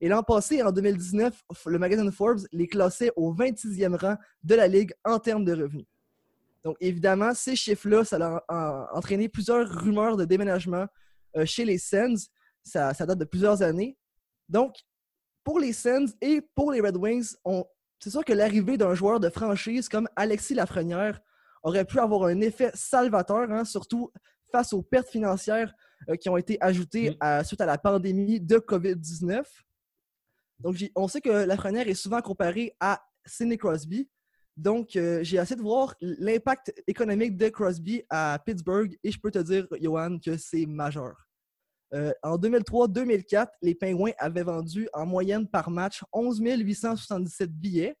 Et 0.00 0.08
l'an 0.08 0.24
passé, 0.24 0.60
en 0.60 0.72
2019, 0.72 1.44
le 1.64 1.78
magazine 1.78 2.10
Forbes 2.10 2.40
les 2.50 2.66
classait 2.66 3.12
au 3.14 3.32
26e 3.32 3.94
rang 3.94 4.16
de 4.42 4.56
la 4.56 4.66
Ligue 4.66 4.92
en 5.04 5.20
termes 5.20 5.44
de 5.44 5.52
revenus. 5.52 5.86
Donc, 6.64 6.76
évidemment, 6.80 7.34
ces 7.34 7.54
chiffres-là, 7.54 8.02
ça 8.02 8.42
a 8.48 8.88
entraîné 8.94 9.28
plusieurs 9.28 9.64
rumeurs 9.64 10.16
de 10.16 10.24
déménagement 10.24 10.86
euh, 11.36 11.46
chez 11.46 11.64
les 11.64 11.78
Sens. 11.78 12.30
Ça, 12.64 12.92
date 12.92 13.16
de 13.16 13.24
plusieurs 13.24 13.62
années. 13.62 13.96
Donc, 14.48 14.74
pour 15.44 15.60
les 15.60 15.72
Sens 15.72 16.14
et 16.20 16.40
pour 16.56 16.72
les 16.72 16.80
Red 16.80 16.96
Wings, 16.96 17.36
on, 17.44 17.64
c'est 17.98 18.10
sûr 18.10 18.24
que 18.24 18.32
l'arrivée 18.32 18.76
d'un 18.76 18.94
joueur 18.94 19.20
de 19.20 19.28
franchise 19.28 19.88
comme 19.88 20.08
Alexis 20.16 20.54
Lafrenière 20.54 21.20
aurait 21.62 21.84
pu 21.84 21.98
avoir 21.98 22.24
un 22.24 22.40
effet 22.40 22.70
salvateur, 22.74 23.50
hein, 23.50 23.64
surtout 23.64 24.12
face 24.52 24.72
aux 24.72 24.82
pertes 24.82 25.08
financières 25.08 25.74
euh, 26.08 26.16
qui 26.16 26.28
ont 26.28 26.36
été 26.36 26.56
ajoutées 26.60 27.16
mm. 27.20 27.44
suite 27.44 27.60
à 27.60 27.66
la 27.66 27.78
pandémie 27.78 28.40
de 28.40 28.56
COVID-19. 28.56 29.42
Donc, 30.60 30.76
on 30.96 31.06
sait 31.08 31.20
que 31.20 31.30
Lafrenière 31.30 31.88
est 31.88 31.94
souvent 31.94 32.20
comparé 32.20 32.74
à 32.80 33.02
Sidney 33.24 33.58
Crosby. 33.58 34.08
Donc, 34.56 34.96
euh, 34.96 35.20
j'ai 35.22 35.36
essayé 35.36 35.54
de 35.54 35.62
voir 35.62 35.94
l'impact 36.00 36.74
économique 36.88 37.36
de 37.36 37.48
Crosby 37.48 38.02
à 38.10 38.40
Pittsburgh 38.44 38.96
et 39.04 39.12
je 39.12 39.20
peux 39.20 39.30
te 39.30 39.38
dire, 39.38 39.68
Johan, 39.80 40.18
que 40.18 40.36
c'est 40.36 40.66
majeur. 40.66 41.27
Euh, 41.94 42.12
en 42.22 42.36
2003-2004, 42.36 43.48
les 43.62 43.74
Pingouins 43.74 44.12
avaient 44.18 44.42
vendu 44.42 44.88
en 44.92 45.06
moyenne 45.06 45.48
par 45.48 45.70
match 45.70 46.02
11 46.12 46.40
877 46.40 47.50
billets. 47.50 47.96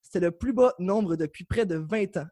C'était 0.00 0.20
le 0.20 0.32
plus 0.32 0.52
bas 0.52 0.74
nombre 0.78 1.16
depuis 1.16 1.44
près 1.44 1.64
de 1.64 1.76
20 1.76 2.16
ans. 2.16 2.26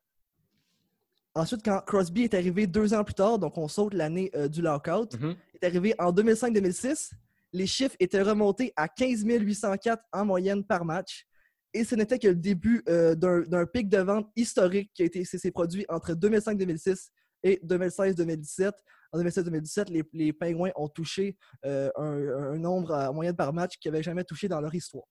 Ensuite, 1.35 1.65
quand 1.65 1.81
Crosby 1.87 2.23
est 2.25 2.35
arrivé 2.35 2.67
deux 2.67 2.93
ans 2.93 3.05
plus 3.05 3.15
tard, 3.15 3.39
donc 3.39 3.57
on 3.57 3.69
saute 3.69 3.95
l'année 3.95 4.31
euh, 4.35 4.49
du 4.49 4.63
lockout, 4.63 5.15
mm-hmm. 5.15 5.37
est 5.55 5.67
arrivé 5.67 5.95
en 5.99 6.13
2005-2006, 6.13 7.13
les 7.53 7.67
chiffres 7.67 7.97
étaient 8.01 8.23
remontés 8.23 8.73
à 8.77 8.89
15 8.89 9.25
804 9.25 10.03
en 10.13 10.25
moyenne 10.25 10.65
par 10.65 10.85
match. 10.85 11.27
Et 11.73 11.85
ce 11.85 11.95
n'était 11.95 12.19
que 12.19 12.29
le 12.29 12.35
début 12.35 12.83
euh, 12.89 13.15
d'un 13.15 13.67
pic 13.67 13.89
de 13.89 13.99
vente 13.99 14.29
historique 14.35 14.91
qui 14.93 15.03
a 15.03 15.07
été 15.07 15.25
s'est 15.25 15.51
produit 15.53 15.87
entre 15.89 16.15
2005-2006 16.15 17.11
et 17.45 17.61
2016-2017. 17.65 18.73
En 19.13 19.21
2016-2017, 19.21 19.91
les, 19.91 20.05
les, 20.13 20.33
Pingouins 20.33 20.71
ont 20.77 20.89
touché 20.89 21.37
euh, 21.65 21.91
un, 21.97 22.59
nombre 22.59 22.95
en 22.95 23.13
moyenne 23.13 23.37
par 23.37 23.53
match 23.53 23.77
qu'ils 23.79 23.91
n'avaient 23.91 24.03
jamais 24.03 24.25
touché 24.25 24.49
dans 24.49 24.61
leur 24.61 24.75
histoire. 24.75 25.07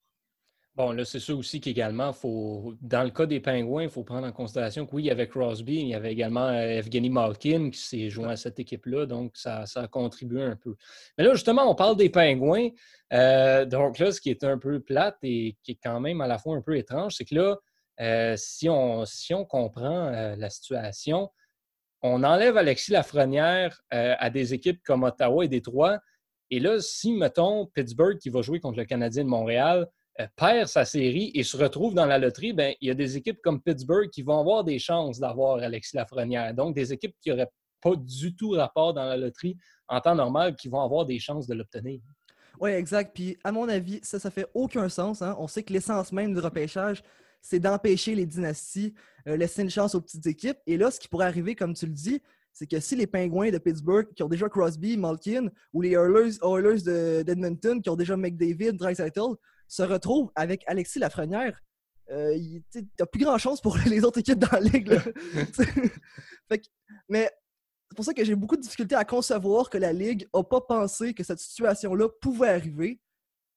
Bon, 0.75 0.93
là, 0.93 1.03
c'est 1.03 1.19
sûr 1.19 1.37
aussi 1.37 1.59
qu'également, 1.59 2.13
faut, 2.13 2.73
dans 2.79 3.03
le 3.03 3.09
cas 3.09 3.25
des 3.25 3.41
Pingouins, 3.41 3.83
il 3.83 3.89
faut 3.89 4.05
prendre 4.05 4.25
en 4.25 4.31
considération 4.31 4.85
que 4.85 4.95
oui, 4.95 5.03
il 5.03 5.05
y 5.07 5.11
avait 5.11 5.27
Crosby, 5.27 5.75
il 5.75 5.87
y 5.87 5.95
avait 5.95 6.13
également 6.13 6.47
euh, 6.47 6.77
Evgeny 6.77 7.09
Malkin 7.09 7.69
qui 7.69 7.79
s'est 7.79 8.09
joint 8.09 8.29
à 8.29 8.37
cette 8.37 8.59
équipe-là, 8.59 9.05
donc 9.05 9.35
ça, 9.35 9.65
ça, 9.65 9.81
a 9.81 9.87
contribué 9.89 10.41
un 10.41 10.55
peu. 10.55 10.75
Mais 11.17 11.25
là, 11.25 11.33
justement, 11.33 11.69
on 11.69 11.75
parle 11.75 11.97
des 11.97 12.09
Pingouins. 12.09 12.69
Euh, 13.11 13.65
donc 13.65 13.99
là, 13.99 14.13
ce 14.13 14.21
qui 14.21 14.29
est 14.29 14.45
un 14.45 14.57
peu 14.57 14.79
plate 14.79 15.17
et 15.23 15.57
qui 15.63 15.71
est 15.71 15.79
quand 15.83 15.99
même 15.99 16.21
à 16.21 16.27
la 16.27 16.37
fois 16.37 16.55
un 16.55 16.61
peu 16.61 16.77
étrange, 16.77 17.15
c'est 17.17 17.25
que 17.25 17.35
là, 17.35 18.37
si, 18.37 18.69
on, 18.69 19.03
si 19.03 19.33
on 19.33 19.43
comprend 19.43 20.09
la 20.37 20.49
situation, 20.49 21.29
on 22.01 22.23
enlève 22.23 22.57
Alexis 22.57 22.91
Lafrenière 22.91 23.81
à 23.91 24.29
des 24.29 24.53
équipes 24.53 24.81
comme 24.83 25.03
Ottawa 25.03 25.45
et 25.45 25.47
Détroit. 25.47 25.99
Et 26.51 26.59
là, 26.59 26.79
si, 26.79 27.11
mettons, 27.11 27.67
Pittsburgh 27.67 28.17
qui 28.17 28.29
va 28.29 28.41
jouer 28.41 28.59
contre 28.59 28.79
le 28.79 28.85
Canadien 28.85 29.23
de 29.23 29.29
Montréal, 29.29 29.87
euh, 30.19 30.27
perd 30.35 30.67
sa 30.67 30.83
série 30.83 31.31
et 31.33 31.43
se 31.43 31.55
retrouve 31.55 31.93
dans 31.93 32.05
la 32.05 32.17
loterie, 32.17 32.51
ben, 32.51 32.73
il 32.81 32.89
y 32.89 32.91
a 32.91 32.93
des 32.93 33.15
équipes 33.15 33.39
comme 33.41 33.61
Pittsburgh 33.61 34.09
qui 34.09 34.21
vont 34.21 34.39
avoir 34.39 34.63
des 34.63 34.77
chances 34.77 35.19
d'avoir 35.19 35.59
Alexis 35.59 35.95
Lafrenière. 35.95 36.53
Donc, 36.53 36.75
des 36.75 36.91
équipes 36.91 37.15
qui 37.21 37.29
n'auraient 37.29 37.49
pas 37.81 37.95
du 37.95 38.35
tout 38.35 38.51
rapport 38.51 38.93
dans 38.93 39.05
la 39.05 39.15
loterie 39.15 39.55
en 39.87 40.01
temps 40.01 40.15
normal 40.15 40.55
qui 40.55 40.67
vont 40.67 40.81
avoir 40.81 41.05
des 41.05 41.19
chances 41.19 41.47
de 41.47 41.53
l'obtenir. 41.53 42.01
Oui, 42.59 42.71
exact. 42.71 43.13
Puis, 43.13 43.37
à 43.45 43.53
mon 43.53 43.69
avis, 43.69 44.01
ça, 44.03 44.19
ça 44.19 44.29
fait 44.29 44.47
aucun 44.53 44.89
sens. 44.89 45.21
Hein. 45.21 45.37
On 45.39 45.47
sait 45.47 45.63
que 45.63 45.71
l'essence 45.71 46.11
même 46.11 46.33
du 46.33 46.39
repêchage, 46.39 47.01
c'est 47.41 47.59
d'empêcher 47.59 48.15
les 48.15 48.25
dynasties, 48.25 48.93
euh, 49.27 49.37
laisser 49.37 49.61
une 49.61 49.69
chance 49.69 49.95
aux 49.95 50.01
petites 50.01 50.27
équipes. 50.27 50.57
Et 50.67 50.77
là, 50.77 50.91
ce 50.91 50.99
qui 50.99 51.07
pourrait 51.07 51.27
arriver, 51.27 51.55
comme 51.55 51.73
tu 51.73 51.85
le 51.85 51.93
dis, 51.93 52.21
c'est 52.53 52.67
que 52.67 52.79
si 52.79 52.95
les 52.95 53.07
Pingouins 53.07 53.51
de 53.51 53.57
Pittsburgh, 53.57 54.07
qui 54.15 54.23
ont 54.23 54.27
déjà 54.27 54.49
Crosby, 54.49 54.97
Malkin, 54.97 55.49
ou 55.73 55.81
les 55.81 55.91
Oilers, 55.91 57.23
d'Edmonton, 57.23 57.81
qui 57.81 57.89
ont 57.89 57.95
déjà 57.95 58.17
McDavid, 58.17 58.73
Dreisaitl, 58.73 59.35
se 59.67 59.83
retrouve 59.83 60.31
avec 60.35 60.63
Alexis 60.67 60.99
Lafrenière, 60.99 61.61
euh, 62.11 62.35
il 62.35 62.63
n'y 62.75 62.83
a 62.99 63.05
plus 63.05 63.23
grand 63.23 63.37
chance 63.37 63.61
pour 63.61 63.77
les 63.85 64.03
autres 64.03 64.19
équipes 64.19 64.39
dans 64.39 64.51
la 64.51 64.61
ligue. 64.61 64.89
mais 67.09 67.29
c'est 67.89 67.95
pour 67.95 68.05
ça 68.05 68.13
que 68.13 68.23
j'ai 68.23 68.35
beaucoup 68.35 68.55
de 68.55 68.61
difficultés 68.61 68.95
à 68.95 69.03
concevoir 69.03 69.69
que 69.69 69.77
la 69.77 69.91
Ligue 69.91 70.27
n'a 70.33 70.43
pas 70.43 70.61
pensé 70.61 71.13
que 71.13 71.23
cette 71.23 71.39
situation-là 71.39 72.07
pouvait 72.21 72.49
arriver. 72.49 72.99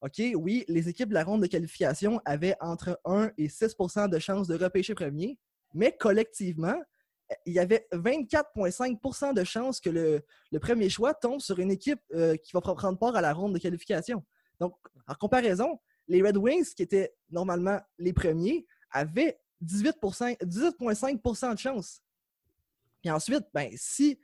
OK, 0.03 0.21
oui, 0.35 0.65
les 0.67 0.89
équipes 0.89 1.11
de 1.11 1.15
la 1.15 1.23
ronde 1.23 1.43
de 1.43 1.47
qualification 1.47 2.21
avaient 2.25 2.57
entre 2.61 3.01
1 3.05 3.31
et 3.39 3.47
6% 3.47 4.09
de 4.11 4.19
chances 4.19 4.49
de 4.49 4.57
repêcher 4.57 4.95
premier, 4.95 5.39
mais 5.75 5.97
collectivement, 5.97 6.75
il 7.47 7.53
y 7.53 7.61
avait 7.61 7.87
24,5% 7.93 9.33
de 9.33 9.45
chances 9.45 9.81
que 9.81 9.91
le, 9.91 10.25
premier 10.59 10.91
choix 10.91 11.15
tombe 11.15 11.41
sur 11.41 11.61
une 11.61 11.71
équipe 11.71 12.01
euh, 12.15 12.37
qui 12.37 12.53
va 12.53 12.61
prendre 12.61 12.99
part 12.99 13.15
à 13.15 13.21
la 13.21 13.33
ronde 13.33 13.55
de 13.55 13.59
qualification. 13.59 14.25
Donc, 14.59 14.75
en 15.07 15.15
comparaison, 15.15 15.79
les 16.09 16.21
Red 16.21 16.37
Wings, 16.37 16.75
qui 16.75 16.83
étaient 16.83 17.15
normalement 17.31 17.81
les 17.99 18.13
premiers, 18.13 18.67
avaient 18.91 19.39
18,5% 19.65 21.55
de 21.55 21.59
chance. 21.59 22.03
Et 23.05 23.11
ensuite, 23.11 23.45
ben, 23.55 23.71
si, 23.77 24.19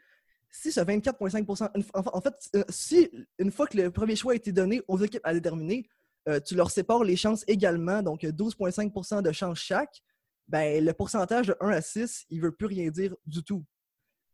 si 0.50 0.72
ce 0.72 0.80
24,5% 0.80 1.70
en, 1.94 2.20
fait, 2.20 2.34
euh, 2.56 2.64
si 2.68 3.10
une 3.38 3.50
fois 3.50 3.66
que 3.66 3.76
le 3.76 3.90
premier 3.90 4.16
choix 4.16 4.32
a 4.32 4.36
été 4.36 4.52
donné 4.52 4.82
aux 4.88 4.98
équipes 4.98 5.24
à 5.24 5.34
déterminer, 5.34 5.88
euh, 6.28 6.40
tu 6.40 6.54
leur 6.54 6.70
sépares 6.70 7.04
les 7.04 7.16
chances 7.16 7.44
également, 7.46 8.02
donc 8.02 8.22
12,5% 8.22 9.22
de 9.22 9.32
chance 9.32 9.58
chaque, 9.58 10.02
ben, 10.48 10.84
le 10.84 10.92
pourcentage 10.92 11.48
de 11.48 11.56
1 11.60 11.68
à 11.68 11.80
6, 11.80 12.26
il 12.30 12.38
ne 12.38 12.42
veut 12.44 12.52
plus 12.52 12.66
rien 12.66 12.90
dire 12.90 13.14
du 13.26 13.42
tout. 13.42 13.64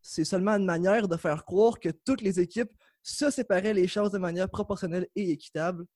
C'est 0.01 0.25
seulement 0.25 0.53
une 0.53 0.65
manière 0.65 1.09
de 1.09 1.17
faire 1.17 1.45
croire 1.45 1.81
que 1.81 1.89
toutes 1.89 2.21
les 2.21 2.39
équipes 2.41 2.71
se 3.03 3.31
séparaient 3.31 3.75
les 3.75 3.89
chances 3.89 4.11
de 4.11 4.19
manière 4.19 4.49
proportionnelle 4.49 5.09
et 5.15 5.31
équitable. 5.31 5.87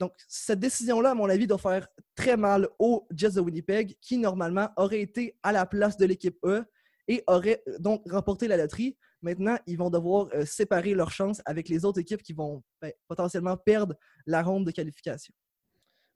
Donc, 0.00 0.12
cette 0.28 0.58
décision-là, 0.58 1.10
à 1.10 1.14
mon 1.14 1.28
avis, 1.28 1.46
doit 1.46 1.58
faire 1.58 1.86
très 2.14 2.36
mal 2.36 2.68
aux 2.78 3.06
Jets 3.14 3.32
de 3.32 3.40
Winnipeg, 3.40 3.96
qui 4.00 4.18
normalement 4.18 4.68
auraient 4.76 5.00
été 5.00 5.38
à 5.42 5.52
la 5.52 5.66
place 5.66 5.96
de 5.96 6.04
l'équipe 6.04 6.36
E 6.44 6.64
et 7.08 7.22
auraient 7.26 7.62
euh, 7.68 7.78
donc 7.78 8.02
remporté 8.10 8.48
la 8.48 8.56
loterie. 8.56 8.96
Maintenant, 9.22 9.58
ils 9.66 9.78
vont 9.78 9.90
devoir 9.90 10.28
euh, 10.34 10.44
séparer 10.44 10.94
leurs 10.94 11.10
chances 11.10 11.40
avec 11.44 11.68
les 11.68 11.84
autres 11.84 12.00
équipes 12.00 12.22
qui 12.22 12.32
vont 12.32 12.62
ben, 12.80 12.92
potentiellement 13.08 13.56
perdre 13.56 13.94
la 14.26 14.42
ronde 14.42 14.66
de 14.66 14.70
qualification. 14.70 15.34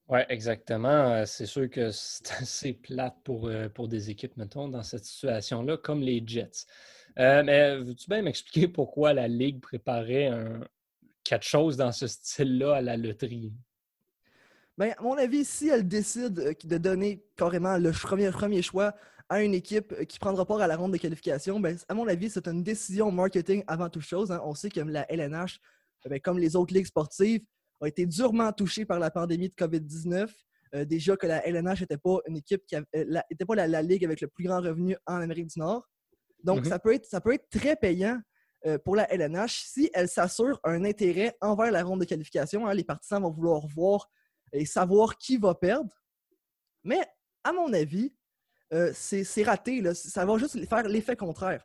Oui, 0.09 0.21
exactement. 0.29 1.13
Euh, 1.13 1.25
c'est 1.27 1.47
sûr 1.47 1.69
que 1.69 1.91
c'est 1.91 2.31
assez 2.41 2.73
plate 2.73 3.17
pour, 3.25 3.51
pour 3.75 3.89
des 3.89 4.11
équipes, 4.11 4.37
mettons, 4.37 4.69
dans 4.69 4.83
cette 4.83 5.05
situation-là, 5.05 5.77
comme 5.79 6.01
les 6.01 6.23
Jets. 6.27 6.67
mais 7.17 7.77
veux-tu 7.79 8.09
bien 8.09 8.23
m'expliquer 8.23 8.69
pourquoi 8.69 9.13
la 9.13 9.29
Ligue 9.29 9.61
préparait 9.61 10.31
quelque 11.25 11.45
chose 11.45 11.77
dans 11.77 11.93
ce 11.93 12.07
style-là 12.07 12.77
à 12.77 12.81
la 12.81 12.97
loterie? 12.97 13.53
Bien, 14.79 14.95
à 14.97 15.03
mon 15.03 15.19
avis, 15.19 15.45
si 15.45 15.69
elle 15.69 15.87
décide 15.87 16.57
de 16.63 16.79
donner 16.79 17.25
carrément 17.37 17.77
le 17.79 17.91
premier, 17.91 18.31
premier 18.31 18.63
choix 18.63 18.95
à 19.29 19.43
une 19.43 19.55
équipe 19.55 19.93
euh, 19.93 20.05
qui 20.05 20.19
prendra 20.19 20.45
part 20.47 20.61
à 20.61 20.67
la 20.67 20.77
ronde 20.77 20.93
de 20.93 20.97
qualification, 20.97 21.61
bien, 21.61 21.77
à 21.89 21.95
mon 21.95 22.09
avis, 22.09 22.31
c'est 22.31 22.49
une 22.49 22.63
décision 22.63 23.11
marketing 23.11 23.63
avant 23.67 23.89
toute 23.89 24.03
chose. 24.03 24.33
Hein. 24.33 24.41
On 24.45 24.55
sait 24.55 24.71
que 24.71 24.81
la 24.81 25.11
LNH, 25.13 25.59
bien, 26.07 26.19
comme 26.19 26.39
les 26.39 26.57
autres 26.57 26.75
ligues 26.75 26.87
sportives, 26.87 27.43
a 27.81 27.89
été 27.89 28.07
durement 28.07 28.53
touchée 28.53 28.85
par 28.85 28.99
la 28.99 29.11
pandémie 29.11 29.49
de 29.49 29.55
COVID-19. 29.55 30.29
Euh, 30.75 30.85
déjà 30.85 31.17
que 31.17 31.27
la 31.27 31.47
LNH 31.47 31.83
n'était 31.83 31.97
pas 31.97 32.19
une 32.27 32.37
équipe 32.37 32.63
qui 32.67 32.77
n'était 32.77 33.45
pas 33.47 33.55
la, 33.55 33.83
ligue 33.83 34.05
avec 34.05 34.21
le 34.21 34.29
plus 34.29 34.45
grand 34.45 34.61
revenu 34.61 34.97
en 35.07 35.17
Amérique 35.17 35.49
du 35.49 35.59
Nord. 35.59 35.89
Donc, 36.43 36.61
mm-hmm. 36.61 36.69
ça, 36.69 36.79
peut 36.79 36.95
être, 36.95 37.07
ça 37.07 37.21
peut 37.21 37.35
être 37.35 37.49
très 37.51 37.77
payant 37.77 38.21
pour 38.85 38.97
la 38.97 39.11
LNH 39.13 39.63
si 39.67 39.89
elle 39.95 40.09
s'assure 40.09 40.59
un 40.65 40.85
intérêt 40.85 41.37
envers 41.41 41.71
la 41.71 41.85
ronde 41.85 42.01
de 42.01 42.05
qualification. 42.05 42.67
Hein. 42.67 42.75
Les 42.75 42.83
partisans 42.83 43.23
vont 43.23 43.31
vouloir 43.31 43.67
voir 43.69 44.11
et 44.53 44.67
savoir 44.67 45.17
qui 45.17 45.37
va 45.37 45.55
perdre. 45.55 45.95
Mais 46.83 47.01
à 47.45 47.53
mon 47.53 47.73
avis, 47.73 48.13
euh, 48.73 48.91
c'est 48.95 49.43
raté. 49.43 49.83
Ça 49.95 50.25
va 50.25 50.39
juste 50.39 50.59
faire 50.69 50.89
l'effet 50.89 51.17
contraire. 51.17 51.65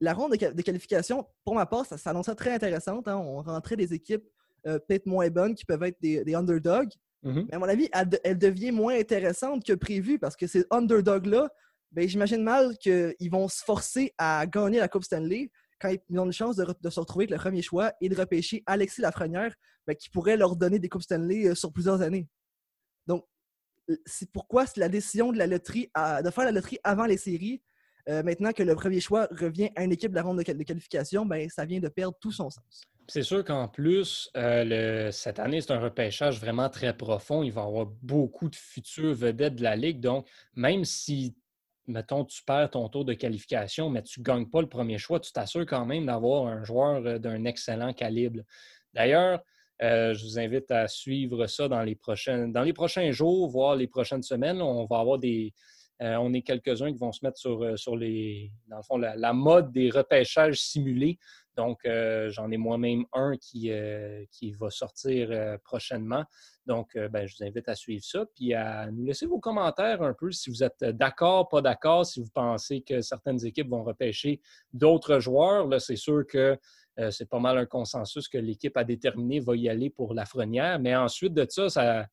La 0.00 0.14
ronde 0.14 0.32
de, 0.32 0.62
qualification, 0.62 1.26
pour 1.44 1.54
ma 1.54 1.66
part, 1.66 1.84
ça 1.84 1.98
s'annonçait 1.98 2.34
très 2.34 2.52
intéressante. 2.52 3.06
Hein. 3.06 3.18
On 3.18 3.42
rentrait 3.42 3.76
des 3.76 3.92
équipes 3.92 4.24
euh, 4.66 4.78
peut-être 4.78 5.06
moins 5.06 5.28
bonnes 5.28 5.54
qui 5.54 5.64
peuvent 5.64 5.82
être 5.82 6.00
des, 6.00 6.34
underdogs. 6.34 6.92
Mm-hmm. 7.24 7.46
Mais 7.48 7.54
à 7.54 7.58
mon 7.58 7.68
avis, 7.68 7.88
elle, 7.92 8.38
devient 8.38 8.72
moins 8.72 8.98
intéressante 8.98 9.64
que 9.64 9.74
prévu 9.74 10.18
parce 10.18 10.36
que 10.36 10.46
ces 10.46 10.64
underdogs-là, 10.70 11.50
ben, 11.92 12.08
j'imagine 12.08 12.42
mal 12.42 12.78
qu'ils 12.78 13.30
vont 13.30 13.48
se 13.48 13.62
forcer 13.62 14.14
à 14.16 14.46
gagner 14.46 14.78
la 14.78 14.88
Coupe 14.88 15.04
Stanley 15.04 15.50
quand 15.80 15.92
ils 16.08 16.18
ont 16.18 16.26
une 16.26 16.32
chance 16.32 16.56
de, 16.56 16.90
se 16.90 17.00
retrouver 17.00 17.24
avec 17.24 17.30
le 17.30 17.38
premier 17.38 17.62
choix 17.62 17.92
et 18.00 18.08
de 18.08 18.16
repêcher 18.16 18.62
Alexis 18.66 19.00
Lafrenière, 19.00 19.54
ben, 19.86 19.94
qui 19.96 20.08
pourrait 20.08 20.36
leur 20.36 20.56
donner 20.56 20.78
des 20.78 20.88
Coupes 20.88 21.02
Stanley 21.02 21.48
euh, 21.48 21.54
sur 21.54 21.72
plusieurs 21.72 22.00
années. 22.00 22.28
C'est 24.06 24.30
pourquoi 24.30 24.64
la 24.76 24.88
décision 24.88 25.32
de 25.32 25.38
la 25.38 25.46
loterie 25.46 25.90
de 25.96 26.30
faire 26.30 26.44
la 26.44 26.52
loterie 26.52 26.78
avant 26.84 27.06
les 27.06 27.16
séries. 27.16 27.62
Euh, 28.08 28.22
maintenant 28.22 28.52
que 28.52 28.62
le 28.62 28.74
premier 28.74 29.00
choix 29.00 29.28
revient 29.30 29.70
à 29.76 29.84
une 29.84 29.92
équipe 29.92 30.10
de 30.10 30.16
la 30.16 30.22
ronde 30.22 30.38
de, 30.38 30.42
qualification, 30.42 31.26
ben, 31.26 31.48
ça 31.50 31.64
vient 31.64 31.80
de 31.80 31.88
perdre 31.88 32.16
tout 32.20 32.32
son 32.32 32.48
sens. 32.48 32.82
C'est 33.08 33.22
sûr 33.22 33.44
qu'en 33.44 33.68
plus, 33.68 34.30
euh, 34.36 35.10
cette 35.10 35.38
année, 35.38 35.60
c'est 35.60 35.72
un 35.72 35.80
repêchage 35.80 36.40
vraiment 36.40 36.68
très 36.68 36.96
profond. 36.96 37.42
Il 37.42 37.52
va 37.52 37.62
y 37.62 37.64
avoir 37.64 37.86
beaucoup 37.86 38.48
de 38.48 38.56
futures 38.56 39.14
vedettes 39.14 39.56
de 39.56 39.62
la 39.62 39.76
Ligue. 39.76 40.00
Donc, 40.00 40.26
même 40.54 40.84
si 40.84 41.36
mettons, 41.90 42.24
tu 42.24 42.42
perds 42.44 42.70
ton 42.70 42.88
tour 42.88 43.04
de 43.04 43.14
qualification, 43.14 43.90
mais 43.90 44.02
tu 44.02 44.20
ne 44.20 44.24
gagnes 44.24 44.46
pas 44.46 44.60
le 44.60 44.68
premier 44.68 44.98
choix, 44.98 45.20
tu 45.20 45.32
t'assures 45.32 45.66
quand 45.66 45.84
même 45.84 46.06
d'avoir 46.06 46.46
un 46.46 46.64
joueur 46.64 47.04
euh, 47.04 47.18
d'un 47.18 47.44
excellent 47.44 47.92
calibre. 47.92 48.40
D'ailleurs, 48.94 49.42
euh, 49.82 50.12
je 50.12 50.24
vous 50.24 50.38
invite 50.38 50.70
à 50.70 50.88
suivre 50.88 51.46
ça 51.46 51.68
dans 51.68 51.82
les, 51.82 51.94
prochains, 51.94 52.48
dans 52.48 52.62
les 52.62 52.72
prochains 52.72 53.10
jours, 53.12 53.48
voire 53.48 53.76
les 53.76 53.86
prochaines 53.86 54.22
semaines. 54.22 54.60
On 54.60 54.84
va 54.84 54.98
avoir 54.98 55.18
des. 55.18 55.54
Euh, 56.02 56.16
on 56.16 56.32
est 56.32 56.42
quelques-uns 56.42 56.92
qui 56.92 56.98
vont 56.98 57.12
se 57.12 57.24
mettre 57.24 57.38
sur, 57.38 57.78
sur 57.78 57.94
les, 57.94 58.50
dans 58.68 58.78
le 58.78 58.82
fond, 58.82 58.96
la, 58.96 59.32
mode 59.34 59.70
des 59.70 59.90
repêchages 59.90 60.58
simulés. 60.58 61.18
Donc, 61.56 61.84
euh, 61.84 62.30
j'en 62.30 62.50
ai 62.50 62.56
moi-même 62.56 63.04
un 63.12 63.36
qui, 63.36 63.70
qui 64.30 64.52
va 64.52 64.70
sortir 64.70 65.58
prochainement. 65.62 66.24
Donc, 66.64 66.96
ben, 66.96 67.26
je 67.26 67.36
vous 67.36 67.44
invite 67.44 67.68
à 67.68 67.74
suivre 67.74 68.02
ça, 68.02 68.24
puis 68.34 68.54
à 68.54 68.90
nous 68.90 69.04
laisser 69.04 69.26
vos 69.26 69.40
commentaires 69.40 70.00
un 70.00 70.14
peu 70.14 70.32
si 70.32 70.48
vous 70.48 70.62
êtes 70.64 70.82
d'accord, 70.84 71.50
pas 71.50 71.60
d'accord, 71.60 72.06
si 72.06 72.20
vous 72.20 72.30
pensez 72.32 72.80
que 72.80 73.02
certaines 73.02 73.44
équipes 73.44 73.68
vont 73.68 73.84
repêcher 73.84 74.40
d'autres 74.72 75.20
joueurs. 75.20 75.66
Là, 75.66 75.80
c'est 75.80 75.96
sûr 75.96 76.26
que 76.26 76.58
c'est 77.10 77.28
pas 77.28 77.38
mal 77.38 77.58
un 77.58 77.66
consensus 77.66 78.28
que 78.28 78.38
l'équipe 78.38 78.76
a 78.76 78.84
déterminé 78.84 79.40
va 79.40 79.56
y 79.56 79.68
aller 79.68 79.90
pour 79.90 80.14
la 80.14 80.22
Lafrenière. 80.22 80.78
Mais 80.78 80.94
ensuite 80.94 81.32
de 81.34 81.46
ça, 81.48 82.06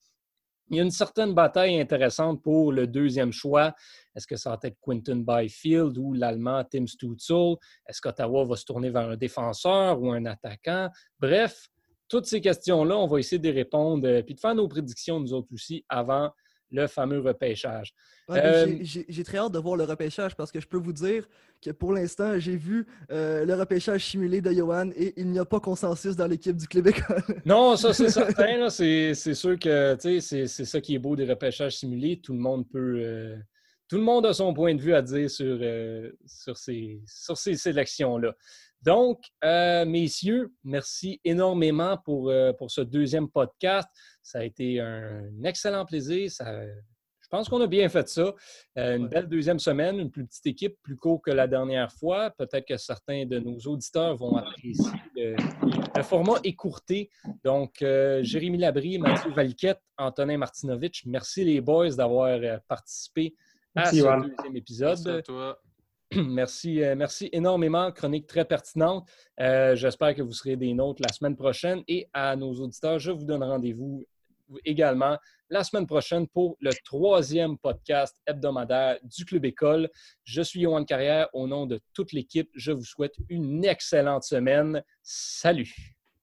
il 0.69 0.77
y 0.77 0.79
a 0.79 0.83
une 0.83 0.91
certaine 0.91 1.33
bataille 1.33 1.79
intéressante 1.79 2.41
pour 2.41 2.71
le 2.71 2.87
deuxième 2.87 3.31
choix. 3.31 3.73
Est-ce 4.15 4.27
que 4.27 4.35
ça 4.35 4.49
va 4.49 4.59
être 4.63 4.77
Quinton 4.81 5.23
Byfield 5.25 5.97
ou 5.97 6.13
l'Allemand 6.13 6.63
Tim 6.69 6.85
Stutzel? 6.87 7.55
Est-ce 7.87 8.01
qu'Ottawa 8.01 8.43
va 8.43 8.55
se 8.55 8.65
tourner 8.65 8.89
vers 8.89 9.09
un 9.09 9.17
défenseur 9.17 10.01
ou 10.01 10.11
un 10.11 10.25
attaquant? 10.25 10.89
Bref, 11.19 11.69
toutes 12.09 12.25
ces 12.25 12.41
questions-là, 12.41 12.97
on 12.97 13.07
va 13.07 13.19
essayer 13.19 13.39
de 13.39 13.51
répondre 13.51 14.07
euh, 14.07 14.21
de 14.21 14.39
faire 14.39 14.55
nos 14.55 14.67
prédictions, 14.67 15.19
nous 15.19 15.33
autres 15.33 15.49
aussi, 15.53 15.85
avant 15.89 16.31
le 16.71 16.87
fameux 16.87 17.19
repêchage. 17.19 17.93
Euh, 18.29 18.77
j'ai 18.81 19.23
très 19.23 19.37
hâte 19.37 19.53
de 19.53 19.59
voir 19.59 19.77
le 19.77 19.85
repêchage 19.85 20.35
parce 20.35 20.51
que 20.51 20.59
je 20.59 20.67
peux 20.67 20.77
vous 20.77 20.93
dire 20.93 21.27
que 21.61 21.71
pour 21.71 21.93
l'instant, 21.93 22.37
j'ai 22.39 22.57
vu 22.57 22.85
euh, 23.11 23.45
le 23.45 23.53
repêchage 23.55 24.05
simulé 24.05 24.41
de 24.41 24.51
Johan 24.51 24.89
et 24.95 25.13
il 25.17 25.27
n'y 25.27 25.39
a 25.39 25.45
pas 25.45 25.59
consensus 25.59 26.15
dans 26.15 26.27
l'équipe 26.27 26.57
du 26.57 26.65
École. 26.65 27.23
non, 27.45 27.77
ça 27.77 27.93
c'est 27.93 28.09
certain. 28.09 28.69
C'est 28.69 29.13
sûr 29.33 29.57
que 29.57 29.97
c'est 29.99 30.47
ça 30.47 30.81
qui 30.81 30.95
est 30.95 30.99
beau 30.99 31.15
des 31.15 31.25
repêchages 31.25 31.77
simulés. 31.77 32.19
Tout 32.21 32.33
le 32.33 32.39
monde 32.39 32.67
peut. 32.69 32.99
Euh, 33.01 33.37
tout 33.87 33.95
le 33.95 34.03
monde 34.03 34.25
a 34.25 34.33
son 34.33 34.53
point 34.53 34.75
de 34.75 34.81
vue 34.81 34.93
à 34.93 35.01
dire 35.01 35.29
sur, 35.29 35.57
sur 36.25 36.57
ces, 36.57 37.01
sur 37.05 37.37
ces 37.37 37.55
sélections-là. 37.55 38.35
Donc, 38.81 39.21
messieurs, 39.43 40.53
merci 40.63 41.19
énormément 41.23 41.97
pour, 41.97 42.31
pour 42.57 42.71
ce 42.71 42.81
deuxième 42.81 43.29
podcast. 43.29 43.87
Ça 44.21 44.39
a 44.39 44.43
été 44.43 44.79
un 44.79 45.43
excellent 45.43 45.85
plaisir. 45.85 46.31
Ça, 46.31 46.61
je 47.27 47.35
pense 47.35 47.49
qu'on 47.49 47.59
a 47.59 47.67
bien 47.67 47.89
fait 47.89 48.07
ça. 48.07 48.33
Euh, 48.77 48.95
une 48.95 49.09
belle 49.09 49.27
deuxième 49.27 49.59
semaine, 49.59 49.99
une 49.99 50.09
plus 50.09 50.25
petite 50.25 50.45
équipe, 50.45 50.77
plus 50.81 50.95
court 50.95 51.21
que 51.21 51.29
la 51.29 51.45
dernière 51.45 51.91
fois. 51.91 52.29
Peut-être 52.37 52.65
que 52.65 52.77
certains 52.77 53.25
de 53.25 53.37
nos 53.37 53.57
auditeurs 53.65 54.15
vont 54.15 54.37
apprécier 54.37 54.89
le, 55.13 55.35
format 56.03 56.39
écourté. 56.45 57.09
Donc, 57.43 57.81
euh, 57.81 58.23
Jérémy 58.23 58.59
Labrie, 58.59 58.97
Mathieu 58.97 59.31
Valquette, 59.31 59.81
Antonin 59.97 60.37
Martinovitch, 60.37 61.05
merci 61.05 61.43
les 61.43 61.59
boys 61.59 61.89
d'avoir 61.89 62.29
euh, 62.29 62.59
participé 62.69 63.35
à 63.75 63.91
ce 63.91 63.95
deuxième 63.97 64.55
épisode. 64.55 64.97
Merci 65.03 65.09
à 65.09 65.21
toi. 65.21 65.59
Merci, 66.15 66.81
merci 66.95 67.29
énormément. 67.33 67.91
Chronique 67.91 68.27
très 68.27 68.45
pertinente. 68.45 69.07
J'espère 69.37 70.15
que 70.15 70.21
vous 70.21 70.31
serez 70.31 70.55
des 70.55 70.73
nôtres 70.73 71.01
la 71.01 71.11
semaine 71.11 71.35
prochaine. 71.35 71.83
Et 71.87 72.07
à 72.13 72.35
nos 72.35 72.53
auditeurs, 72.53 72.97
je 72.97 73.11
vous 73.11 73.25
donne 73.25 73.43
rendez-vous 73.43 74.05
également 74.65 75.17
la 75.49 75.63
semaine 75.63 75.87
prochaine 75.87 76.27
pour 76.27 76.57
le 76.59 76.71
troisième 76.83 77.57
podcast 77.57 78.17
hebdomadaire 78.25 78.97
du 79.03 79.25
Club 79.25 79.45
École. 79.45 79.89
Je 80.23 80.41
suis 80.41 80.61
Yohan 80.61 80.85
Carrière. 80.85 81.29
Au 81.33 81.47
nom 81.47 81.65
de 81.65 81.79
toute 81.93 82.11
l'équipe, 82.11 82.49
je 82.55 82.71
vous 82.71 82.85
souhaite 82.85 83.15
une 83.29 83.63
excellente 83.65 84.23
semaine. 84.23 84.83
Salut! 85.03 85.96